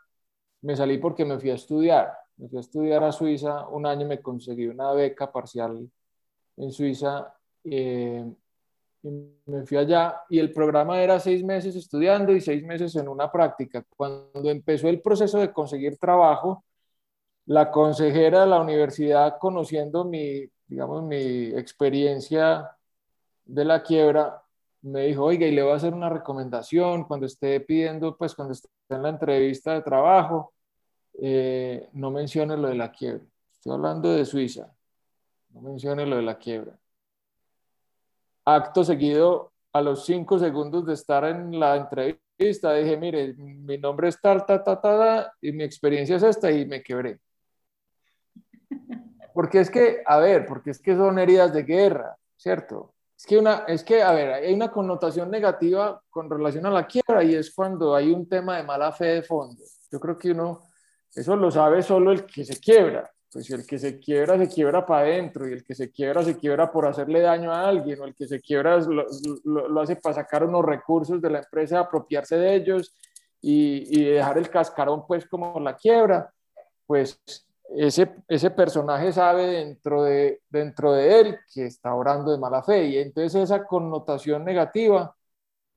me 0.62 0.76
salí 0.76 0.98
porque 0.98 1.26
me 1.26 1.40
fui 1.40 1.50
a 1.50 1.56
estudiar 1.56 2.12
me 2.40 2.48
fui 2.48 2.58
a 2.58 2.62
estudiar 2.62 3.04
a 3.04 3.12
Suiza 3.12 3.68
un 3.68 3.86
año, 3.86 4.08
me 4.08 4.22
conseguí 4.22 4.68
una 4.68 4.94
beca 4.94 5.32
parcial 5.32 5.90
en 6.58 6.72
Suiza 6.72 7.34
eh, 7.66 8.26
y 9.04 9.10
me 9.46 9.66
fui 9.66 9.78
allá 9.78 10.22
y 10.30 10.40
el 10.40 10.52
programa 10.54 11.02
era 11.02 11.20
seis 11.20 11.44
meses 11.44 11.76
estudiando 11.76 12.32
y 12.32 12.42
seis 12.42 12.64
meses 12.64 12.96
en 12.96 13.10
una 13.10 13.32
práctica. 13.32 13.84
Cuando 13.96 14.50
empezó 14.50 14.88
el 14.88 15.02
proceso 15.02 15.38
de 15.40 15.52
conseguir 15.52 15.98
trabajo, 15.98 16.64
la 17.46 17.72
consejera 17.72 18.42
de 18.42 18.48
la 18.48 18.62
universidad, 18.62 19.38
conociendo 19.40 20.06
mi, 20.06 20.46
digamos, 20.68 21.04
mi 21.04 21.48
experiencia 21.48 22.72
de 23.46 23.66
la 23.66 23.84
quiebra, 23.84 24.44
me 24.82 25.08
dijo, 25.08 25.26
oiga, 25.26 25.46
y 25.48 25.52
le 25.52 25.64
voy 25.64 25.74
a 25.74 25.76
hacer 25.76 25.94
una 25.94 26.10
recomendación 26.10 27.04
cuando 27.06 27.26
esté 27.26 27.60
pidiendo, 27.60 28.16
pues 28.18 28.36
cuando 28.36 28.54
esté 28.54 28.70
en 28.90 29.04
la 29.04 29.10
entrevista 29.10 29.74
de 29.74 29.82
trabajo, 29.82 30.54
eh, 31.22 31.90
no 31.94 32.12
mencione 32.12 32.56
lo 32.58 32.68
de 32.68 32.76
la 32.76 32.92
quiebra. 32.92 33.24
Estoy 33.56 33.74
hablando 33.74 34.14
de 34.14 34.26
Suiza. 34.26 34.74
No 35.50 35.62
mencione 35.62 36.06
lo 36.06 36.16
de 36.18 36.22
la 36.22 36.38
quiebra. 36.38 36.78
Acto 38.46 38.84
seguido, 38.84 39.52
a 39.74 39.82
los 39.82 40.06
cinco 40.06 40.40
segundos 40.40 40.86
de 40.86 40.94
estar 40.94 41.24
en 41.26 41.60
la 41.60 41.76
entrevista, 41.76 42.74
dije, 42.74 42.98
mire, 42.98 43.34
mi 43.36 43.78
nombre 43.78 44.10
es 44.10 44.20
tal, 44.20 44.46
tal, 44.46 44.64
tal, 44.64 44.82
tal, 44.82 45.32
y 45.42 45.52
mi 45.52 45.64
experiencia 45.64 46.16
es 46.16 46.24
esta, 46.24 46.52
y 46.52 46.66
me 46.66 46.82
quebré. 46.82 47.20
Porque 49.34 49.60
es 49.60 49.70
que, 49.70 50.02
a 50.06 50.18
ver, 50.18 50.46
porque 50.46 50.72
es 50.72 50.82
que 50.82 50.96
son 50.96 51.18
heridas 51.18 51.54
de 51.54 51.64
guerra, 51.64 52.18
¿cierto? 52.36 52.94
Es 53.16 53.26
que, 53.26 53.38
una, 53.38 53.66
es 53.68 53.84
que, 53.84 54.02
a 54.02 54.12
ver, 54.12 54.34
hay 54.34 54.54
una 54.54 54.72
connotación 54.72 55.30
negativa 55.30 56.02
con 56.10 56.30
relación 56.30 56.66
a 56.66 56.72
la 56.72 56.88
quiebra 56.88 57.24
y 57.24 57.36
es 57.36 57.54
cuando 57.54 57.96
hay 57.96 58.12
un 58.12 58.28
tema 58.28 58.58
de 58.58 58.64
mala 58.64 58.92
fe 58.92 59.06
de 59.06 59.24
fondo. 59.24 59.64
Yo 59.92 60.00
creo 60.00 60.18
que 60.18 60.32
uno 60.32 60.69
eso 61.16 61.36
lo 61.36 61.52
sabe 61.52 61.82
solo 61.82 62.12
el 62.12 62.26
que 62.26 62.46
se 62.46 62.60
quiebra. 62.60 63.10
Pues 63.32 63.46
si 63.46 63.54
el 63.54 63.66
que 63.66 63.78
se 63.78 64.00
quiebra, 64.00 64.38
se 64.40 64.50
quiebra 64.50 64.86
para 64.86 65.02
adentro, 65.02 65.48
y 65.48 65.54
el 65.54 65.64
que 65.64 65.76
se 65.76 65.92
quiebra, 65.92 66.24
se 66.24 66.36
quiebra 66.38 66.72
por 66.72 66.88
hacerle 66.88 67.22
daño 67.22 67.52
a 67.52 67.68
alguien, 67.68 68.02
o 68.02 68.06
el 68.06 68.16
que 68.16 68.28
se 68.28 68.42
quiebra 68.42 68.78
lo, 68.80 69.06
lo, 69.44 69.82
hace 69.82 69.96
para 69.98 70.16
sacar 70.16 70.44
unos 70.44 70.66
recursos 70.66 71.22
de 71.22 71.30
la 71.30 71.40
empresa, 71.40 71.80
apropiarse 71.80 72.38
de 72.38 72.56
ellos 72.56 72.96
y, 73.40 74.00
y, 74.00 74.06
dejar 74.06 74.40
el 74.40 74.50
cascarón, 74.50 75.06
pues, 75.08 75.28
como 75.28 75.60
la 75.60 75.76
quiebra. 75.76 76.34
Pues 76.88 77.22
ese, 77.76 78.16
ese 78.28 78.50
personaje 78.52 79.12
sabe 79.14 79.46
dentro 79.46 80.04
de, 80.04 80.42
dentro 80.50 80.94
de 80.94 81.20
él 81.20 81.40
que 81.54 81.66
está 81.66 81.94
orando 81.94 82.32
de 82.32 82.40
mala 82.40 82.64
fe, 82.64 82.86
y 82.88 82.98
entonces 82.98 83.44
esa 83.44 83.64
connotación 83.66 84.44
negativa, 84.44 85.16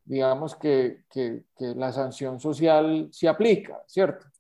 digamos 0.05 0.57
que, 0.57 1.05
que, 1.11 1.45
que 1.57 1.75
la 1.75 1.93
sanción 1.93 2.41
social 2.41 3.09
se 3.13 3.29
aplica, 3.29 3.83
¿cierto? 3.87 4.32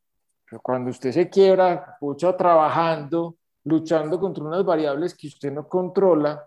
Pero 0.52 0.60
cuando 0.60 0.90
usted 0.90 1.12
se 1.12 1.30
quiebra, 1.30 1.96
mucho 2.02 2.36
trabajando, 2.36 3.38
luchando 3.64 4.20
contra 4.20 4.44
unas 4.44 4.62
variables 4.62 5.14
que 5.14 5.28
usted 5.28 5.50
no 5.50 5.66
controla, 5.66 6.46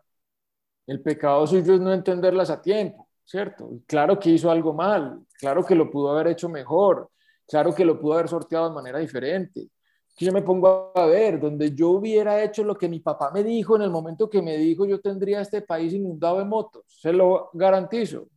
el 0.85 1.01
pecado 1.01 1.47
suyo 1.47 1.73
es 1.73 1.79
no 1.79 1.91
entenderlas 1.91 2.51
a 2.51 2.61
tiempo, 2.61 3.09
¿cierto? 3.23 3.67
claro 3.87 4.19
que 4.19 4.29
hizo 4.29 4.51
algo 4.51 4.75
mal, 4.75 5.25
claro 5.39 5.65
que 5.65 5.73
lo 5.73 5.89
pudo 5.89 6.11
haber 6.11 6.27
hecho 6.27 6.47
mejor, 6.47 7.09
claro 7.47 7.73
que 7.73 7.83
lo 7.83 7.99
pudo 7.99 8.13
haber 8.13 8.27
sorteado 8.27 8.69
de 8.69 8.75
manera 8.75 8.99
diferente. 8.99 9.71
Que 10.15 10.25
yo 10.25 10.31
me 10.31 10.43
pongo 10.43 10.91
a 10.93 11.07
ver, 11.07 11.39
donde 11.39 11.73
yo 11.73 11.89
hubiera 11.89 12.43
hecho 12.43 12.63
lo 12.63 12.77
que 12.77 12.87
mi 12.87 12.99
papá 12.99 13.31
me 13.31 13.43
dijo 13.43 13.75
en 13.75 13.81
el 13.81 13.89
momento 13.89 14.29
que 14.29 14.43
me 14.43 14.55
dijo 14.55 14.85
yo 14.85 15.01
tendría 15.01 15.41
este 15.41 15.63
país 15.63 15.93
inundado 15.93 16.37
de 16.37 16.45
motos, 16.45 16.83
se 16.85 17.11
lo 17.11 17.49
garantizo. 17.53 18.27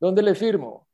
¿Dónde 0.00 0.22
le 0.22 0.34
firmo? 0.34 0.88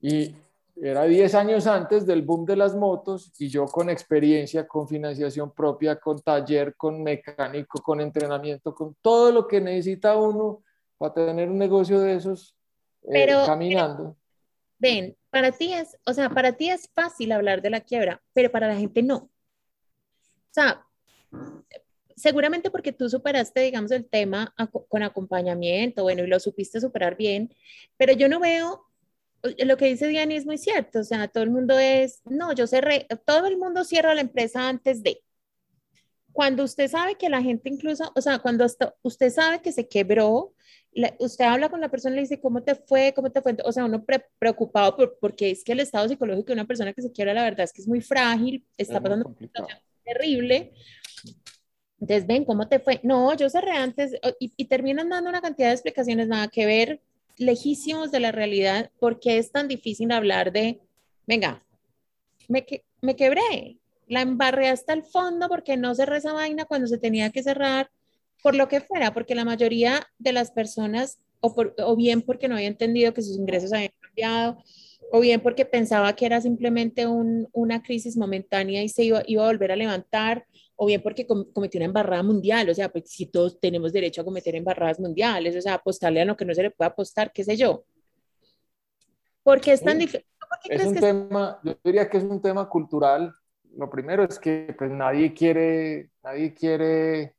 Y 0.00 0.36
era 0.82 1.04
10 1.04 1.34
años 1.34 1.66
antes 1.66 2.06
del 2.06 2.22
boom 2.22 2.46
de 2.46 2.56
las 2.56 2.74
motos 2.74 3.32
y 3.38 3.48
yo 3.48 3.66
con 3.66 3.90
experiencia, 3.90 4.66
con 4.66 4.88
financiación 4.88 5.52
propia, 5.52 6.00
con 6.00 6.20
taller, 6.20 6.74
con 6.74 7.02
mecánico, 7.02 7.82
con 7.82 8.00
entrenamiento, 8.00 8.74
con 8.74 8.96
todo 9.02 9.30
lo 9.30 9.46
que 9.46 9.60
necesita 9.60 10.16
uno 10.16 10.62
para 10.96 11.14
tener 11.14 11.50
un 11.50 11.58
negocio 11.58 12.00
de 12.00 12.14
esos 12.14 12.56
eh, 13.02 13.26
caminando. 13.46 14.16
ven, 14.78 15.16
para 15.30 15.52
ti 15.52 15.72
es, 15.72 15.98
o 16.06 16.14
sea, 16.14 16.30
para 16.30 16.52
ti 16.52 16.70
es 16.70 16.88
fácil 16.94 17.32
hablar 17.32 17.60
de 17.60 17.70
la 17.70 17.80
quiebra, 17.80 18.22
pero 18.32 18.50
para 18.50 18.68
la 18.68 18.76
gente 18.76 19.02
no. 19.02 19.16
O 19.16 20.52
sea, 20.52 20.86
seguramente 22.16 22.70
porque 22.70 22.92
tú 22.92 23.08
superaste, 23.08 23.60
digamos, 23.60 23.90
el 23.90 24.08
tema 24.08 24.54
con 24.88 25.02
acompañamiento, 25.02 26.02
bueno, 26.02 26.24
y 26.24 26.26
lo 26.26 26.40
supiste 26.40 26.80
superar 26.80 27.16
bien, 27.16 27.54
pero 27.96 28.12
yo 28.14 28.28
no 28.28 28.40
veo 28.40 28.89
lo 29.42 29.76
que 29.76 29.86
dice 29.86 30.08
Diana 30.08 30.34
es 30.34 30.46
muy 30.46 30.58
cierto, 30.58 31.00
o 31.00 31.04
sea, 31.04 31.28
todo 31.28 31.44
el 31.44 31.50
mundo 31.50 31.78
es, 31.78 32.20
no, 32.24 32.52
yo 32.52 32.66
cerré, 32.66 33.06
todo 33.24 33.46
el 33.46 33.56
mundo 33.56 33.84
cierra 33.84 34.14
la 34.14 34.20
empresa 34.20 34.68
antes 34.68 35.02
de. 35.02 35.22
Cuando 36.32 36.62
usted 36.62 36.88
sabe 36.88 37.16
que 37.16 37.28
la 37.28 37.42
gente 37.42 37.68
incluso, 37.68 38.12
o 38.14 38.20
sea, 38.20 38.38
cuando 38.38 38.66
usted 39.02 39.30
sabe 39.30 39.62
que 39.62 39.72
se 39.72 39.88
quebró, 39.88 40.54
usted 41.18 41.44
habla 41.44 41.68
con 41.68 41.80
la 41.80 41.88
persona 41.88 42.14
y 42.14 42.16
le 42.16 42.22
dice, 42.22 42.40
¿cómo 42.40 42.62
te 42.62 42.74
fue? 42.76 43.12
¿Cómo 43.14 43.30
te 43.30 43.42
fue? 43.42 43.56
O 43.64 43.72
sea, 43.72 43.84
uno 43.84 44.04
preocupado 44.38 44.96
por, 44.96 45.18
porque 45.18 45.50
es 45.50 45.64
que 45.64 45.72
el 45.72 45.80
estado 45.80 46.08
psicológico 46.08 46.46
de 46.48 46.52
una 46.54 46.66
persona 46.66 46.92
que 46.92 47.02
se 47.02 47.10
quiebra, 47.10 47.34
la 47.34 47.44
verdad 47.44 47.64
es 47.64 47.72
que 47.72 47.82
es 47.82 47.88
muy 47.88 48.00
frágil, 48.00 48.64
está 48.76 49.00
pasando 49.00 49.28
una 49.28 49.38
situación 49.38 49.78
terrible. 50.04 50.72
Entonces, 52.00 52.26
ven, 52.26 52.44
¿cómo 52.44 52.68
te 52.68 52.78
fue? 52.78 53.00
No, 53.02 53.34
yo 53.34 53.50
cerré 53.50 53.72
antes 53.72 54.12
y, 54.38 54.52
y 54.56 54.64
terminan 54.66 55.08
dando 55.08 55.28
una 55.28 55.42
cantidad 55.42 55.68
de 55.68 55.74
explicaciones 55.74 56.28
nada 56.28 56.48
que 56.48 56.64
ver 56.64 57.02
lejísimos 57.40 58.10
de 58.10 58.20
la 58.20 58.32
realidad, 58.32 58.90
porque 59.00 59.38
es 59.38 59.50
tan 59.50 59.66
difícil 59.66 60.12
hablar 60.12 60.52
de, 60.52 60.80
venga, 61.26 61.64
me, 62.48 62.66
me 63.00 63.16
quebré, 63.16 63.78
la 64.06 64.20
embarré 64.20 64.68
hasta 64.68 64.92
el 64.92 65.02
fondo 65.02 65.48
porque 65.48 65.76
no 65.76 65.94
cerré 65.94 66.18
esa 66.18 66.34
vaina 66.34 66.66
cuando 66.66 66.86
se 66.86 66.98
tenía 66.98 67.30
que 67.30 67.42
cerrar, 67.42 67.90
por 68.42 68.54
lo 68.54 68.68
que 68.68 68.82
fuera, 68.82 69.14
porque 69.14 69.34
la 69.34 69.44
mayoría 69.44 70.06
de 70.18 70.32
las 70.32 70.50
personas, 70.50 71.18
o, 71.40 71.54
o 71.78 71.96
bien 71.96 72.20
porque 72.22 72.46
no 72.46 72.56
había 72.56 72.68
entendido 72.68 73.14
que 73.14 73.22
sus 73.22 73.36
ingresos 73.36 73.72
habían 73.72 73.92
cambiado, 74.00 74.58
o 75.10 75.20
bien 75.20 75.40
porque 75.40 75.64
pensaba 75.64 76.14
que 76.14 76.26
era 76.26 76.40
simplemente 76.40 77.06
un, 77.06 77.48
una 77.52 77.82
crisis 77.82 78.16
momentánea 78.16 78.82
y 78.82 78.88
se 78.90 79.04
iba, 79.04 79.22
iba, 79.26 79.44
a 79.44 79.46
volver 79.46 79.72
a 79.72 79.76
levantar, 79.76 80.44
o 80.82 80.86
bien 80.86 81.02
porque 81.02 81.26
cometió 81.26 81.76
una 81.76 81.84
embarrada 81.84 82.22
mundial, 82.22 82.70
o 82.70 82.74
sea, 82.74 82.88
pues 82.88 83.04
si 83.10 83.26
todos 83.26 83.60
tenemos 83.60 83.92
derecho 83.92 84.22
a 84.22 84.24
cometer 84.24 84.56
embarradas 84.56 84.98
mundiales, 84.98 85.54
o 85.54 85.60
sea, 85.60 85.74
apostarle 85.74 86.22
a 86.22 86.24
lo 86.24 86.38
que 86.38 86.46
no 86.46 86.54
se 86.54 86.62
le 86.62 86.70
puede 86.70 86.90
apostar, 86.90 87.30
qué 87.32 87.44
sé 87.44 87.54
yo. 87.54 87.84
Porque 89.42 89.74
es 89.74 89.82
tan 89.82 89.98
difícil. 89.98 90.24
Es 90.70 90.86
un 90.86 90.94
tema, 90.94 91.60
yo 91.62 91.74
diría 91.84 92.08
que 92.08 92.16
es 92.16 92.24
un 92.24 92.40
tema 92.40 92.66
cultural. 92.66 93.30
Lo 93.76 93.90
primero 93.90 94.24
es 94.24 94.38
que 94.38 94.74
pues 94.78 94.90
nadie 94.90 95.34
quiere, 95.34 96.12
nadie 96.22 96.54
quiere, 96.54 97.34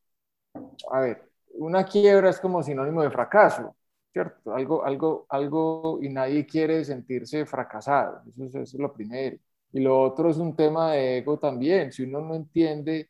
a 0.92 1.00
ver, 1.00 1.24
una 1.56 1.84
quiebra 1.84 2.30
es 2.30 2.40
como 2.40 2.62
sinónimo 2.62 3.02
de 3.02 3.10
fracaso, 3.10 3.76
¿cierto? 4.14 4.54
Algo, 4.54 4.86
algo, 4.86 5.26
algo, 5.30 5.98
y 6.00 6.10
nadie 6.10 6.46
quiere 6.46 6.86
sentirse 6.86 7.48
fracasado, 7.48 8.22
eso 8.30 8.44
es, 8.44 8.54
eso 8.54 8.78
es 8.78 8.80
lo 8.80 8.94
primero. 8.94 9.36
Y 9.74 9.80
lo 9.80 10.00
otro 10.00 10.30
es 10.30 10.38
un 10.38 10.56
tema 10.56 10.92
de 10.92 11.18
ego 11.18 11.40
también. 11.40 11.92
Si 11.92 12.04
uno 12.04 12.22
no 12.22 12.36
entiende 12.36 13.10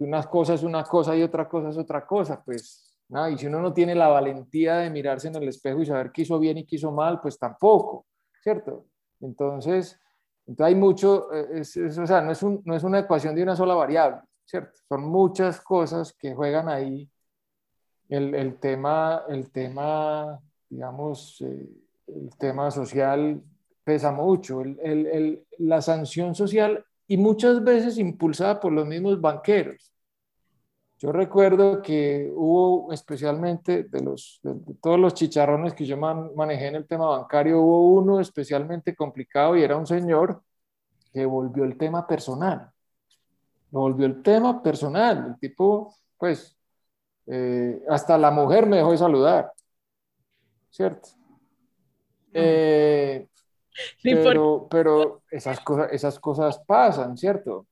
que 0.00 0.04
una 0.04 0.22
cosa 0.22 0.54
es 0.54 0.62
una 0.62 0.82
cosa 0.82 1.14
y 1.14 1.22
otra 1.22 1.46
cosa 1.46 1.68
es 1.68 1.76
otra 1.76 2.06
cosa, 2.06 2.42
pues 2.42 2.96
nada, 3.10 3.30
y 3.30 3.36
si 3.36 3.46
uno 3.48 3.60
no 3.60 3.70
tiene 3.74 3.94
la 3.94 4.08
valentía 4.08 4.78
de 4.78 4.88
mirarse 4.88 5.28
en 5.28 5.34
el 5.34 5.46
espejo 5.46 5.82
y 5.82 5.84
saber 5.84 6.10
qué 6.10 6.22
hizo 6.22 6.38
bien 6.38 6.56
y 6.56 6.64
qué 6.64 6.76
hizo 6.76 6.90
mal, 6.90 7.20
pues 7.20 7.38
tampoco, 7.38 8.06
¿cierto? 8.42 8.86
Entonces, 9.20 10.00
entonces 10.46 10.66
hay 10.66 10.74
mucho, 10.74 11.28
eh, 11.34 11.60
o 11.60 12.06
sea, 12.06 12.22
no 12.22 12.32
es, 12.32 12.42
un, 12.42 12.62
no 12.64 12.74
es 12.74 12.82
una 12.82 13.00
ecuación 13.00 13.34
de 13.34 13.42
una 13.42 13.54
sola 13.54 13.74
variable, 13.74 14.22
¿cierto? 14.46 14.72
Son 14.88 15.04
muchas 15.04 15.60
cosas 15.60 16.14
que 16.14 16.34
juegan 16.34 16.70
ahí. 16.70 17.06
El, 18.08 18.34
el 18.34 18.58
tema, 18.58 19.24
el 19.28 19.50
tema, 19.52 20.40
digamos, 20.66 21.42
eh, 21.42 21.68
el 22.06 22.30
tema 22.38 22.70
social 22.70 23.42
pesa 23.84 24.12
mucho. 24.12 24.62
El, 24.62 24.78
el, 24.82 25.46
la 25.58 25.82
sanción 25.82 26.34
social 26.34 26.86
y 27.10 27.16
muchas 27.16 27.64
veces 27.64 27.98
impulsada 27.98 28.60
por 28.60 28.70
los 28.70 28.86
mismos 28.86 29.20
banqueros. 29.20 29.92
Yo 30.96 31.10
recuerdo 31.10 31.82
que 31.82 32.30
hubo 32.32 32.92
especialmente 32.92 33.82
de, 33.82 34.00
los, 34.00 34.38
de, 34.44 34.54
todos 34.80 34.96
los 34.96 35.14
chicharrones 35.14 35.74
que 35.74 35.84
yo 35.84 35.96
manejé 35.96 36.68
en 36.68 36.76
el 36.76 36.86
tema 36.86 37.08
bancario, 37.08 37.60
hubo 37.60 37.94
uno 37.94 38.20
especialmente 38.20 38.94
complicado 38.94 39.56
y 39.56 39.64
era 39.64 39.76
un 39.76 39.88
señor 39.88 40.40
que 41.12 41.26
volvió 41.26 41.64
el 41.64 41.76
tema 41.76 42.06
personal. 42.06 42.70
Lo 43.72 43.80
volvió 43.80 44.06
el 44.06 44.22
tema 44.22 44.62
personal. 44.62 45.30
El 45.30 45.38
tipo, 45.40 45.92
pues, 46.16 46.56
eh, 47.26 47.82
hasta 47.88 48.16
la 48.18 48.30
mujer 48.30 48.66
me 48.66 48.76
dejó 48.76 48.92
de 48.92 48.98
saludar. 48.98 49.52
¿Cierto? 50.70 51.08
Eh, 52.32 53.26
pero, 54.02 54.68
pero 54.70 55.22
esas, 55.30 55.60
cosas, 55.60 55.92
esas 55.92 56.18
cosas 56.18 56.58
pasan, 56.66 57.16
¿cierto? 57.16 57.66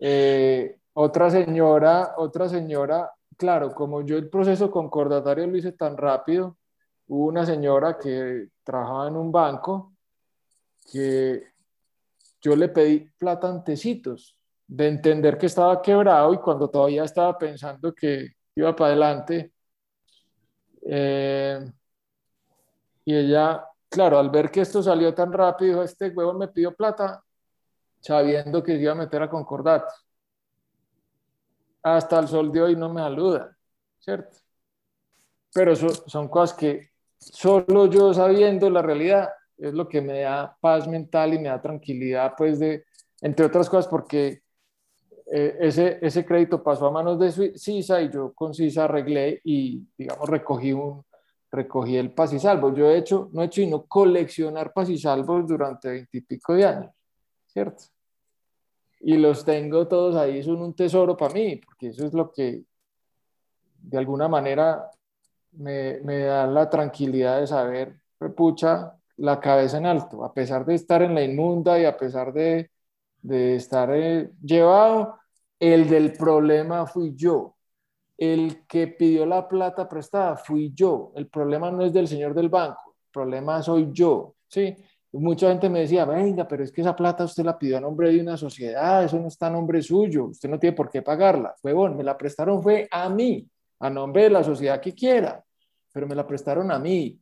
Eh, 0.00 0.78
otra 0.94 1.30
señora, 1.30 2.14
otra 2.16 2.48
señora, 2.48 3.10
claro, 3.36 3.74
como 3.74 4.02
yo 4.02 4.16
el 4.16 4.28
proceso 4.28 4.70
concordatario 4.70 5.46
lo 5.46 5.56
hice 5.56 5.72
tan 5.72 5.96
rápido, 5.96 6.56
hubo 7.08 7.26
una 7.26 7.44
señora 7.44 7.98
que 7.98 8.48
trabajaba 8.64 9.08
en 9.08 9.16
un 9.16 9.30
banco 9.30 9.92
que 10.90 11.42
yo 12.40 12.56
le 12.56 12.68
pedí 12.68 13.10
plata 13.18 13.48
antecitos 13.48 14.38
de 14.66 14.88
entender 14.88 15.38
que 15.38 15.46
estaba 15.46 15.80
quebrado 15.80 16.34
y 16.34 16.38
cuando 16.38 16.68
todavía 16.68 17.04
estaba 17.04 17.36
pensando 17.38 17.94
que 17.94 18.32
iba 18.54 18.74
para 18.74 18.90
adelante. 18.90 19.52
Eh, 20.82 21.58
y 23.04 23.14
ella, 23.14 23.64
claro, 23.96 24.18
al 24.18 24.28
ver 24.28 24.50
que 24.50 24.60
esto 24.60 24.82
salió 24.82 25.14
tan 25.14 25.32
rápido, 25.32 25.82
este 25.82 26.10
huevo 26.10 26.34
me 26.34 26.48
pidió 26.48 26.74
plata 26.74 27.24
sabiendo 27.98 28.62
que 28.62 28.74
iba 28.74 28.92
a 28.92 28.94
meter 28.94 29.22
a 29.22 29.30
concordato 29.30 29.86
hasta 31.82 32.18
el 32.18 32.28
sol 32.28 32.52
de 32.52 32.60
hoy 32.60 32.76
no 32.76 32.92
me 32.92 33.00
saluda, 33.00 33.56
¿cierto? 34.00 34.36
Pero 35.54 35.74
son 35.74 36.28
cosas 36.28 36.54
que 36.58 36.90
solo 37.16 37.86
yo 37.86 38.12
sabiendo 38.12 38.68
la 38.68 38.82
realidad 38.82 39.30
es 39.56 39.72
lo 39.72 39.88
que 39.88 40.02
me 40.02 40.20
da 40.20 40.54
paz 40.60 40.86
mental 40.86 41.32
y 41.32 41.38
me 41.38 41.48
da 41.48 41.62
tranquilidad, 41.62 42.34
pues 42.36 42.58
de, 42.58 42.84
entre 43.22 43.46
otras 43.46 43.70
cosas, 43.70 43.88
porque 43.88 44.42
eh, 45.32 45.56
ese, 45.60 45.98
ese 46.02 46.26
crédito 46.26 46.62
pasó 46.62 46.88
a 46.88 46.90
manos 46.90 47.18
de 47.18 47.56
CISA 47.56 48.02
y 48.02 48.10
yo 48.10 48.34
con 48.34 48.52
CISA 48.52 48.84
arreglé 48.84 49.40
y, 49.42 49.88
digamos, 49.96 50.28
recogí, 50.28 50.74
un, 50.74 51.02
recogí 51.50 51.96
el 51.96 52.12
paz 52.12 52.32
y 52.32 52.38
salvo. 52.38 52.74
Yo 52.74 52.90
he 52.90 52.98
hecho, 52.98 53.30
no 53.32 53.42
he 53.42 53.46
hecho 53.46 53.62
sino 53.62 53.84
coleccionar 53.86 54.72
paz 54.72 54.90
y 54.90 54.98
salvos 54.98 55.46
durante 55.46 55.90
veintipico 55.90 56.54
de 56.54 56.64
años, 56.66 56.92
¿cierto? 57.46 57.84
y 59.00 59.16
los 59.16 59.44
tengo 59.44 59.86
todos 59.86 60.16
ahí, 60.16 60.42
son 60.42 60.60
un 60.62 60.74
tesoro 60.74 61.16
para 61.16 61.34
mí, 61.34 61.56
porque 61.56 61.88
eso 61.88 62.06
es 62.06 62.12
lo 62.12 62.32
que 62.32 62.64
de 63.78 63.98
alguna 63.98 64.28
manera 64.28 64.90
me, 65.52 66.00
me 66.02 66.20
da 66.20 66.46
la 66.46 66.68
tranquilidad 66.68 67.40
de 67.40 67.46
saber, 67.46 68.00
pucha, 68.36 68.94
la 69.18 69.40
cabeza 69.40 69.78
en 69.78 69.86
alto, 69.86 70.24
a 70.24 70.34
pesar 70.34 70.64
de 70.66 70.74
estar 70.74 71.02
en 71.02 71.14
la 71.14 71.22
inmunda 71.22 71.78
y 71.78 71.84
a 71.84 71.96
pesar 71.96 72.32
de, 72.32 72.70
de 73.22 73.56
estar 73.56 73.90
eh, 73.94 74.30
llevado, 74.42 75.18
el 75.58 75.88
del 75.88 76.12
problema 76.12 76.86
fui 76.86 77.14
yo. 77.14 77.55
El 78.16 78.66
que 78.66 78.88
pidió 78.88 79.26
la 79.26 79.46
plata 79.46 79.88
prestada 79.88 80.36
fui 80.36 80.72
yo. 80.74 81.12
El 81.14 81.28
problema 81.28 81.70
no 81.70 81.84
es 81.84 81.92
del 81.92 82.08
señor 82.08 82.34
del 82.34 82.48
banco, 82.48 82.94
el 82.96 83.12
problema 83.12 83.62
soy 83.62 83.90
yo. 83.92 84.34
¿sí? 84.48 84.74
mucha 85.18 85.48
gente 85.48 85.68
me 85.68 85.80
decía, 85.80 86.04
venga, 86.04 86.46
pero 86.46 86.64
es 86.64 86.72
que 86.72 86.80
esa 86.80 86.94
plata 86.94 87.24
usted 87.24 87.44
la 87.44 87.58
pidió 87.58 87.78
a 87.78 87.80
nombre 87.80 88.12
de 88.12 88.20
una 88.20 88.36
sociedad, 88.36 89.04
eso 89.04 89.18
no 89.18 89.28
está 89.28 89.46
a 89.46 89.50
nombre 89.50 89.82
suyo, 89.82 90.26
usted 90.26 90.48
no 90.48 90.58
tiene 90.58 90.76
por 90.76 90.90
qué 90.90 91.02
pagarla. 91.02 91.54
Huevón, 91.62 91.96
me 91.96 92.04
la 92.04 92.16
prestaron 92.16 92.62
fue 92.62 92.88
a 92.90 93.08
mí, 93.08 93.48
a 93.80 93.90
nombre 93.90 94.24
de 94.24 94.30
la 94.30 94.44
sociedad 94.44 94.80
que 94.80 94.94
quiera, 94.94 95.42
pero 95.92 96.06
me 96.06 96.14
la 96.14 96.26
prestaron 96.26 96.70
a 96.70 96.78
mí. 96.78 97.18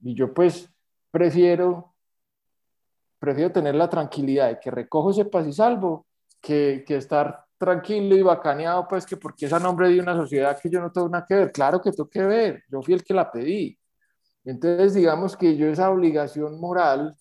Y 0.00 0.14
yo 0.14 0.32
pues 0.32 0.70
prefiero, 1.10 1.94
prefiero 3.18 3.52
tener 3.52 3.74
la 3.74 3.88
tranquilidad 3.88 4.48
de 4.48 4.60
que 4.60 4.70
recojo 4.70 5.10
ese 5.10 5.24
paz 5.24 5.46
y 5.46 5.52
salvo, 5.52 6.06
que, 6.40 6.84
que 6.86 6.96
estar 6.96 7.44
tranquilo 7.58 8.16
y 8.16 8.22
bacaneado, 8.22 8.86
pues 8.88 9.04
que 9.04 9.16
porque 9.16 9.46
es 9.46 9.52
a 9.52 9.58
nombre 9.58 9.88
de 9.88 10.00
una 10.00 10.14
sociedad 10.16 10.58
que 10.60 10.70
yo 10.70 10.80
no 10.80 10.92
tengo 10.92 11.08
nada 11.08 11.26
que 11.28 11.34
ver. 11.34 11.52
Claro 11.52 11.80
que 11.80 11.90
tengo 11.90 12.08
que 12.08 12.22
ver, 12.22 12.64
yo 12.70 12.82
fui 12.82 12.94
el 12.94 13.04
que 13.04 13.14
la 13.14 13.30
pedí 13.30 13.78
entonces, 14.48 14.94
digamos 14.94 15.36
que 15.36 15.58
yo 15.58 15.66
esa 15.66 15.90
obligación 15.90 16.58
moral 16.58 17.14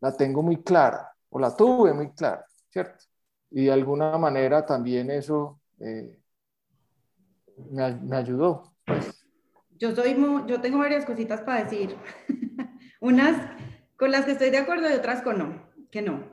la 0.00 0.16
tengo 0.16 0.42
muy 0.42 0.60
clara, 0.60 1.14
o 1.28 1.38
la 1.38 1.54
tuve 1.56 1.92
muy 1.92 2.10
clara, 2.10 2.44
¿cierto? 2.68 3.04
Y 3.48 3.66
de 3.66 3.72
alguna 3.72 4.18
manera 4.18 4.66
también 4.66 5.08
eso 5.12 5.60
eh, 5.78 6.18
me, 7.70 8.16
ayudó. 8.16 8.74
Yo, 9.78 9.94
soy 9.94 10.16
yo 10.48 10.60
tengo 10.60 10.78
varias 10.78 11.04
cositas 11.04 11.42
para 11.42 11.62
decir. 11.62 11.96
Unas 13.00 13.36
con 13.96 14.10
las 14.10 14.24
que 14.24 14.32
estoy 14.32 14.50
de 14.50 14.58
acuerdo 14.58 14.90
y 14.90 14.94
otras 14.94 15.22
con 15.22 15.38
no, 15.38 15.70
que 15.92 16.02
no. 16.02 16.24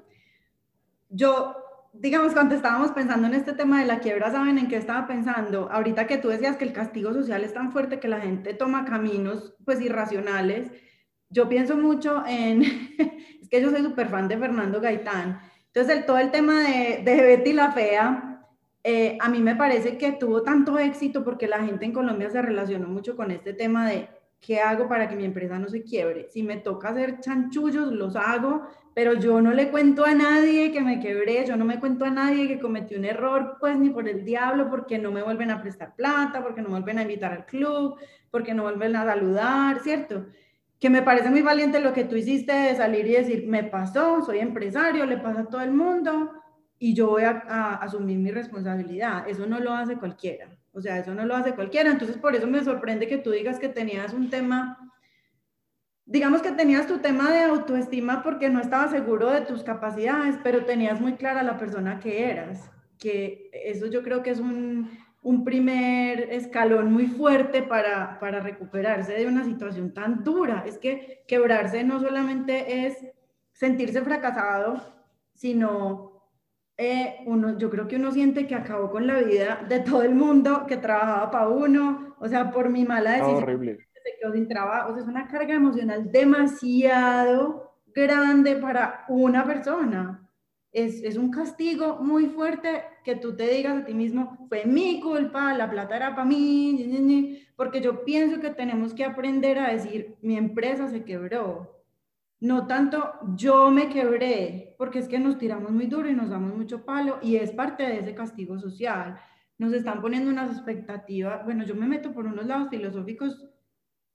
Yo 1.10 1.59
digamos, 1.94 2.34
cuando 2.34 2.56
estábamos 2.56 2.92
pensando 2.92 3.28
en 3.28 3.34
este 3.34 3.54
tema 3.54 3.80
de 3.80 3.86
la 3.86 4.00
quiebra, 4.00 4.32
¿saben 4.32 4.58
en 4.58 4.68
qué 4.68 4.78
estaba 4.78 5.08
pensando? 5.08 5.70
Ahorita 5.72 6.08
que 6.08 6.18
tú 6.18 6.30
decías 6.30 6.58
que 6.58 6.66
el 6.66 6.74
castigo 6.74 7.14
social 7.14 7.44
es 7.44 7.54
tan 7.54 7.72
fuerte 7.72 8.00
que 8.00 8.08
la 8.08 8.22
gente 8.22 8.54
toma 8.54 8.86
caminos, 8.86 9.56
pues, 9.66 9.82
irracionales. 9.82 10.72
Yo 11.30 11.50
pienso 11.50 11.78
mucho 11.78 12.24
en, 12.28 12.64
es 13.42 13.50
que 13.50 13.62
yo 13.62 13.70
soy 13.70 13.82
súper 13.82 14.10
fan 14.10 14.28
de 14.28 14.38
Fernando 14.38 14.82
Gaitán. 14.82 15.40
Entonces, 15.68 15.98
el, 15.98 16.06
todo 16.06 16.18
el 16.18 16.32
tema 16.32 16.62
de, 16.62 17.02
de 17.04 17.22
Betty 17.22 17.54
la 17.54 17.72
Fea, 17.72 18.30
eh, 18.84 19.18
a 19.20 19.30
mí 19.30 19.40
me 19.40 19.56
parece 19.56 19.98
que 19.98 20.14
tuvo 20.14 20.42
tanto 20.42 20.80
éxito 20.80 21.24
porque 21.24 21.48
la 21.48 21.64
gente 21.64 21.86
en 21.86 21.94
Colombia 21.94 22.30
se 22.30 22.42
relacionó 22.42 22.88
mucho 22.88 23.16
con 23.16 23.32
este 23.32 23.54
tema 23.54 23.88
de 23.90 24.08
¿qué 24.40 24.60
hago 24.60 24.88
para 24.88 25.10
que 25.10 25.16
mi 25.16 25.26
empresa 25.26 25.60
no 25.60 25.70
se 25.70 25.84
quiebre? 25.84 26.28
Si 26.30 26.44
me 26.44 26.58
toca 26.58 26.90
hacer 26.90 27.20
chanchullos, 27.20 27.92
los 27.92 28.16
hago, 28.16 28.68
pero 28.94 29.14
yo 29.14 29.42
no 29.42 29.54
le 29.54 29.70
cuento 29.70 30.06
a 30.06 30.14
nadie 30.14 30.72
que 30.72 30.82
me 30.82 31.00
quebré, 31.00 31.46
yo 31.46 31.56
no 31.56 31.66
me 31.66 31.80
cuento 31.80 32.06
a 32.06 32.10
nadie 32.10 32.48
que 32.48 32.60
cometí 32.60 32.96
un 32.96 33.06
error, 33.06 33.58
pues 33.60 33.78
ni 33.78 33.90
por 33.90 34.08
el 34.08 34.26
diablo, 34.26 34.70
porque 34.70 34.98
no 34.98 35.12
me 35.12 35.24
vuelven 35.24 35.52
a 35.52 35.62
prestar 35.62 35.96
plata, 35.96 36.44
porque 36.44 36.62
no 36.62 36.70
me 36.70 36.80
vuelven 36.80 37.00
a 37.00 37.04
invitar 37.04 37.32
al 37.32 37.46
club, 37.46 37.96
porque 38.32 38.54
no 38.54 38.64
vuelven 38.64 38.96
a 38.96 39.06
saludar, 39.06 39.80
¿cierto? 39.80 40.26
Que 40.80 40.90
me 40.90 41.02
parece 41.02 41.30
muy 41.30 41.42
valiente 41.42 41.80
lo 41.80 41.94
que 41.94 42.06
tú 42.06 42.16
hiciste 42.16 42.54
de 42.54 42.76
salir 42.76 43.08
y 43.08 43.14
decir, 43.14 43.48
me 43.48 43.64
pasó, 43.64 44.24
soy 44.24 44.40
empresario, 44.40 45.06
le 45.06 45.18
pasa 45.18 45.42
a 45.42 45.46
todo 45.46 45.62
el 45.62 45.72
mundo 45.72 46.34
y 46.78 46.94
yo 46.94 47.08
voy 47.10 47.24
a, 47.24 47.44
a 47.48 47.76
asumir 47.76 48.18
mi 48.18 48.32
responsabilidad. 48.32 49.28
Eso 49.28 49.46
no 49.46 49.60
lo 49.60 49.74
hace 49.74 49.98
cualquiera. 49.98 50.59
O 50.74 50.82
sea, 50.82 51.00
eso 51.00 51.14
no 51.14 51.26
lo 51.26 51.36
hace 51.36 51.56
cualquiera. 51.56 51.90
Entonces, 51.90 52.18
por 52.18 52.36
eso 52.36 52.48
me 52.48 52.64
sorprende 52.64 53.08
que 53.08 53.18
tú 53.18 53.32
digas 53.32 53.60
que 53.60 53.70
tenías 53.70 54.14
un 54.14 54.30
tema, 54.30 54.78
digamos 56.06 56.42
que 56.42 56.52
tenías 56.52 56.88
tu 56.88 57.00
tema 57.00 57.32
de 57.32 57.44
autoestima 57.44 58.24
porque 58.24 58.50
no 58.50 58.60
estabas 58.60 58.92
seguro 58.92 59.30
de 59.30 59.42
tus 59.42 59.64
capacidades, 59.64 60.38
pero 60.44 60.66
tenías 60.66 61.02
muy 61.02 61.14
clara 61.14 61.44
la 61.44 61.58
persona 61.58 62.00
que 62.00 62.30
eras. 62.30 62.72
Que 62.98 63.50
eso 63.54 63.88
yo 63.88 64.04
creo 64.04 64.24
que 64.24 64.32
es 64.32 64.40
un, 64.40 64.90
un 65.22 65.44
primer 65.44 66.32
escalón 66.32 66.92
muy 66.92 67.08
fuerte 67.08 67.62
para, 67.62 68.20
para 68.20 68.40
recuperarse 68.40 69.14
de 69.14 69.28
una 69.28 69.44
situación 69.44 69.94
tan 69.94 70.24
dura. 70.24 70.64
Es 70.66 70.78
que 70.78 71.24
quebrarse 71.28 71.84
no 71.84 72.00
solamente 72.00 72.86
es 72.86 72.98
sentirse 73.52 74.02
fracasado, 74.02 74.82
sino 75.34 76.09
eh, 76.82 77.18
uno, 77.26 77.58
yo 77.58 77.70
creo 77.70 77.90
que 77.90 77.98
uno 77.98 78.10
siente 78.10 78.48
que 78.48 78.56
acabó 78.56 78.90
con 78.90 79.06
la 79.06 79.20
vida 79.20 79.66
de 79.68 79.82
todo 79.82 80.02
el 80.02 80.16
mundo 80.16 80.66
que 80.66 80.78
trabajaba 80.78 81.30
para 81.30 81.50
uno, 81.50 82.16
o 82.22 82.28
sea, 82.30 82.52
por 82.52 82.70
mi 82.70 82.86
mala 82.86 83.12
decisión. 83.12 83.44
horrible. 83.44 83.80
Se 84.02 84.18
quedó 84.18 84.32
sin 84.32 84.48
trabajo, 84.48 84.92
o 84.92 84.94
sea, 84.94 85.04
es 85.04 85.10
una 85.10 85.28
carga 85.28 85.56
emocional 85.56 86.10
demasiado 86.10 87.76
grande 87.94 88.56
para 88.56 89.04
una 89.10 89.44
persona. 89.44 90.26
Es, 90.72 91.04
es, 91.04 91.18
un 91.18 91.32
castigo 91.32 91.98
muy 91.98 92.28
fuerte 92.28 92.84
que 93.04 93.18
tú 93.18 93.36
te 93.36 93.50
digas 93.50 93.82
a 93.82 93.86
ti 93.86 93.94
mismo, 93.94 94.46
fue 94.48 94.64
mi 94.64 95.02
culpa, 95.02 95.54
la 95.56 95.70
plata 95.70 95.98
era 95.98 96.12
para 96.12 96.24
mí, 96.24 97.46
porque 97.58 97.82
yo 97.82 98.06
pienso 98.06 98.40
que 98.40 98.52
tenemos 98.52 98.94
que 98.94 99.04
aprender 99.04 99.60
a 99.60 99.74
decir, 99.74 100.16
mi 100.22 100.38
empresa 100.38 100.88
se 100.88 101.04
quebró, 101.04 101.79
no 102.40 102.68
tanto 102.68 103.14
yo 103.36 103.70
me 103.72 103.90
quebré, 103.90 104.76
porque 104.78 105.00
es 105.00 105.08
que 105.08 105.20
nos 105.20 105.38
tiramos 105.38 105.72
muy 105.72 105.88
duro 105.88 106.10
y 106.10 106.14
nos 106.14 106.30
damos 106.30 106.56
mucho 106.56 106.86
palo 106.86 107.20
y 107.22 107.36
es 107.36 107.52
parte 107.52 107.84
de 107.84 108.00
ese 108.00 108.16
castigo 108.16 108.60
social. 108.60 109.20
Nos 109.58 109.74
están 109.74 110.02
poniendo 110.02 110.32
unas 110.32 110.52
expectativas, 110.52 111.44
bueno, 111.44 111.66
yo 111.66 111.76
me 111.76 111.88
meto 111.88 112.14
por 112.14 112.26
unos 112.26 112.46
lados 112.46 112.70
filosóficos 112.70 113.46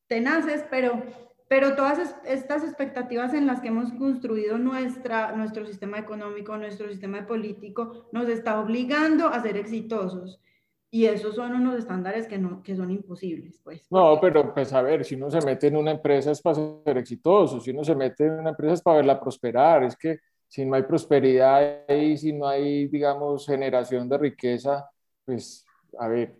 tenaces, 0.06 0.64
pero 0.70 1.02
pero 1.48 1.76
todas 1.76 2.16
estas 2.24 2.64
expectativas 2.64 3.34
en 3.34 3.46
las 3.46 3.60
que 3.60 3.68
hemos 3.68 3.92
construido 3.92 4.58
nuestra, 4.58 5.32
nuestro 5.32 5.66
sistema 5.66 5.98
económico, 5.98 6.56
nuestro 6.56 6.88
sistema 6.88 7.26
político, 7.26 8.08
nos 8.12 8.28
está 8.28 8.58
obligando 8.58 9.28
a 9.28 9.40
ser 9.40 9.56
exitosos. 9.56 10.40
Y 10.94 11.06
esos 11.06 11.34
son 11.34 11.52
unos 11.56 11.74
estándares 11.74 12.28
que, 12.28 12.38
no, 12.38 12.62
que 12.62 12.76
son 12.76 12.88
imposibles, 12.88 13.58
pues. 13.64 13.84
No, 13.90 14.16
pero 14.20 14.54
pues 14.54 14.72
a 14.72 14.80
ver, 14.80 15.04
si 15.04 15.16
uno 15.16 15.28
se 15.28 15.44
mete 15.44 15.66
en 15.66 15.76
una 15.76 15.90
empresa 15.90 16.30
es 16.30 16.40
para 16.40 16.54
ser 16.54 16.98
exitoso, 16.98 17.58
si 17.58 17.72
uno 17.72 17.82
se 17.82 17.96
mete 17.96 18.26
en 18.26 18.34
una 18.34 18.50
empresa 18.50 18.74
es 18.74 18.80
para 18.80 18.98
verla 18.98 19.18
prosperar, 19.18 19.82
es 19.82 19.96
que 19.96 20.20
si 20.46 20.64
no 20.64 20.76
hay 20.76 20.84
prosperidad 20.84 21.88
y 21.88 22.16
si 22.16 22.32
no 22.32 22.46
hay, 22.46 22.86
digamos, 22.86 23.44
generación 23.44 24.08
de 24.08 24.18
riqueza, 24.18 24.88
pues, 25.24 25.66
a 25.98 26.06
ver. 26.06 26.38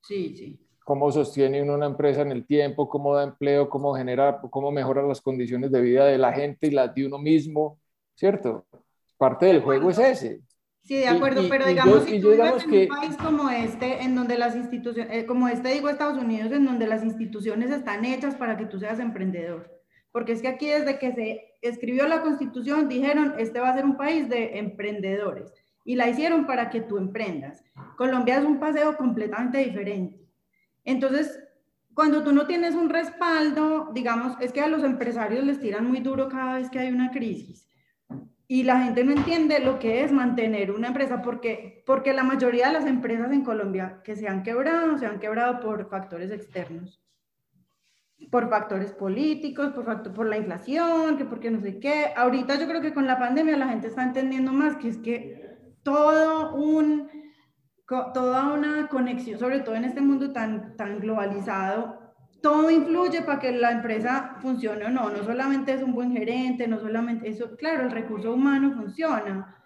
Sí, 0.00 0.34
sí. 0.36 0.58
¿Cómo 0.84 1.12
sostiene 1.12 1.62
uno 1.62 1.74
una 1.74 1.86
empresa 1.86 2.22
en 2.22 2.32
el 2.32 2.44
tiempo? 2.44 2.88
¿Cómo 2.88 3.14
da 3.14 3.22
empleo? 3.22 3.70
¿Cómo 3.70 3.94
genera, 3.94 4.40
cómo 4.50 4.72
mejora 4.72 5.04
las 5.04 5.20
condiciones 5.20 5.70
de 5.70 5.80
vida 5.80 6.06
de 6.06 6.18
la 6.18 6.32
gente 6.32 6.66
y 6.66 6.70
las 6.72 6.92
de 6.92 7.06
uno 7.06 7.18
mismo? 7.18 7.78
¿Cierto? 8.16 8.66
Parte 9.16 9.46
del 9.46 9.62
juego 9.62 9.90
es 9.90 9.98
ese. 10.00 10.40
Sí, 10.84 10.96
de 10.96 11.06
acuerdo, 11.06 11.42
pero 11.48 11.66
digamos, 11.66 12.04
si 12.04 12.20
tú 12.20 12.30
vives 12.32 12.64
en 12.64 12.74
un 12.74 12.88
país 12.88 13.16
como 13.16 13.48
este, 13.50 14.02
en 14.02 14.16
donde 14.16 14.36
las 14.36 14.56
instituciones, 14.56 15.16
eh, 15.16 15.26
como 15.26 15.46
este 15.46 15.68
digo 15.68 15.88
Estados 15.88 16.18
Unidos, 16.18 16.50
en 16.50 16.64
donde 16.64 16.88
las 16.88 17.04
instituciones 17.04 17.70
están 17.70 18.04
hechas 18.04 18.34
para 18.34 18.56
que 18.56 18.66
tú 18.66 18.80
seas 18.80 18.98
emprendedor. 18.98 19.70
Porque 20.10 20.32
es 20.32 20.42
que 20.42 20.48
aquí 20.48 20.66
desde 20.66 20.98
que 20.98 21.12
se 21.12 21.54
escribió 21.62 22.08
la 22.08 22.20
constitución 22.20 22.88
dijeron, 22.88 23.34
este 23.38 23.60
va 23.60 23.70
a 23.70 23.74
ser 23.74 23.84
un 23.84 23.96
país 23.96 24.28
de 24.28 24.58
emprendedores. 24.58 25.52
Y 25.84 25.94
la 25.94 26.08
hicieron 26.08 26.46
para 26.46 26.68
que 26.68 26.80
tú 26.80 26.98
emprendas. 26.98 27.64
Colombia 27.96 28.38
es 28.38 28.44
un 28.44 28.58
paseo 28.58 28.96
completamente 28.96 29.58
diferente. 29.58 30.20
Entonces, 30.84 31.38
cuando 31.94 32.24
tú 32.24 32.32
no 32.32 32.46
tienes 32.46 32.74
un 32.74 32.90
respaldo, 32.90 33.90
digamos, 33.94 34.34
es 34.40 34.52
que 34.52 34.60
a 34.60 34.68
los 34.68 34.82
empresarios 34.82 35.44
les 35.44 35.60
tiran 35.60 35.86
muy 35.86 36.00
duro 36.00 36.28
cada 36.28 36.58
vez 36.58 36.68
que 36.70 36.80
hay 36.80 36.88
una 36.88 37.12
crisis 37.12 37.71
y 38.52 38.64
la 38.64 38.82
gente 38.82 39.02
no 39.02 39.12
entiende 39.12 39.60
lo 39.60 39.78
que 39.78 40.04
es 40.04 40.12
mantener 40.12 40.72
una 40.72 40.88
empresa 40.88 41.22
porque, 41.22 41.82
porque 41.86 42.12
la 42.12 42.22
mayoría 42.22 42.66
de 42.66 42.74
las 42.74 42.84
empresas 42.84 43.32
en 43.32 43.44
Colombia 43.44 44.02
que 44.04 44.14
se 44.14 44.28
han 44.28 44.42
quebrado, 44.42 44.98
se 44.98 45.06
han 45.06 45.20
quebrado 45.20 45.58
por 45.60 45.88
factores 45.88 46.30
externos, 46.30 47.02
por 48.30 48.50
factores 48.50 48.92
políticos, 48.92 49.72
por, 49.72 49.86
factor, 49.86 50.12
por 50.12 50.26
la 50.26 50.36
inflación, 50.36 51.16
que 51.16 51.24
porque 51.24 51.50
no 51.50 51.62
sé 51.62 51.80
qué. 51.80 52.12
Ahorita 52.14 52.56
yo 52.56 52.66
creo 52.66 52.82
que 52.82 52.92
con 52.92 53.06
la 53.06 53.18
pandemia 53.18 53.56
la 53.56 53.68
gente 53.68 53.86
está 53.86 54.02
entendiendo 54.02 54.52
más 54.52 54.76
que 54.76 54.88
es 54.88 54.98
que 54.98 55.56
todo 55.82 56.54
un, 56.54 57.08
toda 57.86 58.52
una 58.52 58.88
conexión, 58.88 59.38
sobre 59.38 59.60
todo 59.60 59.76
en 59.76 59.84
este 59.84 60.02
mundo 60.02 60.30
tan, 60.34 60.76
tan 60.76 61.00
globalizado, 61.00 62.01
todo 62.42 62.70
influye 62.70 63.22
para 63.22 63.38
que 63.38 63.52
la 63.52 63.70
empresa 63.70 64.36
funcione 64.42 64.84
o 64.84 64.90
no. 64.90 65.10
No 65.10 65.24
solamente 65.24 65.72
es 65.72 65.82
un 65.82 65.92
buen 65.92 66.12
gerente, 66.12 66.66
no 66.66 66.80
solamente 66.80 67.28
eso, 67.28 67.56
claro, 67.56 67.84
el 67.84 67.90
recurso 67.90 68.34
humano 68.34 68.72
funciona. 68.74 69.56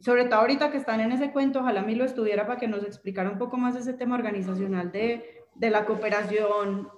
Sobre 0.00 0.24
todo 0.24 0.40
ahorita 0.40 0.70
que 0.70 0.78
están 0.78 1.00
en 1.00 1.12
ese 1.12 1.30
cuento, 1.30 1.60
ojalá 1.60 1.80
a 1.80 1.84
mí 1.84 1.94
lo 1.94 2.04
estuviera 2.04 2.46
para 2.46 2.58
que 2.58 2.68
nos 2.68 2.84
explicara 2.84 3.30
un 3.30 3.38
poco 3.38 3.56
más 3.56 3.76
ese 3.76 3.94
tema 3.94 4.16
organizacional 4.16 4.90
de, 4.90 5.44
de 5.54 5.70
la 5.70 5.84
cooperación 5.84 6.88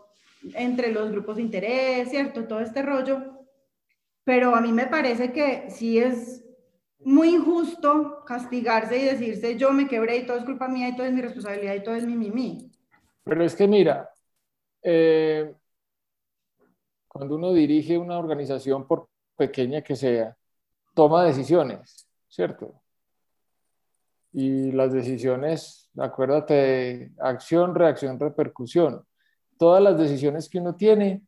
entre 0.55 0.93
los 0.93 1.11
grupos 1.11 1.37
de 1.37 1.43
interés, 1.43 2.11
¿cierto? 2.11 2.45
Todo 2.45 2.61
este 2.61 2.83
rollo. 2.83 3.47
Pero 4.25 4.55
a 4.55 4.61
mí 4.61 4.73
me 4.73 4.87
parece 4.87 5.33
que 5.33 5.71
sí 5.71 5.99
es 5.99 6.45
muy 7.01 7.31
injusto 7.31 8.25
castigarse 8.27 8.99
y 8.99 9.05
decirse 9.05 9.57
yo 9.57 9.73
me 9.73 9.87
quebré 9.87 10.19
y 10.19 10.27
todo 10.27 10.39
es 10.39 10.45
culpa 10.45 10.69
mía 10.69 10.89
y 10.89 10.97
todo 10.97 11.07
es 11.07 11.13
mi 11.13 11.23
responsabilidad 11.23 11.75
y 11.75 11.83
todo 11.83 11.95
es 11.95 12.07
mi, 12.07 12.17
mi. 12.17 12.73
Pero 13.25 13.45
es 13.45 13.55
que 13.55 13.69
mira, 13.69 14.11
eh, 14.83 15.55
cuando 17.07 17.37
uno 17.37 17.53
dirige 17.53 17.99
una 17.99 18.19
organización, 18.19 18.87
por 18.87 19.09
pequeña 19.37 19.83
que 19.83 19.97
sea, 19.97 20.37
toma 20.95 21.25
decisiones, 21.25 22.09
¿cierto? 22.29 22.83
Y 24.33 24.73
las 24.73 24.93
decisiones, 24.93 25.91
acuérdate 25.97 26.55
de 26.55 27.11
acción, 27.19 27.75
reacción, 27.75 28.21
repercusión. 28.21 29.05
Todas 29.57 29.83
las 29.83 29.99
decisiones 29.99 30.49
que 30.49 30.59
uno 30.59 30.75
tiene, 30.75 31.23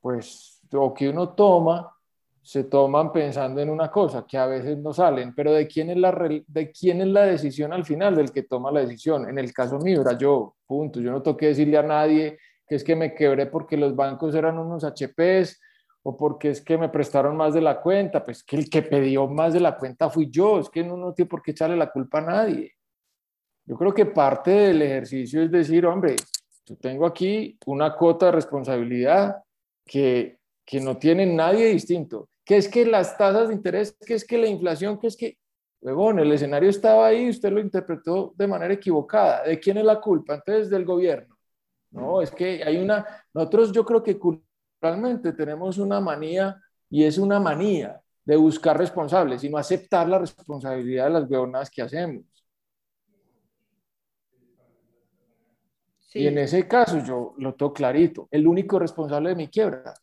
pues, 0.00 0.60
o 0.72 0.94
que 0.94 1.08
uno 1.08 1.30
toma, 1.30 1.94
se 2.42 2.64
toman 2.64 3.12
pensando 3.12 3.60
en 3.60 3.68
una 3.68 3.90
cosa, 3.90 4.24
que 4.26 4.38
a 4.38 4.46
veces 4.46 4.78
no 4.78 4.94
salen, 4.94 5.34
pero 5.34 5.52
¿de 5.52 5.66
quién 5.66 5.90
es 5.90 5.98
la, 5.98 6.12
de 6.46 6.72
quién 6.72 7.02
es 7.02 7.08
la 7.08 7.24
decisión 7.24 7.74
al 7.74 7.84
final? 7.84 8.16
Del 8.16 8.32
que 8.32 8.44
toma 8.44 8.70
la 8.70 8.80
decisión. 8.80 9.28
En 9.28 9.38
el 9.38 9.52
caso 9.52 9.78
mío 9.78 10.00
era 10.00 10.16
yo, 10.16 10.56
punto. 10.66 10.98
Yo 10.98 11.10
no 11.10 11.20
toqué 11.20 11.48
decirle 11.48 11.76
a 11.76 11.82
nadie, 11.82 12.38
que 12.68 12.76
es 12.76 12.84
que 12.84 12.94
me 12.94 13.14
quebré 13.14 13.46
porque 13.46 13.76
los 13.76 13.96
bancos 13.96 14.34
eran 14.34 14.58
unos 14.58 14.84
HPs 14.84 15.60
o 16.02 16.16
porque 16.16 16.50
es 16.50 16.60
que 16.60 16.78
me 16.78 16.88
prestaron 16.88 17.36
más 17.36 17.54
de 17.54 17.60
la 17.60 17.80
cuenta, 17.80 18.22
pues 18.24 18.44
que 18.44 18.56
el 18.56 18.70
que 18.70 18.82
pidió 18.82 19.26
más 19.26 19.54
de 19.54 19.60
la 19.60 19.76
cuenta 19.76 20.10
fui 20.10 20.30
yo, 20.30 20.60
es 20.60 20.68
que 20.68 20.82
uno 20.82 20.96
no 20.96 21.14
tiene 21.14 21.28
por 21.28 21.42
qué 21.42 21.52
echarle 21.52 21.76
la 21.76 21.90
culpa 21.90 22.18
a 22.18 22.22
nadie. 22.22 22.74
Yo 23.66 23.76
creo 23.76 23.92
que 23.92 24.06
parte 24.06 24.50
del 24.50 24.82
ejercicio 24.82 25.42
es 25.42 25.50
decir, 25.50 25.84
hombre, 25.86 26.16
yo 26.66 26.76
tengo 26.76 27.06
aquí 27.06 27.58
una 27.66 27.94
cuota 27.96 28.26
de 28.26 28.32
responsabilidad 28.32 29.42
que, 29.84 30.38
que 30.64 30.80
no 30.80 30.98
tiene 30.98 31.26
nadie 31.26 31.66
distinto, 31.66 32.28
que 32.44 32.58
es 32.58 32.68
que 32.68 32.84
las 32.84 33.16
tasas 33.16 33.48
de 33.48 33.54
interés, 33.54 33.96
que 34.06 34.14
es 34.14 34.24
que 34.26 34.38
la 34.38 34.46
inflación, 34.46 34.98
que 34.98 35.06
es 35.06 35.16
que, 35.16 35.38
bueno, 35.80 36.22
el 36.22 36.32
escenario 36.32 36.68
estaba 36.70 37.06
ahí, 37.06 37.28
usted 37.28 37.52
lo 37.52 37.60
interpretó 37.60 38.34
de 38.36 38.46
manera 38.46 38.74
equivocada. 38.74 39.44
¿De 39.44 39.58
quién 39.58 39.78
es 39.78 39.84
la 39.84 40.00
culpa? 40.00 40.34
Entonces, 40.34 40.68
del 40.68 40.84
gobierno. 40.84 41.37
No, 41.90 42.20
es 42.20 42.30
que 42.30 42.62
hay 42.62 42.76
una, 42.78 43.06
nosotros 43.32 43.72
yo 43.72 43.84
creo 43.84 44.02
que 44.02 44.18
culturalmente 44.18 45.32
tenemos 45.32 45.78
una 45.78 46.00
manía 46.00 46.60
y 46.90 47.04
es 47.04 47.18
una 47.18 47.40
manía 47.40 48.00
de 48.24 48.36
buscar 48.36 48.76
responsables 48.76 49.42
y 49.42 49.48
no 49.48 49.56
aceptar 49.56 50.08
la 50.08 50.18
responsabilidad 50.18 51.04
de 51.06 51.10
las 51.10 51.28
gobernadas 51.28 51.70
que 51.70 51.82
hacemos. 51.82 52.24
Y 56.14 56.26
en 56.26 56.38
ese 56.38 56.66
caso 56.66 57.02
yo 57.04 57.34
lo 57.38 57.54
tengo 57.54 57.72
clarito, 57.72 58.28
el 58.30 58.46
único 58.46 58.78
responsable 58.78 59.30
de 59.30 59.36
mi 59.36 59.48
quiebra. 59.48 59.94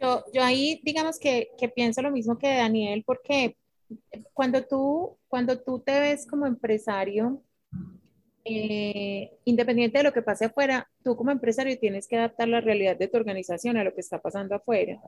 Yo, 0.00 0.24
yo 0.32 0.42
ahí 0.42 0.80
digamos 0.84 1.18
que, 1.18 1.50
que, 1.58 1.68
pienso 1.68 2.00
lo 2.02 2.10
mismo 2.10 2.38
que 2.38 2.56
Daniel, 2.56 3.02
porque 3.04 3.56
cuando 4.32 4.64
tú, 4.64 5.18
cuando 5.26 5.58
tú 5.58 5.80
te 5.80 6.00
ves 6.00 6.26
como 6.26 6.46
empresario, 6.46 7.42
eh, 8.48 9.38
independiente 9.44 9.98
de 9.98 10.04
lo 10.04 10.12
que 10.12 10.22
pase 10.22 10.46
afuera, 10.46 10.88
tú 11.02 11.16
como 11.16 11.30
empresario 11.30 11.78
tienes 11.78 12.08
que 12.08 12.16
adaptar 12.16 12.48
la 12.48 12.60
realidad 12.60 12.96
de 12.96 13.08
tu 13.08 13.16
organización 13.16 13.76
a 13.76 13.84
lo 13.84 13.94
que 13.94 14.00
está 14.00 14.20
pasando 14.20 14.54
afuera. 14.54 15.00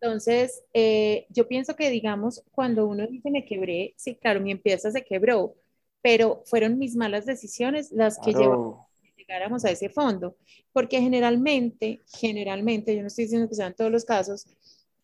Entonces, 0.00 0.62
eh, 0.74 1.26
yo 1.30 1.48
pienso 1.48 1.74
que, 1.76 1.88
digamos, 1.88 2.42
cuando 2.52 2.86
uno 2.86 3.06
dice 3.06 3.30
me 3.30 3.46
quebré, 3.46 3.94
sí, 3.96 4.16
claro, 4.16 4.40
mi 4.40 4.50
empresa 4.50 4.90
se 4.90 5.02
quebró, 5.02 5.54
pero 6.02 6.42
fueron 6.44 6.78
mis 6.78 6.94
malas 6.94 7.24
decisiones 7.24 7.90
las 7.90 8.18
que 8.18 8.32
llevaron 8.32 8.74
a 8.74 8.86
que 9.02 9.14
llegáramos 9.16 9.64
a 9.64 9.70
ese 9.70 9.88
fondo. 9.88 10.36
Porque 10.74 11.00
generalmente, 11.00 12.02
generalmente, 12.18 12.94
yo 12.94 13.00
no 13.00 13.06
estoy 13.06 13.24
diciendo 13.24 13.48
que 13.48 13.54
sean 13.54 13.74
todos 13.74 13.90
los 13.90 14.04
casos, 14.04 14.46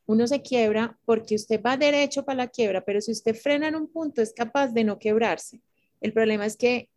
uno 0.05 0.27
se 0.27 0.43
quiebra 0.43 0.99
porque 1.07 1.35
usted 1.35 1.63
va 1.63 1.79
derecho 1.79 2.23
para 2.25 2.37
la 2.37 2.49
quiebra, 2.49 2.85
pero 2.85 3.01
si 3.01 3.13
usted 3.13 3.35
frena 3.35 3.69
en 3.69 3.77
un 3.77 3.87
punto 3.87 4.21
es 4.21 4.35
capaz 4.35 4.69
de 4.69 4.85
no 4.85 4.99
quebrarse. 4.99 5.63
El 6.03 6.13
problema 6.13 6.45
es 6.45 6.59
que 6.59 6.90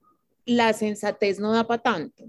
la 0.45 0.73
sensatez 0.73 1.39
no 1.39 1.51
da 1.53 1.65
para 1.65 1.81
tanto. 1.81 2.25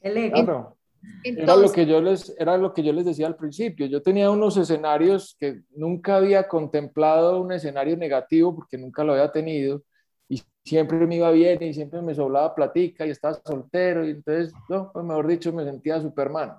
Claro. 0.00 0.76
era, 1.24 1.56
lo 1.56 1.72
que 1.72 1.86
yo 1.86 2.00
les, 2.00 2.34
era 2.38 2.56
lo 2.56 2.72
que 2.72 2.82
yo 2.82 2.92
les 2.92 3.04
decía 3.04 3.26
al 3.26 3.36
principio. 3.36 3.86
Yo 3.86 4.02
tenía 4.02 4.30
unos 4.30 4.56
escenarios 4.56 5.36
que 5.38 5.62
nunca 5.74 6.16
había 6.16 6.46
contemplado 6.46 7.40
un 7.40 7.52
escenario 7.52 7.96
negativo 7.96 8.54
porque 8.54 8.78
nunca 8.78 9.02
lo 9.02 9.12
había 9.12 9.32
tenido 9.32 9.82
y 10.28 10.42
siempre 10.64 11.06
me 11.06 11.16
iba 11.16 11.30
bien 11.30 11.62
y 11.62 11.74
siempre 11.74 12.02
me 12.02 12.14
sobraba 12.14 12.54
platica 12.54 13.06
y 13.06 13.10
estaba 13.10 13.40
soltero 13.44 14.06
y 14.06 14.10
entonces, 14.10 14.52
no, 14.68 14.90
pues 14.92 15.04
mejor 15.04 15.26
dicho, 15.26 15.52
me 15.52 15.64
sentía 15.64 16.00
Superman. 16.00 16.56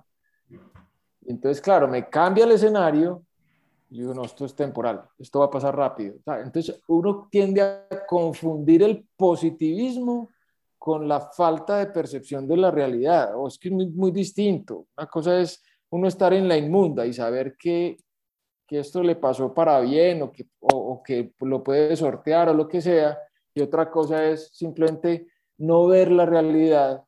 Entonces, 1.25 1.61
claro, 1.61 1.87
me 1.87 2.07
cambia 2.07 2.45
el 2.45 2.51
escenario 2.51 3.23
y 3.89 3.99
digo, 3.99 4.13
no, 4.13 4.25
esto 4.25 4.45
es 4.45 4.55
temporal, 4.55 5.03
esto 5.17 5.39
va 5.39 5.45
a 5.45 5.51
pasar 5.51 5.75
rápido. 5.75 6.15
Entonces 6.25 6.81
uno 6.87 7.27
tiende 7.31 7.61
a 7.61 8.05
confundir 8.07 8.83
el 8.83 9.07
positivismo 9.15 10.29
con 10.77 11.07
la 11.07 11.19
falta 11.19 11.79
de 11.79 11.87
percepción 11.87 12.47
de 12.47 12.57
la 12.57 12.71
realidad, 12.71 13.35
o 13.35 13.47
es 13.47 13.57
que 13.57 13.69
es 13.69 13.73
muy, 13.73 14.11
distinto. 14.11 14.87
Una 14.97 15.07
cosa 15.07 15.39
es 15.39 15.63
uno 15.89 16.07
estar 16.07 16.33
en 16.33 16.47
la 16.47 16.57
inmunda 16.57 17.05
y 17.05 17.13
saber 17.13 17.55
que, 17.57 17.97
que 18.65 18.79
esto 18.79 19.01
le 19.01 19.15
pasó 19.15 19.53
para 19.53 19.79
bien 19.79 20.21
o 20.21 20.31
que, 20.31 20.47
o, 20.59 21.01
que 21.03 21.33
lo 21.41 21.63
puede 21.63 21.95
sortear 21.95 22.49
o 22.49 22.53
lo 22.53 22.67
que 22.67 22.81
sea, 22.81 23.17
y 23.53 23.61
otra 23.61 23.89
cosa 23.89 24.25
es 24.25 24.49
simplemente 24.53 25.27
no 25.57 25.87
ver 25.87 26.11
la 26.11 26.25
realidad 26.25 27.03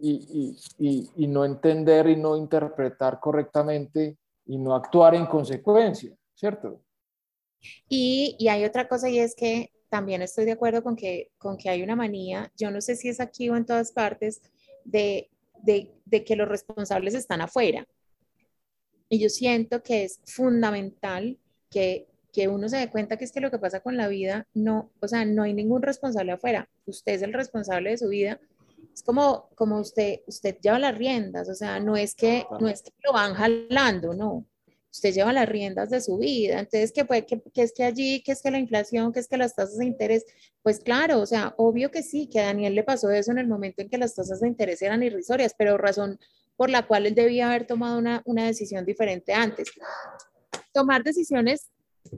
y, 0.00 0.56
y, 0.78 1.10
y, 1.16 1.26
no 1.26 1.44
entender 1.44 2.08
y 2.08 2.16
no 2.16 2.36
interpretar 2.36 3.18
correctamente 3.18 4.18
y 4.48 4.58
no 4.58 4.74
actuar 4.74 5.14
en 5.14 5.26
consecuencia, 5.26 6.12
¿cierto? 6.34 6.82
Y, 7.88 8.34
y, 8.40 8.48
hay 8.48 8.64
otra 8.64 8.88
cosa 8.88 9.08
y 9.08 9.20
es 9.20 9.36
que 9.36 9.70
también 9.88 10.22
estoy 10.22 10.44
de 10.44 10.52
acuerdo 10.52 10.82
con 10.82 10.96
que, 10.96 11.30
con 11.38 11.56
que 11.56 11.70
hay 11.70 11.82
una 11.82 11.94
manía, 11.94 12.52
yo 12.56 12.70
no 12.70 12.80
sé 12.80 12.96
si 12.96 13.08
es 13.08 13.20
aquí 13.20 13.48
o 13.48 13.56
en 13.56 13.66
todas 13.66 13.92
partes, 13.92 14.42
de 14.84 15.28
de, 15.62 15.92
de 16.04 16.24
que 16.24 16.36
los 16.36 16.48
responsables 16.48 17.14
están 17.14 17.40
afuera. 17.40 17.86
Y 19.08 19.20
yo 19.20 19.28
siento 19.28 19.82
que 19.82 20.04
es 20.04 20.20
fundamental 20.26 21.38
que, 21.70 22.08
que 22.32 22.48
uno 22.48 22.68
se 22.68 22.76
dé 22.76 22.90
cuenta 22.90 23.16
que 23.16 23.24
es 23.24 23.32
que 23.32 23.40
lo 23.40 23.50
que 23.50 23.58
pasa 23.58 23.80
con 23.80 23.96
la 23.96 24.08
vida, 24.08 24.46
no, 24.54 24.90
o 25.00 25.08
sea, 25.08 25.24
no 25.24 25.42
hay 25.42 25.54
ningún 25.54 25.82
responsable 25.82 26.32
afuera. 26.32 26.68
Usted 26.86 27.12
es 27.12 27.22
el 27.22 27.32
responsable 27.32 27.90
de 27.90 27.98
su 27.98 28.08
vida. 28.08 28.40
Es 28.92 29.02
como, 29.02 29.48
como 29.54 29.78
usted, 29.78 30.20
usted 30.26 30.58
lleva 30.60 30.78
las 30.78 30.96
riendas, 30.96 31.48
o 31.48 31.54
sea, 31.54 31.80
no 31.80 31.96
es 31.96 32.14
que, 32.14 32.46
no 32.60 32.68
es 32.68 32.82
que 32.82 32.90
lo 33.04 33.12
van 33.12 33.34
jalando, 33.34 34.14
no. 34.14 34.46
Usted 34.90 35.12
lleva 35.12 35.32
las 35.32 35.48
riendas 35.48 35.90
de 35.90 36.00
su 36.00 36.18
vida, 36.18 36.58
entonces 36.58 36.92
que, 36.92 37.04
puede, 37.04 37.24
que, 37.24 37.40
es 37.54 37.72
que 37.72 37.84
allí, 37.84 38.22
que 38.22 38.32
es 38.32 38.42
que 38.42 38.50
la 38.50 38.58
inflación, 38.58 39.12
que 39.12 39.20
es 39.20 39.28
que 39.28 39.36
las 39.36 39.54
tasas 39.54 39.78
de 39.78 39.84
interés, 39.84 40.24
pues 40.62 40.80
claro, 40.80 41.20
o 41.20 41.26
sea, 41.26 41.54
obvio 41.58 41.90
que 41.90 42.02
sí, 42.02 42.28
que 42.28 42.40
a 42.40 42.46
Daniel 42.46 42.74
le 42.74 42.82
pasó 42.82 43.10
eso 43.10 43.30
en 43.30 43.38
el 43.38 43.46
momento 43.46 43.82
en 43.82 43.88
que 43.88 43.98
las 43.98 44.14
tasas 44.14 44.40
de 44.40 44.48
interés 44.48 44.82
eran 44.82 45.02
irrisorias, 45.02 45.54
pero 45.56 45.78
razón 45.78 46.18
por 46.56 46.70
la 46.70 46.86
cual 46.86 47.06
él 47.06 47.14
debía 47.14 47.48
haber 47.48 47.66
tomado 47.66 47.98
una, 47.98 48.22
una 48.24 48.46
decisión 48.46 48.84
diferente 48.84 49.32
antes. 49.32 49.68
Tomar 50.72 51.04
decisiones 51.04 51.70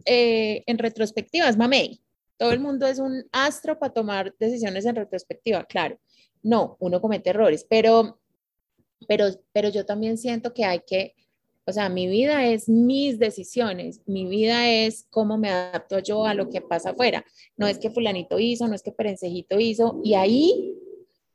eh, 0.05 0.63
en 0.67 0.79
retrospectiva 0.79 1.49
es 1.49 1.57
mamey. 1.57 2.01
Todo 2.39 2.53
el 2.53 2.61
mundo 2.61 2.87
es 2.87 2.99
un 2.99 3.25
astro 3.33 3.79
para 3.79 3.93
tomar 3.93 4.35
decisiones 4.39 4.87
en 4.87 4.97
retrospectiva, 4.97 5.65
claro. 5.65 5.99
No, 6.43 6.77
uno 6.81 7.01
comete 7.01 7.31
errores, 7.31 7.67
pero, 7.69 8.19
pero, 9.07 9.27
pero 9.53 9.69
yo 9.69 9.85
también 9.85 10.19
siento 10.19 10.55
que 10.55 10.65
hay 10.65 10.81
que 10.81 11.15
o 11.71 11.73
sea, 11.73 11.89
mi 11.89 12.09
vida 12.09 12.47
es 12.47 12.69
mis 12.69 13.21
decisiones, 13.21 14.01
mi 14.05 14.27
vida 14.27 14.69
es 14.69 15.07
cómo 15.09 15.39
me 15.39 15.51
adapto 15.51 16.01
yo 16.01 16.27
a 16.27 16.35
lo 16.35 16.49
que 16.49 16.61
pasa 16.61 16.91
afuera. 16.91 17.25
No 17.57 17.69
es 17.69 17.79
que 17.79 17.91
fulanito 17.91 18.41
hizo, 18.41 18.67
no 18.67 18.75
es 18.75 18.83
que 18.83 18.91
perencejito 18.91 19.61
hizo. 19.61 20.01
Y 20.03 20.15
ahí, 20.15 20.75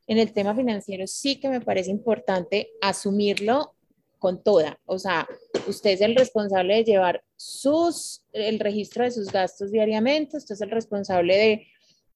en 0.07 0.17
el 0.17 0.33
tema 0.33 0.53
financiero, 0.53 1.07
sí 1.07 1.39
que 1.39 1.47
me 1.47 1.61
parece 1.61 1.89
importante 1.89 2.71
asumirlo 2.81 3.75
con 4.19 4.43
toda. 4.43 4.77
O 4.85 4.99
sea, 4.99 5.25
usted 5.67 5.91
es 5.91 6.01
el 6.01 6.15
responsable 6.15 6.75
de 6.75 6.83
llevar 6.83 7.23
sus, 7.37 8.25
el 8.33 8.59
registro 8.59 9.05
de 9.05 9.11
sus 9.11 9.31
gastos 9.31 9.71
diariamente, 9.71 10.35
usted 10.35 10.55
es 10.55 10.61
el 10.61 10.71
responsable 10.71 11.37
de 11.37 11.67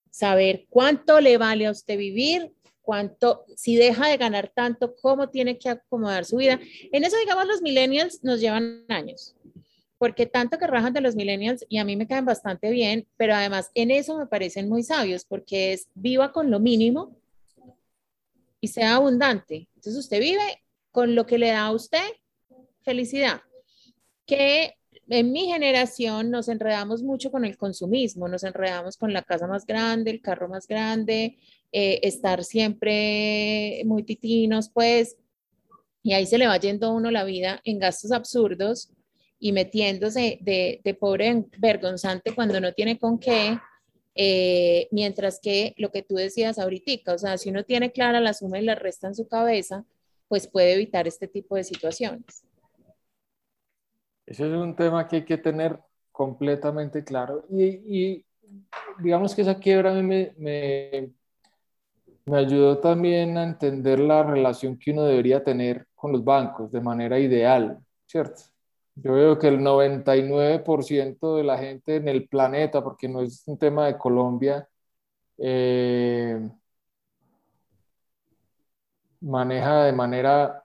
saber 0.10 0.66
cuánto 0.70 1.22
le 1.22 1.38
vale 1.38 1.68
a 1.68 1.72
usted 1.72 1.98
vivir, 1.98 2.52
cuánto, 2.90 3.46
si 3.56 3.76
deja 3.76 4.08
de 4.08 4.18
ganar 4.18 4.52
tanto, 4.52 4.96
cómo 4.96 5.30
tiene 5.30 5.60
que 5.60 5.70
acomodar 5.70 6.26
su 6.26 6.38
vida. 6.38 6.60
En 6.92 7.04
eso, 7.04 7.16
digamos, 7.20 7.46
los 7.46 7.62
millennials 7.62 8.24
nos 8.24 8.40
llevan 8.42 8.84
años, 8.90 9.36
porque 10.00 10.26
tanto 10.26 10.58
que 10.58 10.66
rajan 10.66 10.92
de 10.92 11.02
los 11.02 11.16
millennials 11.16 11.64
y 11.70 11.78
a 11.78 11.84
mí 11.84 11.96
me 11.96 12.08
caen 12.08 12.26
bastante 12.26 12.72
bien, 12.72 13.06
pero 13.16 13.36
además 13.36 13.70
en 13.76 13.92
eso 13.92 14.18
me 14.18 14.26
parecen 14.26 14.68
muy 14.68 14.82
sabios, 14.82 15.24
porque 15.24 15.74
es 15.74 15.88
viva 15.94 16.32
con 16.32 16.50
lo 16.50 16.60
mínimo 16.60 17.16
y 18.60 18.70
sea 18.70 18.96
abundante. 18.96 19.68
Entonces 19.76 19.96
usted 19.96 20.20
vive 20.20 20.64
con 20.92 21.14
lo 21.14 21.28
que 21.28 21.38
le 21.38 21.50
da 21.50 21.68
a 21.68 21.72
usted 21.72 22.10
felicidad. 22.82 23.44
Que 24.26 24.79
en 25.10 25.32
mi 25.32 25.48
generación 25.48 26.30
nos 26.30 26.48
enredamos 26.48 27.04
mucho 27.04 27.32
con 27.32 27.46
el 27.46 27.58
consumismo, 27.58 28.28
nos 28.28 28.44
enredamos 28.44 28.98
con 28.98 29.12
la 29.14 29.24
casa 29.24 29.48
más 29.48 29.66
grande, 29.66 30.12
el 30.12 30.22
carro 30.22 30.48
más 30.48 30.68
grande, 30.68 31.38
eh, 31.72 32.00
estar 32.04 32.44
siempre 32.44 33.82
muy 33.86 34.04
titinos, 34.04 34.70
pues, 34.70 35.18
y 36.04 36.14
ahí 36.14 36.26
se 36.26 36.38
le 36.38 36.48
va 36.48 36.58
yendo 36.58 36.88
a 36.88 36.94
uno 36.94 37.12
la 37.12 37.24
vida 37.24 37.60
en 37.64 37.80
gastos 37.80 38.12
absurdos 38.12 38.92
y 39.40 39.52
metiéndose 39.52 40.38
de, 40.42 40.82
de 40.84 40.94
pobre 40.94 41.46
vergonzante 41.58 42.34
cuando 42.34 42.60
no 42.60 42.74
tiene 42.74 42.98
con 42.98 43.20
qué, 43.20 43.58
eh, 44.16 44.88
mientras 44.92 45.40
que 45.40 45.74
lo 45.78 45.92
que 45.92 46.04
tú 46.04 46.16
decías 46.16 46.60
ahorita, 46.60 47.14
o 47.14 47.18
sea, 47.18 47.38
si 47.38 47.50
uno 47.50 47.64
tiene 47.64 47.92
clara 47.92 48.20
la 48.20 48.34
suma 48.34 48.60
y 48.60 48.66
la 48.66 48.76
resta 48.76 49.08
en 49.08 49.16
su 49.16 49.28
cabeza, 49.28 49.86
pues 50.28 50.48
puede 50.48 50.74
evitar 50.74 51.08
este 51.08 51.28
tipo 51.28 51.56
de 51.56 51.64
situaciones. 51.64 52.44
Ese 54.30 54.46
es 54.46 54.54
un 54.54 54.76
tema 54.76 55.08
que 55.08 55.18
hay 55.18 55.26
que 55.26 55.40
tener 55.40 55.80
completamente 56.12 57.04
claro 57.04 57.46
y, 57.50 57.66
y 57.66 58.26
digamos 59.00 59.34
que 59.34 59.42
esa 59.42 59.58
quiebra 59.58 59.92
mí 59.92 60.04
me, 60.38 61.12
me 62.26 62.38
ayudó 62.38 62.78
también 62.78 63.38
a 63.40 63.44
entender 63.44 64.00
la 64.00 64.22
relación 64.22 64.78
que 64.78 64.92
uno 64.92 65.04
debería 65.04 65.44
tener 65.44 65.88
con 65.96 66.12
los 66.12 66.24
bancos 66.24 66.72
de 66.72 66.80
manera 66.80 67.18
ideal, 67.18 67.80
¿cierto? 68.06 68.44
Yo 68.94 69.14
veo 69.14 69.40
que 69.40 69.48
el 69.48 69.62
99% 69.62 71.36
de 71.38 71.44
la 71.44 71.58
gente 71.58 71.96
en 71.96 72.08
el 72.08 72.28
planeta, 72.28 72.84
porque 72.84 73.08
no 73.10 73.22
es 73.22 73.44
un 73.48 73.58
tema 73.58 73.88
de 73.88 73.98
Colombia, 73.98 74.70
eh, 75.40 76.40
maneja 79.22 79.86
de 79.86 79.94
manera 79.94 80.64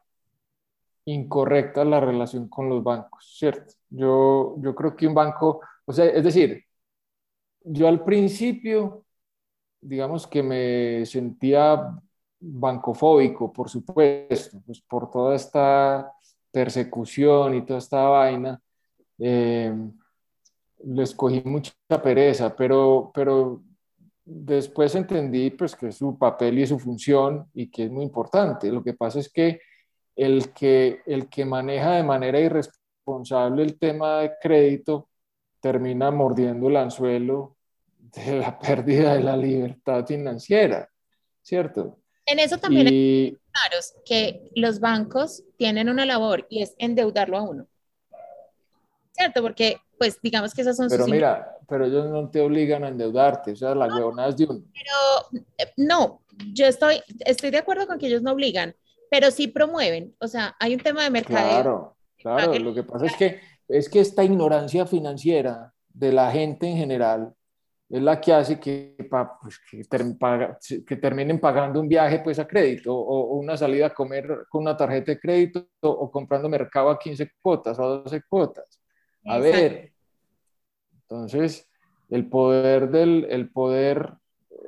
incorrecta 1.06 1.84
la 1.84 2.00
relación 2.00 2.48
con 2.48 2.68
los 2.68 2.82
bancos, 2.82 3.34
¿cierto? 3.38 3.74
Yo, 3.90 4.56
yo 4.58 4.74
creo 4.74 4.96
que 4.96 5.06
un 5.06 5.14
banco, 5.14 5.60
o 5.84 5.92
sea, 5.92 6.06
es 6.06 6.24
decir, 6.24 6.64
yo 7.64 7.88
al 7.88 8.04
principio 8.04 9.04
digamos 9.84 10.26
que 10.26 10.42
me 10.42 11.04
sentía 11.06 11.94
bancofóbico, 12.40 13.52
por 13.52 13.68
supuesto, 13.68 14.60
pues 14.64 14.80
por 14.80 15.10
toda 15.10 15.36
esta 15.36 16.10
persecución 16.50 17.54
y 17.54 17.66
toda 17.66 17.78
esta 17.78 18.02
vaina. 18.04 18.60
Eh, 19.18 19.72
les 20.86 21.14
cogí 21.14 21.42
mucha 21.44 21.72
pereza, 22.02 22.54
pero, 22.56 23.10
pero 23.14 23.62
después 24.24 24.94
entendí 24.94 25.50
pues 25.50 25.76
que 25.76 25.88
es 25.88 25.96
su 25.96 26.18
papel 26.18 26.58
y 26.58 26.66
su 26.66 26.78
función 26.78 27.48
y 27.54 27.70
que 27.70 27.84
es 27.84 27.90
muy 27.90 28.04
importante. 28.04 28.72
Lo 28.72 28.82
que 28.82 28.94
pasa 28.94 29.20
es 29.20 29.30
que 29.30 29.60
el 30.16 30.52
que, 30.52 31.02
el 31.06 31.28
que 31.28 31.44
maneja 31.44 31.92
de 31.92 32.02
manera 32.02 32.38
irresponsable 32.38 33.62
el 33.62 33.78
tema 33.78 34.20
de 34.20 34.32
crédito 34.40 35.08
termina 35.60 36.10
mordiendo 36.10 36.68
el 36.68 36.76
anzuelo 36.76 37.56
de 37.98 38.38
la 38.38 38.58
pérdida 38.60 39.14
de 39.14 39.22
la 39.22 39.36
libertad 39.36 40.06
financiera, 40.06 40.88
¿cierto? 41.42 41.98
En 42.26 42.38
eso 42.38 42.58
también 42.58 42.86
hay 42.86 43.36
claros 43.52 43.94
que 44.04 44.50
los 44.54 44.80
bancos 44.80 45.42
tienen 45.56 45.88
una 45.88 46.06
labor 46.06 46.46
y 46.48 46.62
es 46.62 46.74
endeudarlo 46.78 47.36
a 47.36 47.42
uno. 47.42 47.66
¿Cierto? 49.12 49.42
Porque, 49.42 49.76
pues, 49.98 50.18
digamos 50.22 50.54
que 50.54 50.62
esas 50.62 50.76
son 50.76 50.88
Pero 50.88 51.06
mira, 51.06 51.56
pero 51.68 51.86
ellos 51.86 52.06
no 52.06 52.28
te 52.30 52.40
obligan 52.40 52.82
a 52.82 52.88
endeudarte, 52.88 53.52
o 53.52 53.56
sea, 53.56 53.74
la 53.74 53.86
no, 53.86 54.26
es 54.26 54.36
de 54.36 54.44
uno. 54.44 54.64
Pero, 54.72 55.44
eh, 55.58 55.72
no, 55.76 56.22
yo 56.52 56.66
estoy, 56.66 57.00
estoy 57.20 57.50
de 57.50 57.58
acuerdo 57.58 57.86
con 57.86 57.98
que 57.98 58.06
ellos 58.06 58.22
no 58.22 58.32
obligan, 58.32 58.74
pero 59.14 59.30
sí 59.30 59.46
promueven. 59.46 60.12
O 60.18 60.26
sea, 60.26 60.56
hay 60.58 60.74
un 60.74 60.80
tema 60.80 61.04
de 61.04 61.10
mercado. 61.10 61.48
Claro, 61.48 61.96
claro, 62.16 62.58
lo 62.58 62.74
que 62.74 62.82
pasa 62.82 63.06
es 63.06 63.14
que, 63.14 63.40
es 63.68 63.88
que 63.88 64.00
esta 64.00 64.24
ignorancia 64.24 64.86
financiera 64.86 65.72
de 65.88 66.10
la 66.10 66.32
gente 66.32 66.68
en 66.68 66.76
general 66.76 67.32
es 67.88 68.02
la 68.02 68.20
que 68.20 68.32
hace 68.32 68.58
que, 68.58 68.96
pues, 69.40 69.60
que, 70.84 70.96
terminen 70.96 71.38
pagando 71.38 71.78
un 71.78 71.86
viaje 71.86 72.18
pues 72.24 72.40
a 72.40 72.48
crédito 72.48 72.92
o, 72.92 73.36
una 73.36 73.56
salida 73.56 73.86
a 73.86 73.94
comer 73.94 74.46
con 74.48 74.62
una 74.62 74.76
tarjeta 74.76 75.12
de 75.12 75.20
crédito 75.20 75.68
o, 75.82 76.10
comprando 76.10 76.48
mercado 76.48 76.90
a 76.90 76.98
15 76.98 77.34
cuotas 77.40 77.78
o 77.78 77.84
a 77.84 77.86
12 78.02 78.20
cuotas. 78.28 78.82
A 79.26 79.38
ver, 79.38 79.92
entonces 81.02 81.70
el 82.10 82.28
poder, 82.28 82.90
del, 82.90 83.28
el 83.30 83.48
poder 83.52 84.14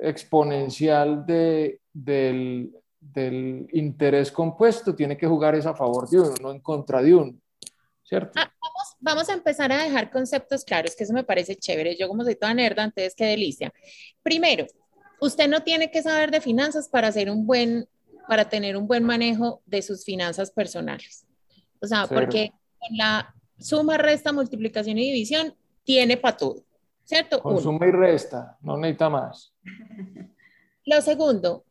exponencial 0.01 1.25
de, 1.25 1.81
del, 1.91 2.71
del 2.99 3.67
interés 3.73 4.31
compuesto 4.31 4.95
tiene 4.95 5.17
que 5.17 5.27
jugar 5.27 5.55
es 5.55 5.65
a 5.65 5.75
favor 5.75 6.09
de 6.09 6.19
uno, 6.19 6.33
no 6.41 6.51
en 6.51 6.59
contra 6.59 7.01
de 7.01 7.15
uno. 7.15 7.33
¿Cierto? 8.03 8.31
Ah, 8.35 8.49
vamos, 9.01 9.27
a 9.27 9.33
empezar 9.33 9.69
a 9.71 9.83
dejar 9.83 10.09
conceptos 10.09 10.63
claros, 10.63 10.95
que 10.95 11.03
eso 11.03 11.13
me 11.13 11.25
parece 11.25 11.57
chévere. 11.57 11.97
Yo 11.97 12.07
como 12.07 12.23
soy 12.23 12.35
toda 12.35 12.53
nerda, 12.53 12.85
entonces 12.85 13.13
qué 13.13 13.25
delicia. 13.25 13.73
Primero, 14.23 14.65
usted 15.19 15.49
no 15.49 15.63
tiene 15.63 15.91
que 15.91 16.01
saber 16.01 16.31
de 16.31 16.39
finanzas 16.39 16.87
para 16.87 17.09
hacer 17.09 17.29
un 17.29 17.45
buen, 17.45 17.89
para 18.29 18.47
tener 18.47 18.77
un 18.77 18.87
buen 18.87 19.03
manejo 19.03 19.61
de 19.65 19.81
sus 19.81 20.05
finanzas 20.05 20.51
personales. 20.51 21.25
O 21.81 21.87
sea, 21.87 22.07
porque 22.07 22.53
en 22.89 22.97
la 22.97 23.35
suma, 23.59 23.97
resta, 23.97 24.31
multiplicación 24.31 24.97
y 24.97 25.11
división 25.11 25.53
tiene 25.83 26.15
para 26.15 26.37
todo, 26.37 26.63
¿cierto? 27.03 27.41
Con 27.41 27.61
suma 27.61 27.87
y 27.87 27.91
resta, 27.91 28.57
no 28.61 28.77
necesita 28.77 29.09
más. 29.09 29.53
Lo 30.85 31.01
segundo, 31.01 31.65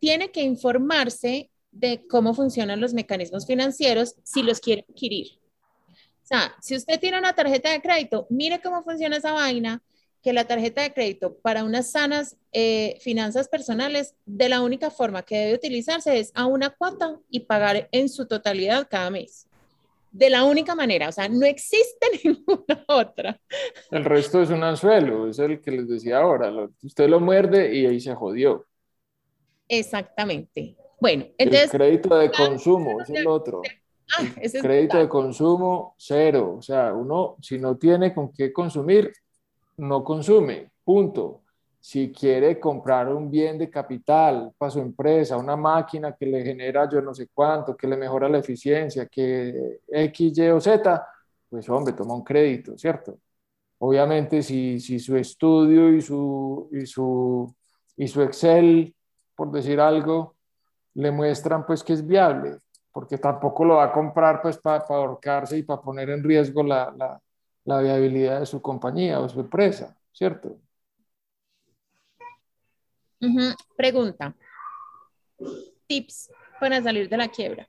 tiene 0.00 0.30
que 0.30 0.42
informarse 0.42 1.50
de 1.70 2.06
cómo 2.08 2.34
funcionan 2.34 2.80
los 2.80 2.94
mecanismos 2.94 3.46
financieros 3.46 4.16
si 4.22 4.42
los 4.42 4.60
quiere 4.60 4.84
adquirir. 4.88 5.38
O 5.88 6.26
sea, 6.28 6.54
si 6.60 6.76
usted 6.76 7.00
tiene 7.00 7.18
una 7.18 7.32
tarjeta 7.32 7.70
de 7.70 7.80
crédito, 7.80 8.26
mire 8.30 8.60
cómo 8.60 8.82
funciona 8.82 9.16
esa 9.16 9.32
vaina, 9.32 9.82
que 10.22 10.32
la 10.32 10.46
tarjeta 10.46 10.82
de 10.82 10.92
crédito 10.92 11.38
para 11.38 11.64
unas 11.64 11.90
sanas 11.90 12.36
eh, 12.52 12.98
finanzas 13.00 13.48
personales, 13.48 14.14
de 14.26 14.48
la 14.48 14.60
única 14.60 14.90
forma 14.90 15.22
que 15.22 15.38
debe 15.38 15.54
utilizarse 15.54 16.18
es 16.18 16.32
a 16.34 16.46
una 16.46 16.70
cuota 16.70 17.18
y 17.30 17.40
pagar 17.40 17.88
en 17.92 18.08
su 18.08 18.26
totalidad 18.26 18.88
cada 18.90 19.10
mes. 19.10 19.46
De 20.10 20.30
la 20.30 20.44
única 20.44 20.74
manera, 20.74 21.08
o 21.08 21.12
sea, 21.12 21.28
no 21.28 21.46
existe 21.46 22.06
ninguna 22.24 22.84
otra. 22.88 23.40
El 23.90 24.04
resto 24.04 24.42
es 24.42 24.50
un 24.50 24.62
anzuelo, 24.64 25.28
es 25.28 25.38
el 25.38 25.60
que 25.60 25.70
les 25.70 25.88
decía 25.88 26.18
ahora. 26.18 26.52
usted 26.82 27.08
lo 27.08 27.20
muerde 27.20 27.74
y 27.74 27.86
ahí 27.86 28.00
se 28.00 28.14
jodió. 28.14 28.66
Exactamente. 29.68 30.76
Bueno, 31.00 31.26
entonces... 31.36 31.72
El 31.72 31.78
crédito 31.78 32.16
de 32.16 32.30
consumo, 32.30 33.00
es 33.00 33.10
el 33.10 33.26
otro. 33.26 33.62
Ah, 34.16 34.24
ese 34.40 34.60
crédito 34.60 34.98
de 34.98 35.08
consumo, 35.08 35.94
cero. 35.98 36.56
O 36.58 36.62
sea, 36.62 36.94
uno, 36.94 37.36
si 37.42 37.58
no 37.58 37.76
tiene 37.76 38.14
con 38.14 38.32
qué 38.32 38.52
consumir, 38.52 39.12
no 39.76 40.02
consume, 40.02 40.70
punto. 40.82 41.42
Si 41.80 42.10
quiere 42.10 42.58
comprar 42.58 43.08
un 43.08 43.30
bien 43.30 43.56
de 43.56 43.70
capital 43.70 44.52
para 44.58 44.70
su 44.70 44.80
empresa, 44.80 45.36
una 45.36 45.56
máquina 45.56 46.16
que 46.16 46.26
le 46.26 46.42
genera 46.42 46.88
yo 46.90 47.00
no 47.00 47.14
sé 47.14 47.28
cuánto, 47.32 47.76
que 47.76 47.86
le 47.86 47.96
mejora 47.96 48.28
la 48.28 48.38
eficiencia, 48.38 49.06
que 49.06 49.80
X, 49.86 50.36
Y 50.36 50.48
o 50.48 50.60
Z, 50.60 51.06
pues 51.48 51.68
hombre, 51.68 51.92
toma 51.92 52.14
un 52.14 52.24
crédito, 52.24 52.76
¿cierto? 52.76 53.18
Obviamente, 53.78 54.42
si, 54.42 54.80
si 54.80 54.98
su 54.98 55.16
estudio 55.16 55.92
y 55.94 56.02
su, 56.02 56.68
y, 56.72 56.84
su, 56.84 57.54
y 57.96 58.08
su 58.08 58.22
Excel, 58.22 58.92
por 59.38 59.52
decir 59.52 59.78
algo, 59.78 60.34
le 60.94 61.12
muestran 61.12 61.64
pues 61.64 61.84
que 61.84 61.92
es 61.92 62.04
viable, 62.04 62.58
porque 62.90 63.18
tampoco 63.18 63.64
lo 63.64 63.76
va 63.76 63.84
a 63.84 63.92
comprar 63.92 64.42
pues 64.42 64.58
para, 64.58 64.84
ahorcarse 64.88 65.56
y 65.56 65.62
para 65.62 65.80
poner 65.80 66.10
en 66.10 66.24
riesgo 66.24 66.64
la, 66.64 66.92
la, 66.98 67.22
la 67.64 67.80
viabilidad 67.80 68.40
de 68.40 68.46
su 68.46 68.60
compañía 68.60 69.20
o 69.20 69.28
su 69.28 69.38
empresa, 69.38 69.96
¿cierto? 70.12 70.58
Pregunta. 73.76 74.34
Tips 75.86 76.32
para 76.58 76.82
salir 76.82 77.08
de 77.08 77.16
la 77.16 77.28
quiebra. 77.28 77.68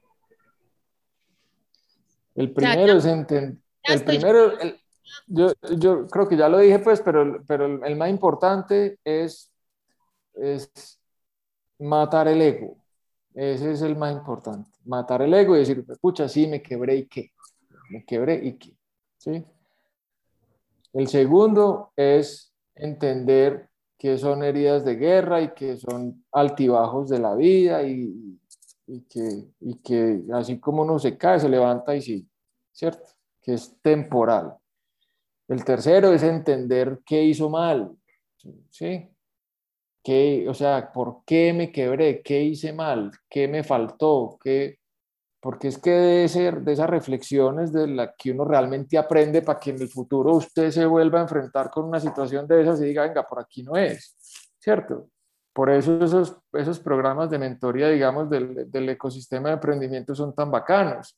El 2.34 2.52
primero 2.52 2.98
es 2.98 3.06
entender. 3.06 3.60
El 3.84 4.04
primero, 4.04 4.54
yo, 5.28 5.54
yo, 5.78 6.08
creo 6.08 6.28
que 6.28 6.36
ya 6.36 6.50
lo 6.50 6.58
dije, 6.58 6.80
pues, 6.80 7.00
pero, 7.02 7.44
pero 7.48 7.86
el 7.86 7.96
más 7.96 8.10
importante 8.10 8.98
es, 9.04 9.52
es 10.34 10.99
matar 11.80 12.28
el 12.28 12.42
ego. 12.42 12.78
Ese 13.34 13.72
es 13.72 13.82
el 13.82 13.96
más 13.96 14.14
importante. 14.14 14.70
Matar 14.86 15.22
el 15.22 15.34
ego 15.34 15.56
y 15.56 15.60
decir, 15.60 15.86
pucha, 16.02 16.28
sí, 16.28 16.48
me 16.48 16.62
quebré 16.62 16.96
y 16.96 17.08
qué. 17.08 17.32
Me 17.90 18.06
quebré 18.06 18.36
y 18.44 18.54
qué. 18.58 18.76
¿Sí? 19.18 19.46
El 20.94 21.08
segundo 21.08 21.94
es 21.96 22.54
entender 22.76 23.70
que 23.98 24.18
son 24.18 24.44
heridas 24.44 24.86
de 24.86 24.96
guerra 24.96 25.42
y 25.42 25.54
que 25.54 25.78
son 25.78 26.26
altibajos 26.32 27.10
de 27.10 27.20
la 27.20 27.36
vida 27.36 27.84
y, 27.84 28.40
y, 28.88 29.02
que, 29.02 29.50
y 29.60 29.76
que 29.76 30.22
así 30.34 30.60
como 30.60 30.84
uno 30.84 30.98
se 30.98 31.18
cae, 31.18 31.40
se 31.40 31.50
levanta 31.50 31.96
y 31.96 32.02
sí, 32.02 32.30
¿cierto? 32.72 33.10
Que 33.42 33.54
es 33.54 33.78
temporal. 33.82 34.56
El 35.48 35.64
tercero 35.66 36.14
es 36.14 36.24
entender 36.24 37.02
qué 37.06 37.24
hizo 37.24 37.50
mal, 37.50 37.92
¿sí? 38.70 39.10
¿Qué, 40.04 40.46
o 40.48 40.54
sea, 40.54 40.92
¿por 40.92 41.24
qué 41.26 41.54
me 41.54 41.72
quebré? 41.72 42.22
¿Qué 42.22 42.42
hice 42.44 42.74
mal? 42.74 43.12
¿Qué 43.30 43.48
me 43.48 43.64
faltó? 43.64 44.38
¿Qué, 44.42 44.80
porque 45.42 45.70
es 45.70 45.78
que 45.78 45.92
de, 45.92 46.28
ser, 46.28 46.62
de 46.62 46.74
esas 46.74 46.90
reflexiones 46.90 47.72
de 47.72 47.88
la 47.88 48.14
que 48.16 48.32
uno 48.32 48.44
realmente 48.44 48.98
aprende 48.98 49.42
para 49.42 49.60
que 49.60 49.70
en 49.72 49.82
el 49.82 49.88
futuro 49.88 50.34
usted 50.34 50.70
se 50.72 50.86
vuelva 50.86 51.20
a 51.20 51.24
enfrentar 51.24 51.70
con 51.70 51.86
una 51.86 52.00
situación 52.00 52.46
de 52.48 52.62
esas 52.62 52.82
y 52.82 52.86
diga, 52.86 53.04
venga, 53.04 53.24
por 53.28 53.40
aquí 53.40 53.64
no 53.64 53.78
es, 53.78 54.18
¿cierto? 54.60 55.10
Por 55.54 55.70
eso 55.70 56.04
esos, 56.04 56.38
esos 56.54 56.80
programas 56.80 57.30
de 57.30 57.40
mentoría, 57.40 57.90
digamos, 57.90 58.30
del, 58.30 58.70
del 58.70 58.90
ecosistema 58.90 59.50
de 59.50 59.56
emprendimiento 59.56 60.14
son 60.14 60.36
tan 60.36 60.52
bacanos, 60.52 61.18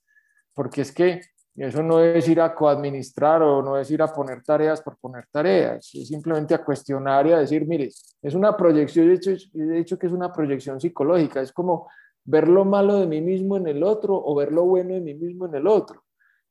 porque 0.53 0.81
es 0.81 0.91
que 0.91 1.21
eso 1.55 1.83
no 1.83 2.01
es 2.01 2.27
ir 2.29 2.39
a 2.39 2.55
coadministrar 2.55 3.41
o 3.43 3.61
no 3.61 3.77
es 3.77 3.91
ir 3.91 4.01
a 4.01 4.13
poner 4.13 4.41
tareas 4.41 4.81
por 4.81 4.97
poner 4.97 5.27
tareas, 5.29 5.93
es 5.93 6.07
simplemente 6.07 6.53
a 6.53 6.63
cuestionar 6.63 7.27
y 7.27 7.33
a 7.33 7.39
decir, 7.39 7.67
mire, 7.67 7.89
es 8.21 8.33
una 8.33 8.55
proyección, 8.55 9.09
he 9.09 9.11
dicho, 9.11 9.31
he 9.31 9.63
dicho 9.63 9.99
que 9.99 10.07
es 10.07 10.13
una 10.13 10.31
proyección 10.31 10.79
psicológica, 10.79 11.41
es 11.41 11.51
como 11.51 11.89
ver 12.23 12.47
lo 12.47 12.65
malo 12.65 12.99
de 12.99 13.07
mí 13.07 13.21
mismo 13.21 13.57
en 13.57 13.67
el 13.67 13.83
otro 13.83 14.15
o 14.15 14.35
ver 14.35 14.51
lo 14.51 14.63
bueno 14.65 14.93
de 14.93 15.01
mí 15.01 15.13
mismo 15.13 15.45
en 15.45 15.55
el 15.55 15.67
otro 15.67 16.03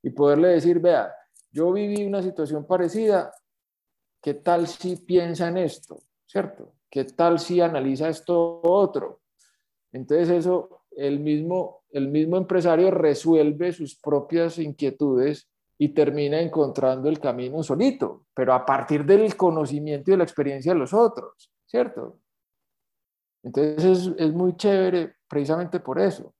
y 0.03 0.11
poderle 0.11 0.49
decir, 0.49 0.81
vea, 0.81 1.15
yo 1.51 1.73
viví 1.73 2.05
una 2.05 2.23
situación 2.23 2.67
parecida, 2.67 3.33
¿qué 4.21 4.35
tal 4.35 4.67
si 4.67 4.97
piensa 4.97 5.49
en 5.49 5.59
esto? 5.59 5.99
¿Cierto? 6.27 6.75
¿Qué 6.89 7.05
tal 7.05 7.39
si 7.39 7.61
analiza 7.61 8.09
esto 8.09 8.61
otro? 8.63 9.21
Entonces 9.93 10.29
eso, 10.31 10.85
el 10.93 11.21
mismo, 11.21 11.80
el 11.93 12.09
mismo 12.09 12.37
empresario 12.37 12.91
resuelve 12.91 13.73
sus 13.73 13.97
propias 13.97 14.59
inquietudes 14.59 15.49
y 15.79 15.89
termina 15.89 16.41
encontrando 16.41 17.09
el 17.09 17.19
camino 17.19 17.63
solito, 17.63 18.27
pero 18.35 18.53
a 18.53 18.67
partir 18.67 19.05
del 19.05 19.35
conocimiento 19.37 20.11
y 20.11 20.13
de 20.13 20.19
la 20.19 20.25
experiencia 20.25 20.73
de 20.73 20.79
los 20.79 20.93
otros, 20.93 21.51
¿cierto? 21.67 22.19
Entonces 23.43 24.13
es, 24.19 24.33
muy 24.33 24.57
chévere 24.57 25.15
precisamente 25.27 25.81
por 25.81 25.99
eso. 25.99 26.35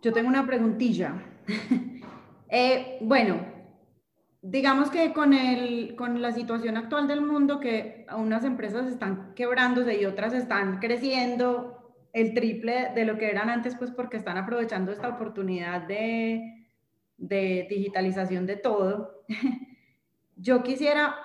Yo 0.00 0.12
tengo 0.12 0.28
una 0.28 0.46
preguntilla. 0.46 1.14
Eh, 2.50 2.96
bueno, 3.02 3.44
digamos 4.40 4.88
que 4.88 5.12
con, 5.12 5.34
el, 5.34 5.94
con 5.96 6.22
la 6.22 6.32
situación 6.32 6.78
actual 6.78 7.06
del 7.06 7.20
mundo, 7.20 7.60
que 7.60 8.06
unas 8.16 8.42
empresas 8.42 8.86
están 8.86 9.34
quebrándose 9.34 10.00
y 10.00 10.06
otras 10.06 10.32
están 10.32 10.78
creciendo 10.78 11.77
el 12.12 12.34
triple 12.34 12.90
de 12.94 13.04
lo 13.04 13.18
que 13.18 13.30
eran 13.30 13.50
antes, 13.50 13.76
pues 13.76 13.90
porque 13.90 14.16
están 14.16 14.36
aprovechando 14.38 14.92
esta 14.92 15.08
oportunidad 15.08 15.82
de, 15.82 16.64
digitalización 17.16 18.46
de 18.46 18.56
todo. 18.56 19.24
Yo 20.36 20.62
quisiera 20.62 21.16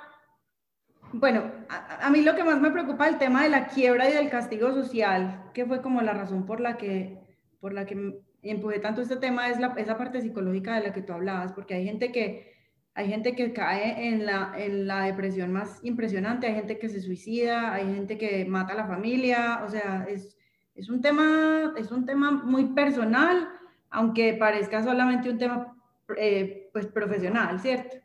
bueno, 1.15 1.51
a, 1.69 2.09
mí 2.09 2.23
lo 2.23 2.35
que 2.35 2.43
más 2.43 2.59
me 2.59 2.71
preocupa 2.71 3.05
es 3.05 3.13
el 3.13 3.19
tema 3.19 3.43
de 3.43 3.49
la 3.49 3.67
quiebra 3.67 4.09
y 4.09 4.13
del 4.13 4.31
castigo 4.31 4.73
social, 4.73 5.51
que 5.53 5.63
fue 5.65 5.79
como 5.79 6.01
la 6.01 6.13
razón 6.13 6.47
por 6.47 6.59
la 6.59 6.75
que, 6.75 7.19
por 7.59 7.71
la 7.71 7.85
que 7.85 8.19
empujé 8.41 8.79
tanto 8.79 9.01
este 9.01 9.17
tema, 9.17 9.47
es 9.49 9.59
la, 9.59 9.75
esa 9.77 9.95
parte 9.95 10.21
psicológica 10.21 10.73
de 10.75 10.87
la 10.87 10.93
que 10.93 11.03
tú 11.03 11.13
hablabas, 11.13 11.53
porque 11.53 11.75
hay 11.75 11.85
gente 11.85 12.11
que, 12.11 12.51
hay 12.95 13.09
gente 13.09 13.35
que 13.35 13.53
cae 13.53 14.07
en 14.07 14.25
la, 14.25 14.53
en 14.57 14.87
la 14.87 15.03
depresión 15.03 15.53
más 15.53 15.79
impresionante, 15.83 16.47
hay 16.47 16.55
gente 16.55 16.79
que 16.79 16.89
se 16.89 16.99
suicida, 16.99 17.73
hay 17.73 17.93
gente 17.93 18.17
que 18.17 18.45
mata 18.45 18.73
a 18.73 18.77
la 18.77 18.87
familia, 18.87 19.61
o 19.63 19.69
sea, 19.69 20.07
es, 20.09 20.35
es, 20.75 20.89
un, 20.89 21.01
tema, 21.01 21.73
es 21.77 21.91
un 21.91 22.05
tema 22.05 22.31
muy 22.31 22.65
personal, 22.73 23.49
aunque 23.89 24.33
parezca 24.33 24.83
solamente 24.83 25.29
un 25.29 25.37
tema 25.37 25.75
eh, 26.17 26.69
pues 26.73 26.87
profesional, 26.87 27.59
¿cierto? 27.59 27.97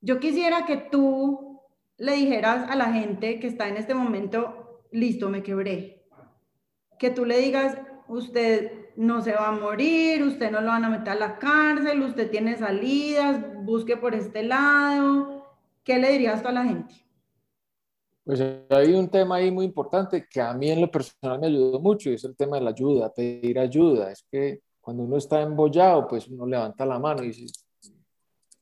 Yo 0.00 0.18
quisiera 0.18 0.64
que 0.64 0.76
tú 0.76 1.60
le 1.98 2.12
dijeras 2.12 2.70
a 2.70 2.76
la 2.76 2.92
gente 2.92 3.38
que 3.40 3.46
está 3.46 3.68
en 3.68 3.76
este 3.76 3.94
momento, 3.94 4.82
listo, 4.90 5.28
me 5.28 5.42
quebré, 5.42 6.06
que 6.98 7.10
tú 7.10 7.24
le 7.24 7.38
digas, 7.38 7.76
usted 8.08 8.72
no 8.96 9.20
se 9.22 9.32
va 9.32 9.48
a 9.48 9.52
morir, 9.52 10.22
usted 10.22 10.50
no 10.50 10.60
lo 10.60 10.68
van 10.68 10.84
a 10.84 10.90
meter 10.90 11.10
a 11.10 11.14
la 11.14 11.38
cárcel, 11.38 12.02
usted 12.02 12.30
tiene 12.30 12.56
salidas, 12.56 13.40
busque 13.64 13.96
por 13.96 14.14
este 14.14 14.42
lado, 14.42 15.46
¿qué 15.84 15.98
le 15.98 16.12
dirías 16.12 16.42
tú 16.42 16.48
a 16.48 16.52
la 16.52 16.64
gente? 16.64 16.94
Pues 18.30 18.42
hay 18.70 18.92
un 18.92 19.08
tema 19.08 19.34
ahí 19.34 19.50
muy 19.50 19.64
importante 19.64 20.28
que 20.30 20.40
a 20.40 20.54
mí 20.54 20.70
en 20.70 20.80
lo 20.80 20.88
personal 20.88 21.40
me 21.40 21.48
ayudó 21.48 21.80
mucho 21.80 22.10
y 22.10 22.14
es 22.14 22.22
el 22.22 22.36
tema 22.36 22.58
de 22.58 22.62
la 22.62 22.70
ayuda, 22.70 23.12
pedir 23.12 23.58
ayuda. 23.58 24.12
Es 24.12 24.24
que 24.30 24.62
cuando 24.80 25.02
uno 25.02 25.16
está 25.16 25.42
embollado, 25.42 26.06
pues 26.06 26.28
uno 26.28 26.46
levanta 26.46 26.86
la 26.86 27.00
mano 27.00 27.24
y 27.24 27.32
dice, 27.32 27.64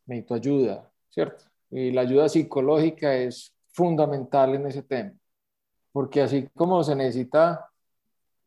necesito 0.06 0.32
ayuda, 0.32 0.90
¿cierto? 1.10 1.44
Y 1.70 1.90
la 1.90 2.00
ayuda 2.00 2.30
psicológica 2.30 3.14
es 3.14 3.54
fundamental 3.66 4.54
en 4.54 4.68
ese 4.68 4.84
tema, 4.84 5.12
porque 5.92 6.22
así 6.22 6.48
como 6.54 6.82
se 6.82 6.96
necesita 6.96 7.70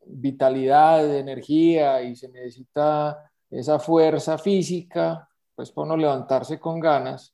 vitalidad, 0.03 1.07
energía 1.15 2.01
y 2.01 2.15
se 2.15 2.30
necesita 2.30 3.32
esa 3.47 3.78
fuerza 3.78 4.39
física, 4.39 5.30
pues 5.53 5.72
para 5.72 5.89
no 5.89 5.97
levantarse 5.97 6.59
con 6.59 6.80
ganas, 6.80 7.32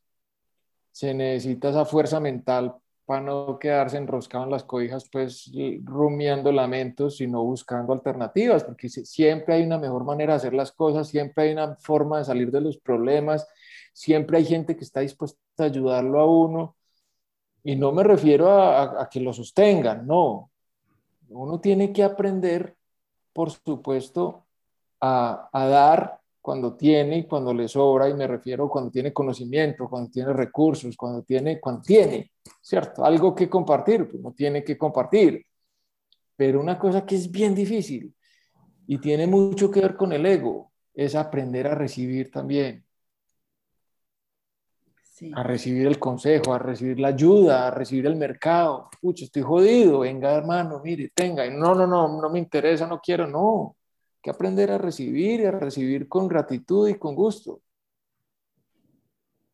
se 0.91 1.13
necesita 1.13 1.69
esa 1.69 1.85
fuerza 1.85 2.19
mental 2.19 2.75
para 3.08 3.22
no 3.22 3.58
quedarse 3.58 3.95
enroscado 3.95 4.43
en 4.43 4.49
las 4.51 4.66
cobijas, 4.66 5.08
pues 5.10 5.49
rumiando 5.86 6.51
lamentos, 6.51 7.16
sino 7.16 7.41
buscando 7.41 7.93
alternativas, 7.93 8.66
porque 8.66 8.89
siempre 8.89 9.55
hay 9.55 9.64
una 9.64 9.78
mejor 9.78 10.03
manera 10.03 10.34
de 10.34 10.38
hacer 10.38 10.53
las 10.53 10.74
cosas, 10.74 11.08
siempre 11.08 11.45
hay 11.45 11.53
una 11.53 11.78
forma 11.78 12.18
de 12.18 12.26
salir 12.26 12.51
de 12.51 12.60
los 12.60 12.78
problemas, 12.78 13.47
siempre 13.93 14.39
hay 14.39 14.45
gente 14.45 14.76
que 14.76 14.84
está 14.84 14.99
dispuesta 14.99 15.39
a 15.58 15.64
ayudarlo 15.64 16.20
a 16.20 16.26
uno. 16.26 16.76
Y 17.64 17.78
no 17.78 17.93
me 17.93 18.03
refiero 18.03 18.51
a, 18.51 19.08
que 19.10 19.22
lo 19.22 19.32
sostengan, 19.32 20.05
no. 20.05 20.51
Uno 21.30 21.62
tiene 21.62 21.93
que 21.93 22.03
aprender, 22.03 22.76
por 23.32 23.51
supuesto, 23.51 24.45
a, 24.99 25.49
dar 25.53 26.16
cuando 26.48 26.78
tiene 26.78 27.18
y 27.18 27.24
cuando 27.28 27.54
le 27.54 27.68
sobra, 27.68 28.08
y 28.08 28.14
me 28.14 28.26
refiero 28.26 28.70
cuando 28.70 28.89
tiene 28.89 29.12
conocimiento, 29.12 29.89
cuando 29.89 30.10
tiene 30.10 30.32
recursos, 30.32 30.95
cuando 30.95 31.22
tiene, 31.22 31.60
cuando 31.60 31.82
tiene, 31.82 32.32
¿cierto? 32.62 33.04
Algo 33.04 33.36
que 33.36 33.50
compartir, 33.50 34.08
pues 34.08 34.24
no 34.24 34.32
tiene 34.32 34.64
que 34.64 34.78
compartir. 34.78 35.45
Pero 36.38 36.62
una 36.62 36.80
cosa 36.80 37.06
que 37.06 37.16
es 37.16 37.30
bien 37.30 37.54
difícil 37.54 38.16
y 38.88 38.98
tiene 38.98 39.28
mucho 39.28 39.70
que 39.70 39.82
ver 39.82 39.98
con 39.98 40.14
el 40.14 40.26
ego, 40.26 40.72
es 40.93 41.16
aprender 41.16 41.68
a 41.68 41.76
recibir 41.76 42.32
también. 42.32 42.86
a 45.36 45.43
recibir 45.43 45.86
el 45.86 46.00
consejo, 46.00 46.54
a 46.54 46.60
recibir 46.60 46.98
la 47.02 47.10
ayuda, 47.10 47.68
a 47.68 47.72
recibir 47.72 48.06
el 48.06 48.16
mercado. 48.16 48.89
Pucha, 49.02 49.26
estoy 49.26 49.41
jodido, 49.41 50.00
venga 50.00 50.34
hermano, 50.34 50.80
mire, 50.82 51.12
tenga. 51.14 51.45
no, 51.50 51.76
no, 51.76 51.86
no, 51.86 52.22
no 52.22 52.30
me 52.30 52.39
interesa, 52.39 52.88
no 52.88 53.02
quiero, 53.02 53.28
no. 53.28 53.76
Que 54.22 54.30
aprender 54.30 54.72
a 54.72 54.78
recibir 54.78 55.41
y 55.41 55.45
a 55.45 55.51
recibir 55.51 56.07
con 56.07 56.28
gratitud 56.28 56.88
y 56.88 56.95
con 56.95 57.15
gusto. 57.15 57.61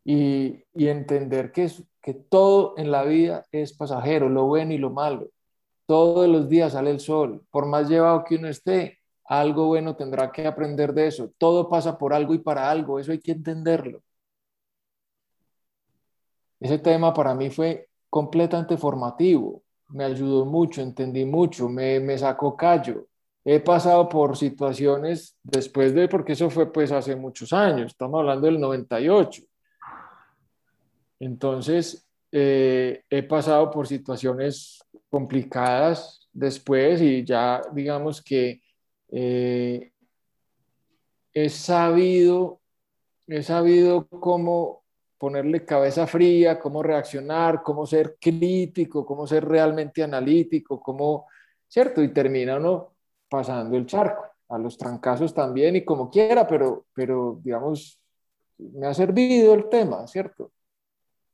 Y, 0.06 0.64
y 0.74 0.88
entender 0.88 1.52
que, 1.52 1.72
que 2.02 2.14
todo 2.14 2.76
en 2.78 2.92
la 2.92 3.04
vida 3.04 3.46
es 3.52 3.74
pasajero, 3.74 4.30
lo 4.30 4.46
bueno 4.46 4.74
y 4.74 4.78
lo 4.78 4.90
malo. 4.90 5.30
Todos 5.86 6.28
los 6.30 6.50
días 6.50 6.74
sale 6.74 6.92
el 6.92 7.00
sol. 7.00 7.46
Por 7.52 7.66
más 7.68 7.90
llevado 7.90 8.24
que 8.26 8.36
uno 8.36 8.48
esté, 8.50 9.00
algo 9.26 9.68
bueno 9.68 9.96
tendrá 9.96 10.32
que 10.32 10.48
aprender 10.48 10.94
de 10.94 11.08
eso. 11.08 11.32
Todo 11.38 11.70
pasa 11.70 11.98
por 11.98 12.14
algo 12.14 12.34
y 12.34 12.40
para 12.40 12.70
algo. 12.70 13.00
Eso 13.00 13.12
hay 13.12 13.20
que 13.20 13.32
entenderlo. 13.32 14.02
Ese 16.60 16.80
tema 16.80 17.14
para 17.14 17.36
mí 17.36 17.50
fue 17.50 17.90
completamente 18.10 18.78
formativo. 18.78 19.64
Me 19.90 20.06
ayudó 20.06 20.46
mucho, 20.46 20.82
entendí 20.82 21.26
mucho, 21.26 21.70
me, 21.70 22.00
me 22.00 22.18
sacó 22.18 22.56
callo. 22.56 23.08
He 23.46 23.60
pasado 23.60 24.08
por 24.08 24.38
situaciones 24.38 25.38
después 25.44 25.94
de, 25.94 26.08
porque 26.08 26.34
eso 26.34 26.50
fue 26.50 26.72
pues 26.72 26.92
hace 26.92 27.16
muchos 27.16 27.52
años, 27.52 27.88
estamos 27.88 28.20
hablando 28.20 28.48
del 28.48 28.60
98. 28.60 29.44
Entonces, 31.20 32.08
eh, 32.32 33.04
he 33.10 33.24
pasado 33.24 33.70
por 33.70 33.88
situaciones 33.88 34.80
complicadas 35.10 36.28
después 36.32 37.02
y 37.02 37.24
ya 37.24 37.62
digamos 37.74 38.22
que 38.22 38.62
eh, 39.12 39.92
he 41.34 41.50
sabido, 41.50 42.62
he 43.28 43.44
sabido 43.44 44.08
cómo 44.08 44.84
ponerle 45.18 45.66
cabeza 45.66 46.08
fría, 46.08 46.60
cómo 46.60 46.82
reaccionar, 46.82 47.62
cómo 47.62 47.86
ser 47.86 48.18
crítico, 48.20 49.06
cómo 49.06 49.28
ser 49.28 49.46
realmente 49.46 50.02
analítico, 50.04 50.82
cómo, 50.82 51.28
¿cierto? 51.68 52.02
Y 52.04 52.12
termina 52.14 52.58
uno 52.58 52.93
pasando 53.34 53.76
el 53.76 53.88
charco, 53.88 54.28
a 54.48 54.60
los 54.60 54.78
trancazos 54.78 55.34
también 55.34 55.76
y 55.76 55.84
como 55.84 56.12
quiera, 56.12 56.46
pero, 56.48 56.86
pero 56.94 57.40
digamos, 57.44 58.00
me 58.60 58.86
ha 58.86 58.94
servido 58.94 59.56
el 59.56 59.70
tema, 59.70 60.06
¿cierto? 60.06 60.52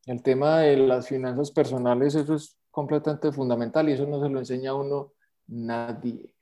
El 0.05 0.23
tema 0.23 0.59
de 0.59 0.77
las 0.77 1.09
finanzas 1.09 1.51
personales, 1.51 2.15
eso 2.15 2.35
es 2.35 2.57
completamente 2.71 3.33
fundamental 3.33 3.89
y 3.89 3.91
eso 3.91 4.07
no 4.07 4.23
se 4.23 4.29
lo 4.29 4.39
enseña 4.39 4.69
a 4.71 4.75
uno 4.75 5.11
nadie. 5.47 6.33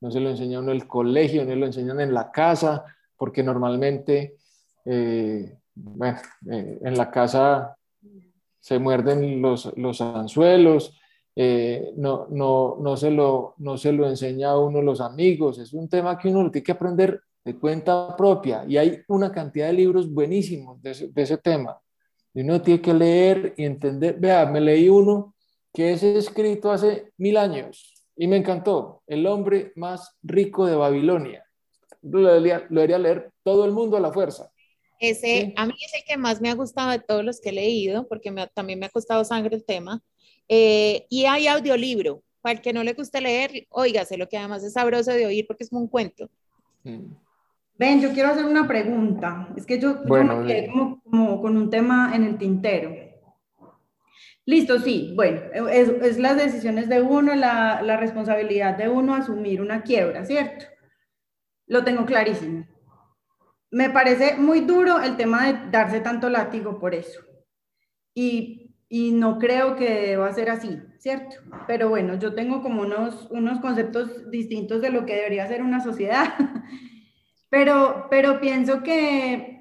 No 0.00 0.10
se 0.10 0.18
lo 0.18 0.28
enseña 0.30 0.58
a 0.58 0.62
uno 0.62 0.72
el 0.72 0.88
colegio, 0.88 1.44
no 1.44 1.54
lo 1.54 1.66
enseñan 1.66 2.00
en 2.00 2.12
la 2.12 2.32
casa, 2.32 2.84
porque 3.16 3.44
normalmente, 3.44 4.38
eh, 4.86 5.56
bueno, 5.72 6.18
eh, 6.50 6.80
en 6.82 6.98
la 6.98 7.12
casa 7.12 7.76
se 8.58 8.80
muerden 8.80 9.40
los, 9.40 9.72
los 9.78 10.00
anzuelos, 10.00 10.98
eh, 11.36 11.92
no, 11.96 12.26
no, 12.30 12.78
no, 12.80 12.96
se 12.96 13.10
lo, 13.10 13.54
no 13.58 13.76
se 13.76 13.92
lo 13.92 14.08
enseña 14.08 14.50
a 14.50 14.58
uno 14.58 14.82
los 14.82 15.00
amigos, 15.00 15.58
es 15.58 15.72
un 15.72 15.88
tema 15.88 16.18
que 16.18 16.28
uno 16.28 16.50
tiene 16.50 16.64
que 16.64 16.72
aprender 16.72 17.20
de 17.44 17.56
cuenta 17.58 18.16
propia 18.16 18.64
y 18.66 18.76
hay 18.76 19.02
una 19.08 19.30
cantidad 19.30 19.68
de 19.68 19.74
libros 19.74 20.10
buenísimos 20.12 20.82
de 20.82 21.10
de 21.12 21.22
ese 21.22 21.38
tema. 21.38 21.78
Y 22.36 22.40
uno 22.40 22.60
tiene 22.60 22.82
que 22.82 22.92
leer 22.92 23.54
y 23.56 23.64
entender. 23.64 24.18
Vea, 24.18 24.44
me 24.44 24.60
leí 24.60 24.90
uno 24.90 25.34
que 25.72 25.92
es 25.92 26.02
escrito 26.02 26.70
hace 26.70 27.12
mil 27.16 27.36
años 27.38 27.94
y 28.14 28.26
me 28.26 28.36
encantó. 28.36 29.02
El 29.06 29.26
hombre 29.26 29.72
más 29.74 30.16
rico 30.22 30.66
de 30.66 30.76
Babilonia. 30.76 31.46
Lo 32.02 32.20
debería, 32.28 32.98
leer 32.98 33.30
todo 33.42 33.64
el 33.64 33.72
mundo 33.72 33.96
a 33.96 34.00
la 34.00 34.12
fuerza. 34.12 34.50
Ese, 35.00 35.54
A 35.56 35.64
mí 35.66 35.74
es 35.82 35.94
el 35.94 36.04
que 36.06 36.18
más 36.18 36.40
me 36.40 36.50
ha 36.50 36.54
gustado 36.54 36.90
de 36.90 36.98
todos 36.98 37.24
los 37.24 37.40
que 37.40 37.50
he 37.50 37.52
leído, 37.52 38.06
porque 38.06 38.30
también 38.54 38.78
me 38.78 38.86
ha 38.86 38.90
costado 38.90 39.24
sangre 39.24 39.56
el 39.56 39.64
tema. 39.64 40.02
Eh, 40.48 41.06
y 41.08 41.24
hay 41.26 41.46
audiolibro. 41.46 42.22
Para 42.40 42.58
el 42.58 42.62
que 42.62 42.72
no 42.72 42.84
le 42.84 42.92
guste 42.92 43.20
leer, 43.20 43.66
óigase, 43.70 44.16
lo 44.16 44.28
que 44.28 44.38
además 44.38 44.62
es 44.62 44.74
sabroso 44.74 45.10
de 45.10 45.26
oír 45.26 45.46
porque 45.48 45.64
es 45.64 45.70
como 45.70 45.82
un 45.82 45.88
cuento. 45.88 46.30
Mm. 46.84 47.12
Ven, 47.78 48.00
yo 48.00 48.12
quiero 48.12 48.30
hacer 48.30 48.44
una 48.44 48.66
pregunta. 48.66 49.48
Es 49.56 49.66
que 49.66 49.78
yo, 49.78 49.96
me 50.04 50.46
quedé 50.46 50.70
como, 50.70 51.42
con 51.42 51.56
un 51.56 51.68
tema 51.68 52.12
en 52.14 52.24
el 52.24 52.38
tintero. 52.38 52.94
Listo, 54.46 54.78
sí. 54.78 55.12
Bueno, 55.14 55.40
es, 55.70 56.18
las 56.18 56.36
decisiones 56.36 56.88
de 56.88 57.02
uno, 57.02 57.34
la, 57.34 57.82
la, 57.82 57.96
responsabilidad 57.96 58.76
de 58.76 58.88
uno 58.88 59.14
asumir 59.14 59.60
una 59.60 59.82
quiebra, 59.82 60.24
¿cierto? 60.24 60.66
Lo 61.66 61.84
tengo 61.84 62.06
clarísimo. 62.06 62.64
Me 63.70 63.90
parece 63.90 64.36
muy 64.36 64.60
duro 64.60 65.00
el 65.00 65.16
tema 65.16 65.46
de 65.46 65.70
darse 65.70 66.00
tanto 66.00 66.30
látigo 66.30 66.78
por 66.78 66.94
eso. 66.94 67.20
Y, 68.14 68.65
y 68.88 69.10
no 69.12 69.38
creo 69.38 69.76
que 69.76 70.06
deba 70.08 70.32
ser 70.32 70.50
así, 70.50 70.80
¿cierto? 70.98 71.36
Pero 71.66 71.88
bueno, 71.88 72.14
yo 72.18 72.34
tengo 72.34 72.62
como 72.62 72.82
unos, 72.82 73.28
unos 73.30 73.58
conceptos 73.60 74.30
distintos 74.30 74.80
de 74.80 74.90
lo 74.90 75.04
que 75.06 75.16
debería 75.16 75.48
ser 75.48 75.62
una 75.62 75.80
sociedad. 75.80 76.34
Pero, 77.48 78.08
pero 78.10 78.40
pienso 78.40 78.82
que 78.82 79.56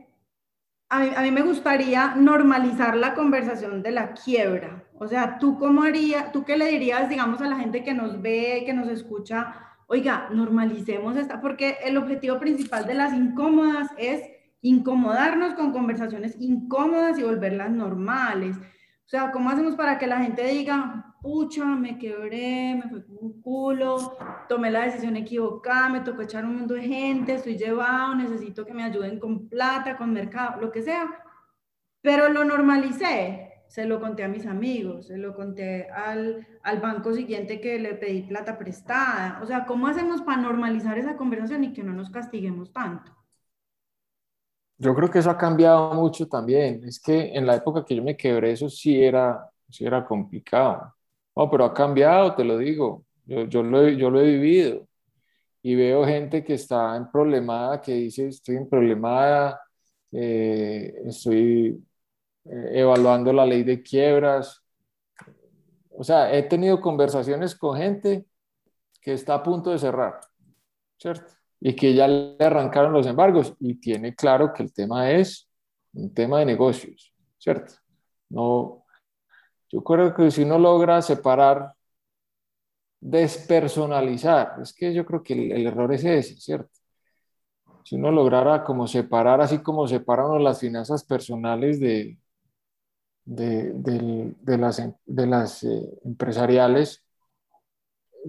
a 0.89 1.21
mí, 1.21 1.31
me 1.31 1.41
gustaría 1.41 2.15
normalizar 2.15 2.95
la 2.95 3.13
conversación 3.13 3.81
de 3.83 3.91
la 3.91 4.13
quiebra. 4.13 4.83
O 4.97 5.07
sea, 5.07 5.37
¿tú 5.39 5.57
cómo 5.57 5.83
harías, 5.83 6.31
tú 6.31 6.43
qué 6.45 6.57
le 6.57 6.67
dirías, 6.67 7.09
digamos, 7.09 7.41
a 7.41 7.47
la 7.47 7.57
gente 7.57 7.83
que 7.83 7.93
nos 7.93 8.21
ve, 8.21 8.63
que 8.65 8.73
nos 8.73 8.87
escucha? 8.89 9.55
Oiga, 9.87 10.29
normalicemos 10.31 11.15
esta, 11.15 11.41
porque 11.41 11.77
el 11.83 11.97
objetivo 11.97 12.39
principal 12.39 12.85
de 12.85 12.93
las 12.93 13.13
incómodas 13.13 13.89
es 13.97 14.21
incomodarnos 14.61 15.53
con 15.53 15.71
conversaciones 15.71 16.35
incómodas 16.39 17.19
y 17.19 17.23
volverlas 17.23 17.71
normales. 17.71 18.57
O 19.05 19.07
sea, 19.07 19.31
¿cómo 19.31 19.51
hacemos 19.51 19.75
para 19.75 19.99
que 19.99 20.07
la 20.07 20.19
gente 20.19 20.43
diga, 20.47 21.15
pucha, 21.21 21.63
me 21.63 21.99
quebré, 21.99 22.73
me 22.75 22.89
fue 22.89 23.05
como 23.05 23.19
un 23.19 23.41
culo, 23.41 24.17
tomé 24.49 24.71
la 24.71 24.81
decisión 24.81 25.15
equivocada, 25.15 25.89
me 25.89 26.01
tocó 26.01 26.23
echar 26.23 26.43
un 26.43 26.55
mundo 26.55 26.73
de 26.73 26.81
gente, 26.81 27.35
estoy 27.35 27.55
llevado, 27.55 28.15
necesito 28.15 28.65
que 28.65 28.73
me 28.73 28.83
ayuden 28.83 29.19
con 29.19 29.47
plata, 29.47 29.95
con 29.97 30.11
mercado, 30.11 30.59
lo 30.59 30.71
que 30.71 30.81
sea. 30.81 31.07
Pero 32.01 32.29
lo 32.29 32.45
normalicé, 32.45 33.63
se 33.67 33.85
lo 33.85 33.99
conté 33.99 34.23
a 34.23 34.27
mis 34.27 34.47
amigos, 34.47 35.07
se 35.07 35.17
lo 35.17 35.35
conté 35.35 35.87
al, 35.89 36.47
al 36.63 36.79
banco 36.79 37.13
siguiente 37.13 37.61
que 37.61 37.77
le 37.77 37.93
pedí 37.93 38.23
plata 38.23 38.57
prestada. 38.57 39.39
O 39.43 39.45
sea, 39.45 39.65
¿cómo 39.65 39.87
hacemos 39.87 40.23
para 40.23 40.41
normalizar 40.41 40.97
esa 40.97 41.15
conversación 41.15 41.63
y 41.63 41.73
que 41.73 41.83
no 41.83 41.93
nos 41.93 42.09
castiguemos 42.09 42.73
tanto? 42.73 43.11
Yo 44.77 44.93
creo 44.93 45.09
que 45.09 45.19
eso 45.19 45.29
ha 45.29 45.37
cambiado 45.37 45.93
mucho 45.93 46.27
también. 46.27 46.83
Es 46.85 46.99
que 46.99 47.33
en 47.33 47.45
la 47.45 47.55
época 47.55 47.85
que 47.85 47.95
yo 47.95 48.03
me 48.03 48.17
quebré, 48.17 48.51
eso 48.51 48.69
sí 48.69 49.01
era, 49.01 49.49
sí 49.69 49.85
era 49.85 50.05
complicado. 50.05 50.93
No, 51.35 51.49
pero 51.49 51.65
ha 51.65 51.73
cambiado, 51.73 52.35
te 52.35 52.43
lo 52.43 52.57
digo. 52.57 53.05
Yo, 53.25 53.45
yo, 53.45 53.63
lo, 53.63 53.87
yo 53.89 54.09
lo 54.09 54.21
he 54.21 54.25
vivido. 54.25 54.87
Y 55.61 55.75
veo 55.75 56.05
gente 56.05 56.43
que 56.43 56.55
está 56.55 56.95
en 56.97 57.09
problemada, 57.11 57.81
que 57.81 57.93
dice, 57.93 58.27
estoy 58.27 58.57
en 58.57 58.69
problemada, 58.69 59.61
eh, 60.11 60.93
estoy 61.05 61.83
eh, 62.45 62.69
evaluando 62.73 63.33
la 63.33 63.45
ley 63.45 63.63
de 63.63 63.81
quiebras. 63.81 64.63
O 65.89 66.03
sea, 66.03 66.33
he 66.35 66.43
tenido 66.43 66.81
conversaciones 66.81 67.55
con 67.55 67.77
gente 67.77 68.25
que 69.01 69.13
está 69.13 69.35
a 69.35 69.43
punto 69.43 69.71
de 69.71 69.79
cerrar, 69.79 70.19
¿cierto? 70.97 71.33
Y 71.59 71.75
que 71.75 71.93
ya 71.93 72.07
le 72.07 72.37
arrancaron 72.39 72.93
los 72.93 73.07
embargos 73.07 73.55
y 73.59 73.75
tiene 73.75 74.13
claro 74.13 74.53
que 74.53 74.63
el 74.63 74.73
tema 74.73 75.11
es 75.11 75.49
un 75.93 76.13
tema 76.13 76.39
de 76.39 76.45
negocios, 76.45 77.13
¿cierto? 77.37 77.73
No, 78.29 78.85
yo 79.69 79.83
creo 79.83 80.13
que 80.13 80.29
si 80.31 80.43
uno 80.43 80.59
logra 80.59 81.01
separar, 81.01 81.73
despersonalizar, 82.99 84.61
es 84.61 84.73
que 84.73 84.93
yo 84.93 85.05
creo 85.05 85.23
que 85.23 85.33
el, 85.33 85.67
error 85.67 85.93
es 85.93 86.03
ese, 86.03 86.35
¿cierto? 86.35 86.71
Si 87.83 87.95
uno 87.95 88.11
lograra 88.11 88.63
como 88.63 88.87
separar, 88.87 89.41
así 89.41 89.59
como 89.59 89.87
separan 89.87 90.43
las 90.43 90.59
finanzas 90.59 91.03
personales 91.03 91.79
de, 91.79 92.17
de, 93.25 94.57
las, 94.57 94.81
de 95.05 95.27
las 95.27 95.63
eh, 95.63 95.99
empresariales, 96.03 97.05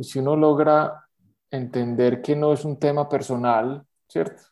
si 0.03 0.19
uno 0.19 0.37
logra 0.37 1.06
entender 1.51 2.23
que 2.23 2.37
no 2.37 2.53
es 2.53 2.65
un 2.65 2.79
tema 2.79 3.09
personal, 3.09 3.85
¿cierto? 4.09 4.43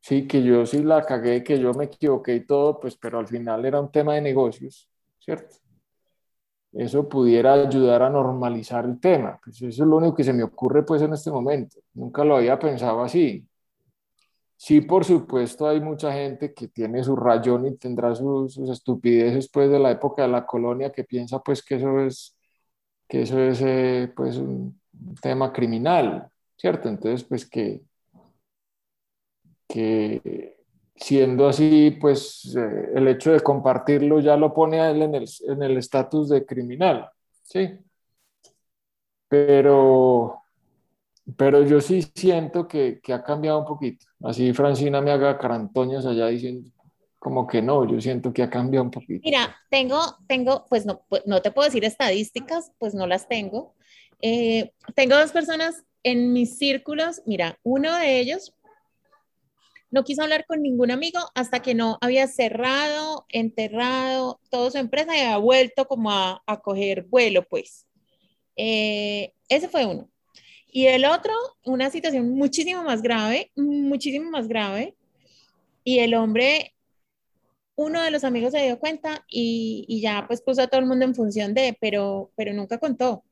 Sí, 0.00 0.26
que 0.28 0.42
yo 0.42 0.66
sí 0.66 0.82
la 0.82 1.02
cagué, 1.04 1.42
que 1.42 1.58
yo 1.58 1.72
me 1.74 1.84
equivoqué 1.84 2.34
y 2.36 2.46
todo, 2.46 2.78
pues, 2.80 2.96
pero 2.96 3.18
al 3.18 3.26
final 3.26 3.64
era 3.64 3.80
un 3.80 3.90
tema 3.90 4.14
de 4.14 4.20
negocios, 4.20 4.88
¿cierto? 5.18 5.56
eso 6.74 7.08
pudiera 7.08 7.54
ayudar 7.54 8.02
a 8.02 8.10
normalizar 8.10 8.84
el 8.84 9.00
tema. 9.00 9.40
Pues 9.42 9.62
eso 9.62 9.84
es 9.84 9.88
lo 9.88 9.96
único 9.96 10.14
que 10.16 10.24
se 10.24 10.32
me 10.32 10.42
ocurre 10.42 10.82
pues 10.84 11.02
en 11.02 11.12
este 11.12 11.30
momento. 11.30 11.78
Nunca 11.94 12.24
lo 12.24 12.36
había 12.36 12.58
pensado 12.58 13.02
así. 13.02 13.46
Sí, 14.56 14.80
por 14.80 15.04
supuesto, 15.04 15.68
hay 15.68 15.80
mucha 15.80 16.12
gente 16.12 16.54
que 16.54 16.68
tiene 16.68 17.04
su 17.04 17.14
rayón 17.16 17.66
y 17.66 17.76
tendrá 17.76 18.14
sus, 18.14 18.56
estupideces 18.58 19.34
después 19.34 19.70
de 19.70 19.78
la 19.78 19.90
época 19.90 20.22
de 20.22 20.28
la 20.28 20.46
colonia 20.46 20.90
que 20.92 21.04
piensa 21.04 21.40
pues 21.40 21.62
que 21.62 21.76
eso 21.76 22.00
es, 22.00 22.36
que 23.08 23.22
eso 23.22 23.38
es 23.40 23.60
eh, 23.62 24.12
pues 24.16 24.36
un 24.38 24.80
tema 25.20 25.52
criminal, 25.52 26.28
¿cierto? 26.56 26.88
Entonces 26.88 27.24
pues 27.24 27.48
que, 27.48 27.82
que, 29.68 30.56
siendo 30.96 31.48
así, 31.48 31.96
pues 32.00 32.54
eh, 32.56 32.92
el 32.94 33.08
hecho 33.08 33.32
de 33.32 33.40
compartirlo 33.40 34.20
ya 34.20 34.36
lo 34.36 34.52
pone 34.54 34.80
a 34.80 34.90
él 34.90 35.02
en 35.02 35.62
el 35.62 35.76
estatus 35.76 36.28
de 36.28 36.46
criminal, 36.46 37.10
¿sí? 37.42 37.78
Pero, 39.28 40.42
pero 41.36 41.62
yo 41.64 41.80
sí 41.80 42.02
siento 42.14 42.68
que, 42.68 43.00
que, 43.02 43.12
ha 43.12 43.22
cambiado 43.22 43.60
un 43.60 43.64
poquito. 43.64 44.06
Así 44.22 44.52
Francina 44.52 45.00
me 45.00 45.10
haga 45.10 45.38
carantoñas 45.38 46.06
allá 46.06 46.26
diciendo 46.28 46.70
como 47.24 47.46
que 47.46 47.62
no, 47.62 47.90
yo 47.90 47.98
siento 48.02 48.34
que 48.34 48.42
ha 48.42 48.50
cambiado 48.50 48.84
un 48.84 48.90
poquito. 48.90 49.22
Mira, 49.24 49.56
tengo, 49.70 50.18
tengo, 50.28 50.66
pues 50.68 50.84
no, 50.84 51.06
pues 51.08 51.22
no 51.24 51.40
te 51.40 51.50
puedo 51.50 51.66
decir 51.66 51.82
estadísticas, 51.82 52.70
pues 52.78 52.94
no 52.94 53.06
las 53.06 53.28
tengo. 53.28 53.74
Eh, 54.20 54.72
tengo 54.94 55.16
dos 55.16 55.32
personas 55.32 55.84
en 56.02 56.34
mis 56.34 56.58
círculos, 56.58 57.22
mira, 57.24 57.58
uno 57.62 57.96
de 57.96 58.20
ellos 58.20 58.54
no 59.90 60.04
quiso 60.04 60.20
hablar 60.22 60.44
con 60.44 60.60
ningún 60.60 60.90
amigo 60.90 61.18
hasta 61.34 61.62
que 61.62 61.74
no 61.74 61.96
había 62.02 62.26
cerrado, 62.26 63.24
enterrado 63.30 64.38
toda 64.50 64.70
su 64.70 64.76
empresa 64.76 65.16
y 65.16 65.20
había 65.20 65.38
vuelto 65.38 65.86
como 65.86 66.10
a, 66.10 66.42
a 66.46 66.60
coger 66.60 67.04
vuelo, 67.04 67.42
pues. 67.48 67.86
Eh, 68.54 69.32
ese 69.48 69.70
fue 69.70 69.86
uno. 69.86 70.10
Y 70.68 70.88
el 70.88 71.06
otro, 71.06 71.32
una 71.64 71.88
situación 71.88 72.32
muchísimo 72.32 72.82
más 72.82 73.00
grave, 73.00 73.50
muchísimo 73.56 74.30
más 74.30 74.46
grave. 74.46 74.94
Y 75.84 76.00
el 76.00 76.12
hombre, 76.14 76.73
uno 77.76 78.02
de 78.02 78.10
los 78.10 78.24
amigos 78.24 78.52
se 78.52 78.62
dio 78.62 78.78
cuenta 78.78 79.24
y, 79.28 79.84
y 79.88 80.00
ya 80.00 80.24
pues 80.26 80.40
puso 80.40 80.62
a 80.62 80.68
todo 80.68 80.80
el 80.80 80.86
mundo 80.86 81.04
en 81.04 81.14
función 81.14 81.54
de, 81.54 81.76
pero, 81.80 82.30
pero 82.36 82.52
nunca 82.52 82.78
contó. 82.78 83.24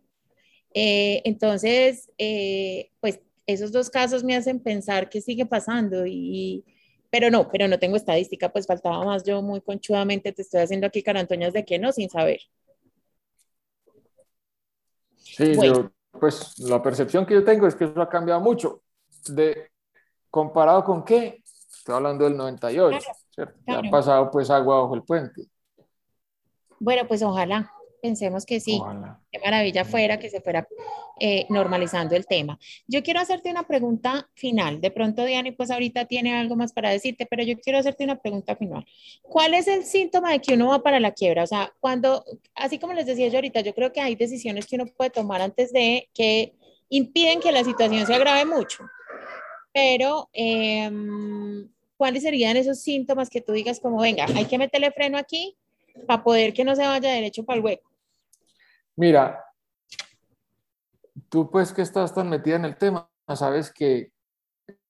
Eh, 0.74 1.22
entonces, 1.24 2.11
eh, 2.18 2.90
pues 3.01 3.20
esos 3.47 3.72
dos 3.72 3.90
casos 3.90 4.24
me 4.24 4.36
hacen 4.36 4.61
pensar 4.61 5.09
que 5.09 5.20
sigue 5.20 5.47
pasando 5.47 6.07
y, 6.07 6.64
pero 7.11 7.30
no, 7.30 7.49
pero 7.51 7.68
no 7.68 7.78
tengo 7.78 7.97
estadística, 7.97 8.51
pues 8.51 8.66
faltaba 8.66 9.05
más 9.05 9.24
yo 9.24 9.43
muy 9.43 9.61
conchudamente 9.61 10.32
te 10.32 10.43
estoy 10.43 10.62
haciendo 10.62 10.86
aquí 10.86 11.03
carantoñas 11.03 11.53
de 11.53 11.64
que 11.64 11.78
no, 11.78 11.93
sin 11.93 12.09
saber. 12.09 12.40
Sí, 15.14 15.55
yo, 15.55 15.90
pues 16.18 16.59
la 16.59 16.82
percepción 16.82 17.24
que 17.26 17.34
yo 17.34 17.45
tengo 17.45 17.66
es 17.66 17.74
que 17.74 17.84
eso 17.84 18.01
ha 18.01 18.09
cambiado 18.09 18.40
mucho. 18.40 18.82
De, 19.28 19.70
¿Comparado 20.30 20.84
con 20.84 21.05
qué? 21.05 21.43
Estoy 21.45 21.95
hablando 21.95 22.24
del 22.24 22.36
98, 22.36 22.99
¿cierto? 23.35 23.59
Ya 23.66 23.78
ha 23.78 23.91
pasado 23.91 24.30
pues 24.30 24.51
agua 24.51 24.83
bajo 24.83 24.95
el 24.95 25.03
puente. 25.03 25.43
Bueno, 26.78 27.07
pues 27.07 27.22
ojalá. 27.22 27.70
Pensemos 28.03 28.45
que 28.45 28.59
sí. 28.59 28.83
Qué 29.30 29.39
maravilla 29.39 29.85
fuera 29.85 30.18
que 30.18 30.28
se 30.28 30.41
fuera 30.41 30.66
eh, 31.20 31.47
normalizando 31.49 32.16
el 32.16 32.26
tema. 32.26 32.59
Yo 32.89 33.01
quiero 33.05 33.20
hacerte 33.20 33.49
una 33.49 33.62
pregunta 33.62 34.28
final. 34.35 34.80
De 34.80 34.91
pronto, 34.91 35.24
Diana, 35.24 35.51
pues 35.57 35.70
ahorita 35.70 36.07
tiene 36.07 36.35
algo 36.35 36.57
más 36.57 36.72
para 36.72 36.91
decirte, 36.91 37.26
pero 37.26 37.45
yo 37.45 37.57
quiero 37.61 37.78
hacerte 37.78 38.03
una 38.03 38.16
pregunta 38.16 38.57
final. 38.57 38.85
¿Cuál 39.22 39.55
es 39.55 39.68
el 39.68 39.85
síntoma 39.85 40.33
de 40.33 40.41
que 40.41 40.55
uno 40.55 40.70
va 40.70 40.83
para 40.83 40.99
la 40.99 41.12
quiebra? 41.12 41.45
O 41.45 41.47
sea, 41.47 41.72
cuando, 41.78 42.24
así 42.57 42.80
como 42.80 42.93
les 42.93 43.07
decía 43.07 43.28
yo 43.28 43.37
ahorita, 43.37 43.61
yo 43.61 43.72
creo 43.72 43.93
que 43.93 44.01
hay 44.01 44.16
decisiones 44.16 44.66
que 44.66 44.74
uno 44.74 44.87
puede 44.87 45.11
tomar 45.11 45.41
antes 45.41 45.72
de 45.72 46.09
que 46.12 46.57
impiden 46.89 47.39
que 47.39 47.53
la 47.53 47.62
situación 47.62 48.05
se 48.05 48.14
agrave 48.14 48.45
mucho. 48.45 48.83
Pero, 49.72 50.28
em, 50.33 51.68
¿cuáles 52.03 52.25
serían 52.25 52.57
esos 52.57 52.81
síntomas 52.81 53.31
que 53.31 53.41
tú 53.41 53.53
digas 53.53 53.79
como, 53.79 54.01
venga, 54.01 54.27
hay 54.35 54.47
que 54.47 54.59
meterle 54.59 54.91
freno 54.91 55.17
aquí 55.17 55.57
para 56.09 56.25
poder 56.25 56.53
que 56.53 56.65
no 56.65 56.75
se 56.75 56.85
vaya 56.85 57.13
derecho 57.13 57.45
para 57.45 57.59
el 57.59 57.65
hueco? 57.65 57.89
Mira, 58.97 59.45
tú 61.29 61.49
pues 61.49 61.73
que 61.73 61.83
estás 61.83 62.13
tan 62.13 62.29
metida 62.29 62.57
en 62.57 62.65
el 62.65 62.77
tema, 62.77 63.09
sabes 63.37 63.73
que 63.73 64.11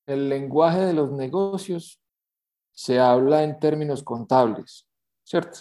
el 0.06 0.30
lenguaje 0.30 0.86
de 0.86 0.94
los 0.94 1.12
negocios 1.12 2.00
se 2.70 2.98
habla 2.98 3.42
en 3.42 3.60
términos 3.60 4.02
contables, 4.02 4.88
¿cierto? 5.22 5.58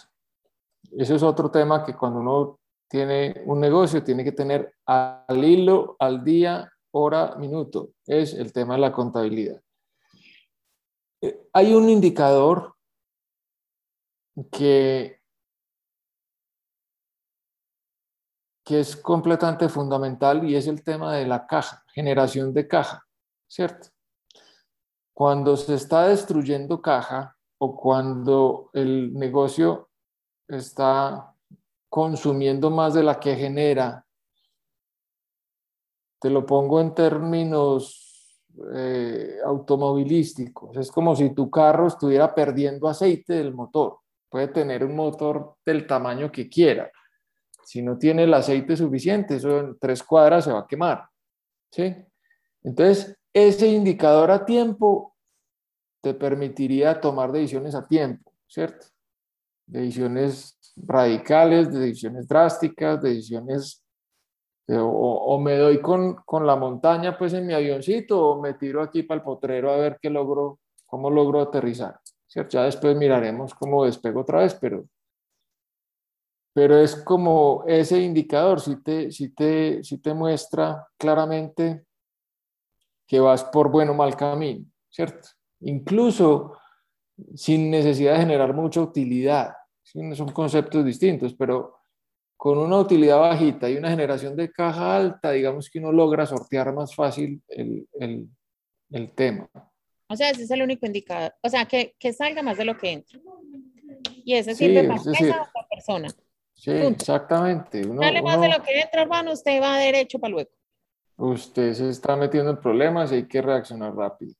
Ese 0.97 1.15
es 1.15 1.21
otro 1.21 1.51
tema 1.51 1.83
que 1.83 1.97
cuando 1.97 2.21
uno 2.21 2.59
tiene 2.87 3.41
un 3.45 3.59
negocio 3.59 4.01
tiene 4.01 4.23
que 4.23 4.31
tener 4.31 4.73
al 4.85 5.43
hilo, 5.43 5.97
al 5.99 6.23
día, 6.23 6.71
hora, 6.91 7.35
minuto. 7.35 7.89
Es 8.05 8.35
el 8.35 8.53
tema 8.53 8.75
de 8.75 8.79
la 8.79 8.93
contabilidad. 8.93 9.61
Eh, 11.21 11.47
hay 11.53 11.73
un 11.73 11.89
indicador 11.89 12.75
que 14.51 15.21
que 18.63 18.79
es 18.79 18.95
completamente 18.95 19.67
fundamental 19.69 20.47
y 20.47 20.55
es 20.55 20.67
el 20.67 20.83
tema 20.83 21.15
de 21.15 21.25
la 21.25 21.45
caja, 21.45 21.83
generación 21.93 22.53
de 22.53 22.67
caja, 22.67 23.05
¿cierto? 23.45 23.89
Cuando 25.13 25.57
se 25.57 25.73
está 25.75 26.07
destruyendo 26.07 26.81
caja 26.81 27.37
o 27.57 27.75
cuando 27.75 28.69
el 28.73 29.13
negocio 29.13 29.89
está 30.47 31.35
consumiendo 31.89 32.69
más 32.69 32.93
de 32.93 33.03
la 33.03 33.19
que 33.19 33.35
genera, 33.35 34.05
te 36.21 36.29
lo 36.29 36.45
pongo 36.45 36.79
en 36.79 36.93
términos 36.93 38.00
eh, 38.73 39.37
es 40.75 40.91
como 40.91 41.15
si 41.15 41.33
tu 41.33 41.49
carro 41.49 41.87
estuviera 41.87 42.33
perdiendo 42.33 42.87
aceite 42.87 43.33
del 43.33 43.53
motor. 43.53 43.99
Puede 44.29 44.47
tener 44.49 44.83
un 44.83 44.95
motor 44.95 45.55
del 45.65 45.85
tamaño 45.85 46.31
que 46.31 46.49
quiera, 46.49 46.91
si 47.71 47.81
no 47.81 47.97
tiene 47.97 48.23
el 48.23 48.33
aceite 48.33 48.75
suficiente, 48.75 49.37
eso 49.37 49.59
en 49.59 49.79
tres 49.79 50.03
cuadras 50.03 50.43
se 50.43 50.51
va 50.51 50.59
a 50.59 50.67
quemar. 50.67 51.05
¿sí? 51.71 51.95
Entonces, 52.63 53.17
ese 53.33 53.67
indicador 53.67 54.29
a 54.31 54.45
tiempo 54.45 55.15
te 56.01 56.13
permitiría 56.13 56.99
tomar 56.99 57.31
decisiones 57.31 57.75
a 57.75 57.87
tiempo, 57.87 58.33
¿cierto? 58.47 58.87
Decisiones 59.65 60.57
radicales, 60.75 61.71
decisiones 61.71 62.27
drásticas, 62.27 63.01
decisiones, 63.01 63.80
o, 64.67 65.39
me 65.39 65.57
doy 65.57 65.81
con, 65.81 66.15
con, 66.25 66.45
la 66.45 66.55
montaña 66.55 67.17
pues 67.17 67.33
en 67.33 67.45
mi 67.45 67.53
avioncito 67.53 68.29
o 68.29 68.41
me 68.41 68.53
tiro 68.53 68.81
aquí 68.81 69.03
para 69.03 69.19
el 69.19 69.23
potrero 69.23 69.71
a 69.71 69.77
ver 69.77 69.99
qué 70.01 70.09
logro, 70.09 70.59
cómo 70.85 71.09
logro 71.09 71.41
aterrizar, 71.41 71.99
¿cierto? 72.27 72.51
Ya 72.51 72.63
después 72.63 72.95
miraremos 72.95 73.53
cómo 73.53 73.85
despego 73.85 74.21
otra 74.21 74.39
vez, 74.39 74.55
pero 74.55 74.85
pero 76.53 76.77
es 76.77 76.95
como 76.95 77.63
ese 77.65 77.99
indicador, 78.01 78.59
si 78.59 78.81
te, 78.83 79.11
si 79.11 79.29
te, 79.29 79.83
si 79.83 79.99
te 79.99 80.13
muestra 80.13 80.85
claramente 80.97 81.85
que 83.07 83.19
vas 83.19 83.43
por 83.45 83.71
buen 83.71 83.89
o 83.89 83.93
mal 83.93 84.15
camino, 84.17 84.65
¿cierto? 84.89 85.29
Incluso 85.61 86.57
sin 87.35 87.69
necesidad 87.69 88.13
de 88.13 88.19
generar 88.19 88.53
mucha 88.53 88.81
utilidad. 88.81 89.53
Son 89.83 90.29
conceptos 90.29 90.83
distintos, 90.85 91.33
pero 91.33 91.80
con 92.41 92.57
una 92.57 92.79
utilidad 92.79 93.19
bajita 93.19 93.69
y 93.69 93.77
una 93.77 93.91
generación 93.91 94.35
de 94.35 94.51
caja 94.51 94.95
alta, 94.95 95.29
digamos 95.29 95.69
que 95.69 95.77
uno 95.77 95.91
logra 95.91 96.25
sortear 96.25 96.73
más 96.73 96.95
fácil 96.95 97.39
el, 97.47 97.87
el, 97.99 98.27
el 98.89 99.11
tema. 99.11 99.47
O 100.07 100.15
sea, 100.15 100.31
ese 100.31 100.41
es 100.45 100.49
el 100.49 100.63
único 100.63 100.87
indicador. 100.87 101.35
O 101.43 101.49
sea, 101.49 101.67
que, 101.67 101.95
que 101.99 102.11
salga 102.11 102.41
más 102.41 102.57
de 102.57 102.65
lo 102.65 102.75
que 102.75 102.93
entra. 102.93 103.19
Y 104.25 104.33
ese 104.33 104.55
sirve 104.55 104.85
para 104.87 104.99
esa 104.99 105.51
persona. 105.69 106.07
Sí, 106.55 106.71
exactamente. 106.71 107.83
Dale 107.85 108.23
más 108.23 108.41
de 108.41 108.49
lo 108.49 108.63
que 108.63 108.81
entra, 108.81 109.03
hermano, 109.03 109.33
usted 109.33 109.61
va 109.61 109.77
derecho 109.77 110.17
para 110.17 110.31
luego. 110.31 110.49
Usted 111.17 111.75
se 111.75 111.89
está 111.89 112.15
metiendo 112.15 112.49
en 112.49 112.59
problemas 112.59 113.11
y 113.11 113.17
hay 113.17 113.27
que 113.27 113.43
reaccionar 113.43 113.93
rápido. 113.93 114.33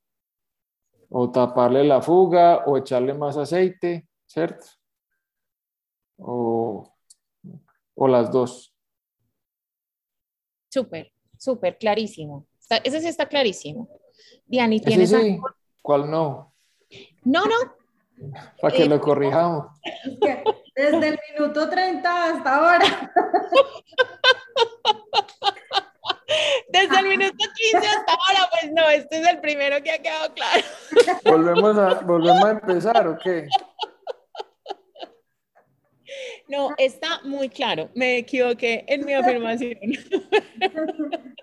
O 1.07 1.29
taparle 1.29 1.83
la 1.83 2.01
fuga 2.01 2.63
o 2.65 2.79
echarle 2.79 3.13
más 3.13 3.37
aceite, 3.37 4.07
¿cierto? 4.25 4.65
O, 6.17 6.90
o 8.03 8.07
las 8.07 8.31
dos. 8.31 8.73
Súper, 10.73 11.11
súper, 11.37 11.77
clarísimo. 11.77 12.47
ese 12.83 12.99
sí 12.99 13.07
está 13.07 13.27
clarísimo. 13.27 13.87
Diani, 14.47 14.79
¿tienes 14.79 15.11
sí? 15.11 15.39
¿Cuál 15.83 16.09
no? 16.09 16.51
No, 17.23 17.45
no. 17.45 17.55
Para 18.59 18.75
que 18.75 18.87
lo 18.87 18.95
eh, 18.95 18.99
corrijamos. 18.99 19.67
Desde 20.75 21.09
el 21.09 21.19
minuto 21.29 21.69
30 21.69 22.23
hasta 22.25 22.55
ahora. 22.55 23.11
Desde 26.69 26.99
el 26.99 27.07
minuto 27.07 27.37
15 27.71 27.87
hasta 27.87 28.13
ahora, 28.13 28.49
pues 28.49 28.71
no, 28.71 28.89
este 28.89 29.19
es 29.19 29.27
el 29.27 29.39
primero 29.41 29.83
que 29.83 29.91
ha 29.91 30.01
quedado 30.01 30.33
claro. 30.33 30.63
¿Volvemos 31.25 31.77
a, 31.77 31.99
volvemos 31.99 32.45
a 32.45 32.51
empezar 32.51 33.07
o 33.07 33.15
qué? 33.19 33.47
No, 36.51 36.71
está 36.77 37.21
muy 37.23 37.47
claro. 37.47 37.89
Me 37.95 38.17
equivoqué 38.17 38.83
en 38.87 39.05
mi 39.05 39.13
afirmación. 39.13 39.77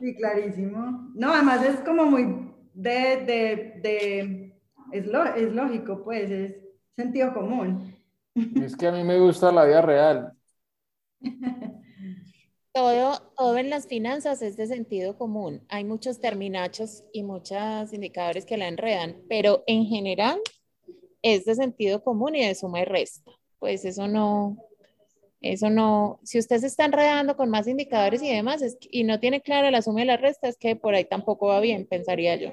Sí, 0.00 0.14
clarísimo. 0.14 1.10
No, 1.16 1.32
además 1.32 1.64
es 1.64 1.80
como 1.80 2.04
muy 2.04 2.52
de, 2.72 3.16
de, 3.26 3.80
de 3.82 4.60
es, 4.92 5.06
es 5.36 5.52
lógico, 5.52 6.04
pues, 6.04 6.30
es 6.30 6.54
sentido 6.94 7.34
común. 7.34 7.96
Es 8.62 8.76
que 8.76 8.86
a 8.86 8.92
mí 8.92 9.02
me 9.02 9.18
gusta 9.18 9.50
la 9.50 9.64
vida 9.64 9.82
real. 9.82 10.32
todo, 12.72 13.18
todo 13.36 13.58
en 13.58 13.70
las 13.70 13.88
finanzas 13.88 14.40
es 14.42 14.56
de 14.56 14.68
sentido 14.68 15.18
común. 15.18 15.64
Hay 15.68 15.82
muchos 15.82 16.20
terminachos 16.20 17.02
y 17.12 17.24
muchos 17.24 17.92
indicadores 17.92 18.46
que 18.46 18.56
la 18.56 18.68
enredan, 18.68 19.20
pero 19.28 19.64
en 19.66 19.86
general 19.86 20.38
es 21.22 21.44
de 21.44 21.56
sentido 21.56 22.04
común 22.04 22.36
y 22.36 22.46
de 22.46 22.54
suma 22.54 22.82
y 22.82 22.84
resta. 22.84 23.32
Pues 23.58 23.84
eso 23.84 24.06
no, 24.08 24.56
eso 25.40 25.70
no, 25.70 26.20
si 26.24 26.38
usted 26.38 26.58
se 26.58 26.66
está 26.66 26.90
con 27.36 27.50
más 27.50 27.68
indicadores 27.68 28.22
y 28.22 28.28
demás 28.28 28.62
y 28.90 29.04
no 29.04 29.20
tiene 29.20 29.40
clara 29.40 29.70
la 29.70 29.82
suma 29.82 30.02
y 30.02 30.06
la 30.06 30.16
resta, 30.16 30.48
es 30.48 30.56
que 30.56 30.76
por 30.76 30.94
ahí 30.94 31.04
tampoco 31.04 31.48
va 31.48 31.60
bien, 31.60 31.86
pensaría 31.86 32.36
yo. 32.36 32.52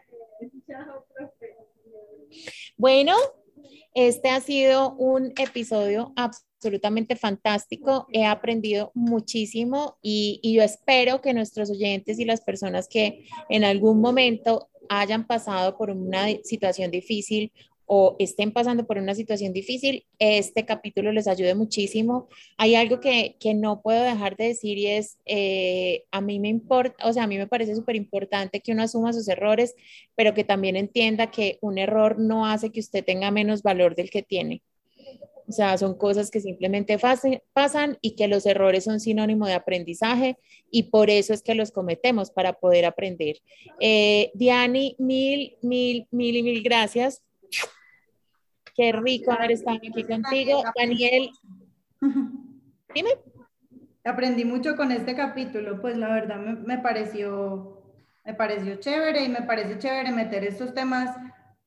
Bueno, 2.77 3.15
este 3.93 4.29
ha 4.29 4.41
sido 4.41 4.93
un 4.95 5.33
episodio 5.37 6.13
absolutamente 6.15 7.15
fantástico. 7.15 8.07
He 8.11 8.25
aprendido 8.25 8.91
muchísimo 8.93 9.97
y, 10.01 10.39
yo 10.43 10.61
espero 10.61 11.21
que 11.21 11.33
nuestros 11.33 11.71
oyentes 11.71 12.19
y 12.19 12.25
las 12.25 12.41
personas 12.41 12.87
que 12.87 13.25
en 13.49 13.63
algún 13.63 14.01
momento 14.01 14.69
hayan 14.89 15.25
pasado 15.25 15.77
por 15.77 15.89
una 15.89 16.27
situación 16.43 16.91
difícil 16.91 17.51
o 17.85 18.15
estén 18.19 18.51
pasando 18.51 18.85
por 18.85 18.97
una 18.97 19.13
situación 19.13 19.53
difícil, 19.53 20.05
este 20.19 20.65
capítulo 20.65 21.11
les 21.11 21.27
ayude 21.27 21.53
muchísimo. 21.55 22.27
Hay 22.57 22.75
algo 22.75 22.99
que, 22.99 23.35
que 23.39 23.53
no 23.53 23.81
puedo 23.81 24.03
dejar 24.03 24.35
de 24.37 24.47
decir 24.47 24.77
y 24.77 24.87
es, 24.87 25.17
eh, 25.25 26.03
a 26.11 26.21
mí 26.21 26.39
me 26.39 26.49
importa, 26.49 27.07
o 27.07 27.13
sea, 27.13 27.23
a 27.23 27.27
mí 27.27 27.37
me 27.37 27.47
parece 27.47 27.75
súper 27.75 27.95
importante 27.95 28.59
que 28.59 28.71
uno 28.71 28.83
asuma 28.83 29.13
sus 29.13 29.27
errores, 29.27 29.75
pero 30.15 30.33
que 30.33 30.43
también 30.43 30.75
entienda 30.75 31.31
que 31.31 31.59
un 31.61 31.77
error 31.77 32.19
no 32.19 32.45
hace 32.45 32.71
que 32.71 32.79
usted 32.79 33.03
tenga 33.03 33.31
menos 33.31 33.61
valor 33.61 33.95
del 33.95 34.09
que 34.09 34.23
tiene. 34.23 34.61
O 35.47 35.51
sea, 35.51 35.77
son 35.77 35.95
cosas 35.95 36.31
que 36.31 36.39
simplemente 36.39 36.97
pasan 37.53 37.97
y 38.01 38.15
que 38.15 38.27
los 38.27 38.45
errores 38.47 38.83
son 38.83 38.99
sinónimo 38.99 39.45
de 39.45 39.53
aprendizaje 39.53 40.37
y 40.71 40.83
por 40.83 41.11
eso 41.11 41.33
es 41.33 41.43
que 41.43 41.53
los 41.53 41.71
cometemos 41.71 42.31
para 42.31 42.53
poder 42.53 42.85
aprender. 42.85 43.37
Eh, 43.79 44.31
Diani, 44.33 44.95
mil, 44.97 45.55
mil, 45.61 46.07
mil 46.09 46.35
y 46.35 46.43
mil 46.43 46.63
gracias 46.63 47.21
Qué 48.75 48.91
rico 48.91 49.31
haber 49.31 49.51
estado 49.51 49.77
aquí 49.77 50.03
contigo. 50.03 50.63
Daniel, 50.75 51.29
dime. 52.93 53.09
Aprendí 54.03 54.45
mucho 54.45 54.75
con 54.75 54.91
este 54.91 55.15
capítulo, 55.15 55.81
pues 55.81 55.97
la 55.97 56.13
verdad 56.13 56.37
me, 56.37 56.77
pareció, 56.77 57.81
me 58.23 58.35
pareció 58.35 58.75
chévere 58.75 59.23
y 59.23 59.29
me 59.29 59.41
parece 59.41 59.79
chévere 59.79 60.11
meter 60.11 60.43
estos 60.43 60.75
temas 60.75 61.17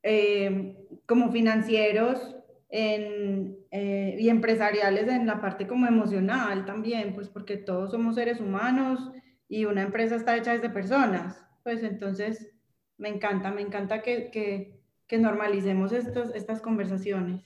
eh, 0.04 0.76
como 1.06 1.32
financieros 1.32 2.36
en, 2.68 3.58
eh, 3.72 4.16
y 4.20 4.28
empresariales 4.28 5.08
en 5.08 5.26
la 5.26 5.40
parte 5.40 5.66
como 5.66 5.86
emocional 5.86 6.64
también, 6.64 7.12
pues 7.14 7.28
porque 7.28 7.56
todos 7.56 7.90
somos 7.90 8.14
seres 8.14 8.38
humanos 8.38 9.10
y 9.48 9.64
una 9.64 9.82
empresa 9.82 10.14
está 10.14 10.36
hecha 10.36 10.52
desde 10.52 10.70
personas, 10.70 11.44
pues 11.64 11.82
entonces 11.82 12.52
me 12.98 13.08
encanta, 13.08 13.50
me 13.50 13.62
encanta 13.62 14.00
que, 14.02 14.30
que 14.30 14.77
que 15.08 15.18
normalicemos 15.18 15.92
estos, 15.92 16.34
estas 16.34 16.60
conversaciones. 16.60 17.42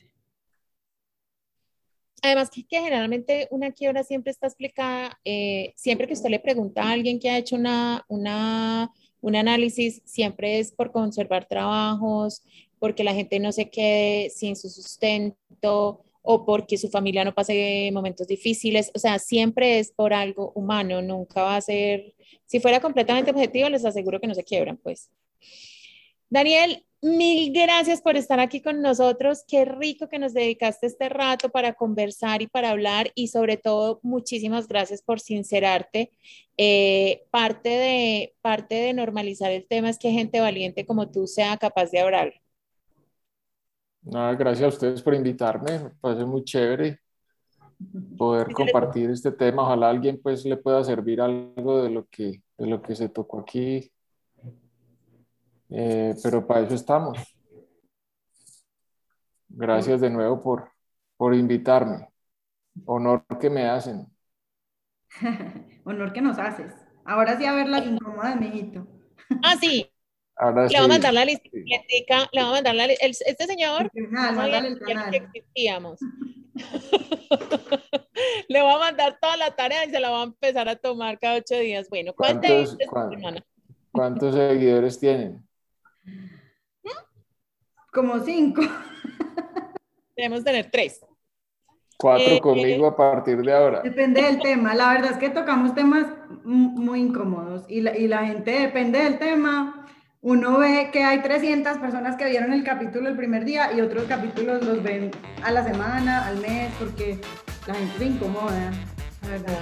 Además 2.23 2.51
que, 2.51 2.65
generalmente 2.69 3.49
una 3.51 3.73
quiebra 3.73 4.05
siempre 4.05 4.31
está 4.31 4.47
explicada, 4.47 5.19
eh, 5.25 5.73
siempre 5.77 6.07
que 6.07 6.13
usted 6.13 6.31
le 6.31 6.39
pregunta 6.39 6.83
a 6.83 6.93
alguien 6.93 7.19
que 7.19 7.31
ha 7.31 7.39
hecho 7.39 7.57
una, 7.57 8.05
una, 8.09 8.93
un 9.21 9.35
análisis, 9.35 10.03
siempre 10.05 10.61
es 10.61 10.71
por 10.71 10.93
conservar 10.93 11.47
trabajos, 11.47 12.43
porque 12.79 13.03
la 13.03 13.15
gente 13.15 13.41
no 13.41 13.51
se 13.51 13.71
quede 13.71 14.31
sin 14.31 14.55
su 14.55 14.69
sustento 14.69 16.05
o 16.23 16.45
porque 16.45 16.79
su 16.79 16.89
familia 16.89 17.25
no 17.25 17.35
pase 17.35 17.91
momentos 17.93 18.29
difíciles, 18.29 18.93
o 18.95 19.01
sea, 19.01 19.19
siempre 19.19 19.81
es 19.81 19.91
por 19.91 20.15
algo 20.15 20.53
humano, 20.55 21.03
nunca 21.03 21.43
va 21.43 21.57
a 21.57 21.61
ser, 21.61 22.15
si 22.47 22.61
fuera 22.61 22.81
completamente 22.81 23.33
objetivo, 23.33 23.69
les 23.69 23.85
aseguro 23.85 24.21
que 24.21 24.29
no 24.29 24.35
se 24.35 24.45
quiebran, 24.45 24.77
pues. 24.77 25.11
Daniel, 26.31 26.85
Mil 27.05 27.53
gracias 27.53 28.01
por 28.01 28.17
estar 28.17 28.39
aquí 28.39 28.63
con 28.63 28.81
nosotros. 28.81 29.45
Qué 29.49 29.65
rico 29.65 30.09
que 30.09 30.21
nos 30.21 30.35
dedicaste 30.35 30.87
este 30.87 31.09
rato 31.09 31.49
para 31.49 31.73
conversar 31.73 32.43
y 32.43 32.47
para 32.47 32.71
hablar 32.71 33.11
y 33.17 33.27
sobre 33.27 33.57
todo 33.57 33.99
muchísimas 34.05 34.69
gracias 34.69 35.03
por 35.03 35.19
sincerarte. 35.19 36.13
Eh, 36.57 37.25
parte, 37.33 37.71
de, 37.71 38.37
parte 38.41 38.77
de 38.77 38.95
normalizar 38.95 39.51
el 39.51 39.67
tema 39.67 39.91
es 39.91 39.99
que 39.99 40.13
gente 40.13 40.41
valiente 40.41 40.87
como 40.87 41.11
tú 41.11 41.27
sea 41.27 41.57
capaz 41.57 41.91
de 41.91 41.99
hablar. 41.99 42.35
Nada, 44.03 44.37
gracias 44.37 44.65
a 44.67 44.69
ustedes 44.69 45.03
por 45.03 45.15
invitarme. 45.15 45.81
Me 45.81 45.91
parece 46.01 46.25
muy 46.25 46.45
chévere 46.45 47.01
poder 48.17 48.53
compartir 48.53 49.11
este 49.11 49.33
tema. 49.33 49.65
Ojalá 49.65 49.91
alguien 49.91 50.21
pues 50.23 50.45
le 50.45 50.57
pueda 50.57 50.85
servir 50.85 51.21
algo 51.21 51.83
de 51.83 51.91
lo 51.91 52.07
que, 52.07 52.43
de 52.57 52.67
lo 52.69 52.81
que 52.81 52.95
se 52.95 53.09
tocó 53.09 53.41
aquí 53.41 53.91
eh, 55.75 56.15
pero 56.23 56.47
para 56.47 56.61
eso 56.61 56.75
estamos. 56.75 57.19
Gracias 59.49 60.01
de 60.01 60.11
nuevo 60.11 60.43
por, 60.43 60.71
por 61.17 61.35
invitarme. 61.35 62.09
Honor 62.87 63.25
que 63.41 63.51
me 63.51 63.69
hacen. 63.69 64.07
Honor 65.85 66.13
que 66.13 66.21
nos 66.21 66.39
haces. 66.39 66.75
Ahora 67.05 67.37
sí 67.37 67.45
a 67.45 67.53
ver 67.53 67.69
la 67.69 67.79
incómoda 67.79 68.31
de 68.31 68.37
mijito. 68.37 68.87
Ah, 69.43 69.57
sí. 69.61 69.89
Ahora 70.37 70.67
le 70.67 70.77
voy 70.77 70.85
a 70.85 70.89
mandar 70.89 71.15
la 71.15 71.25
lista. 71.25 71.49
Le 71.53 72.43
voy 72.43 72.49
a 72.49 72.53
mandar 72.53 72.75
la 72.75 72.85
Este 72.87 73.47
señor. 73.47 73.91
El 73.95 75.11
que 75.11 75.17
existíamos. 75.17 76.01
le 78.49 78.63
voy 78.63 78.75
a 78.75 78.79
mandar 78.79 79.19
toda 79.21 79.37
la 79.37 79.55
tarea 79.55 79.85
y 79.87 79.91
se 79.91 80.01
la 80.01 80.11
voy 80.11 80.21
a 80.21 80.25
empezar 80.25 80.69
a 80.69 80.77
tomar 80.77 81.19
cada 81.19 81.37
ocho 81.37 81.59
días. 81.59 81.89
Bueno, 81.89 82.13
¿cuántos, 82.15 82.77
¿cuántos 83.91 84.35
seguidores 84.35 84.99
tienen? 84.99 85.47
Como 87.93 88.19
cinco. 88.21 88.63
Debemos 90.17 90.43
tener 90.43 90.71
tres. 90.71 91.05
Cuatro 91.99 92.35
eh, 92.35 92.41
conmigo 92.41 92.87
a 92.87 92.97
partir 92.97 93.37
de 93.43 93.53
ahora. 93.53 93.83
Depende 93.83 94.23
del 94.23 94.41
tema. 94.41 94.75
La 94.75 94.93
verdad 94.93 95.13
es 95.13 95.19
que 95.19 95.31
tocamos 95.31 95.75
temas 95.75 96.07
muy 96.43 97.01
incómodos 97.01 97.65
y 97.69 97.81
la, 97.83 97.97
y 97.97 98.09
la 98.09 98.27
gente 98.27 98.51
depende 98.51 98.99
del 98.99 99.19
tema. 99.19 99.87
Uno 100.23 100.59
ve 100.59 100.91
que 100.93 101.05
hay 101.05 101.21
300 101.21 101.79
personas 101.79 102.17
que 102.17 102.27
vieron 102.27 102.53
el 102.53 102.65
capítulo 102.65 103.09
el 103.09 103.17
primer 103.17 103.45
día 103.45 103.73
y 103.73 103.81
otros 103.81 104.05
capítulos 104.05 104.65
los 104.65 104.83
ven 104.83 105.11
a 105.43 105.51
la 105.51 105.65
semana, 105.65 106.27
al 106.27 106.39
mes, 106.39 106.73
porque 106.79 107.19
la 107.67 107.75
gente 107.75 107.99
se 107.99 108.05
incomoda, 108.05 108.71
la 109.23 109.29
verdad. 109.29 109.59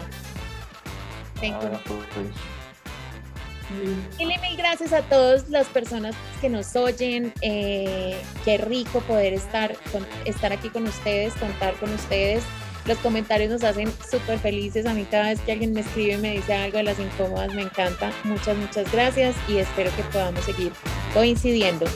Mil 4.18 4.28
mil 4.28 4.56
gracias 4.56 4.92
a 4.92 5.02
todas 5.02 5.48
las 5.48 5.66
personas 5.68 6.14
que 6.40 6.48
nos 6.48 6.74
oyen. 6.76 7.32
Eh, 7.40 8.20
qué 8.44 8.58
rico 8.58 9.00
poder 9.00 9.32
estar, 9.32 9.76
estar 10.24 10.52
aquí 10.52 10.68
con 10.70 10.86
ustedes, 10.86 11.34
contar 11.34 11.74
con 11.74 11.92
ustedes. 11.92 12.42
Los 12.86 12.98
comentarios 12.98 13.50
nos 13.50 13.62
hacen 13.62 13.92
súper 14.10 14.38
felices. 14.38 14.86
A 14.86 14.94
mí 14.94 15.06
cada 15.10 15.28
vez 15.28 15.40
que 15.40 15.52
alguien 15.52 15.72
me 15.72 15.80
escribe 15.80 16.14
y 16.14 16.16
me 16.18 16.32
dice 16.32 16.54
algo 16.54 16.78
de 16.78 16.84
las 16.84 16.98
incómodas, 16.98 17.52
me 17.54 17.62
encanta. 17.62 18.10
Muchas, 18.24 18.56
muchas 18.56 18.90
gracias 18.90 19.36
y 19.48 19.58
espero 19.58 19.94
que 19.96 20.02
podamos 20.04 20.44
seguir 20.44 20.72
coincidiendo. 21.14 21.86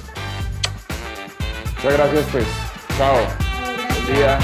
Muchas 1.76 1.98
gracias, 1.98 2.24
pues. 2.30 2.46
Chao. 2.96 3.16
Buen 4.06 4.16
día. 4.16 4.38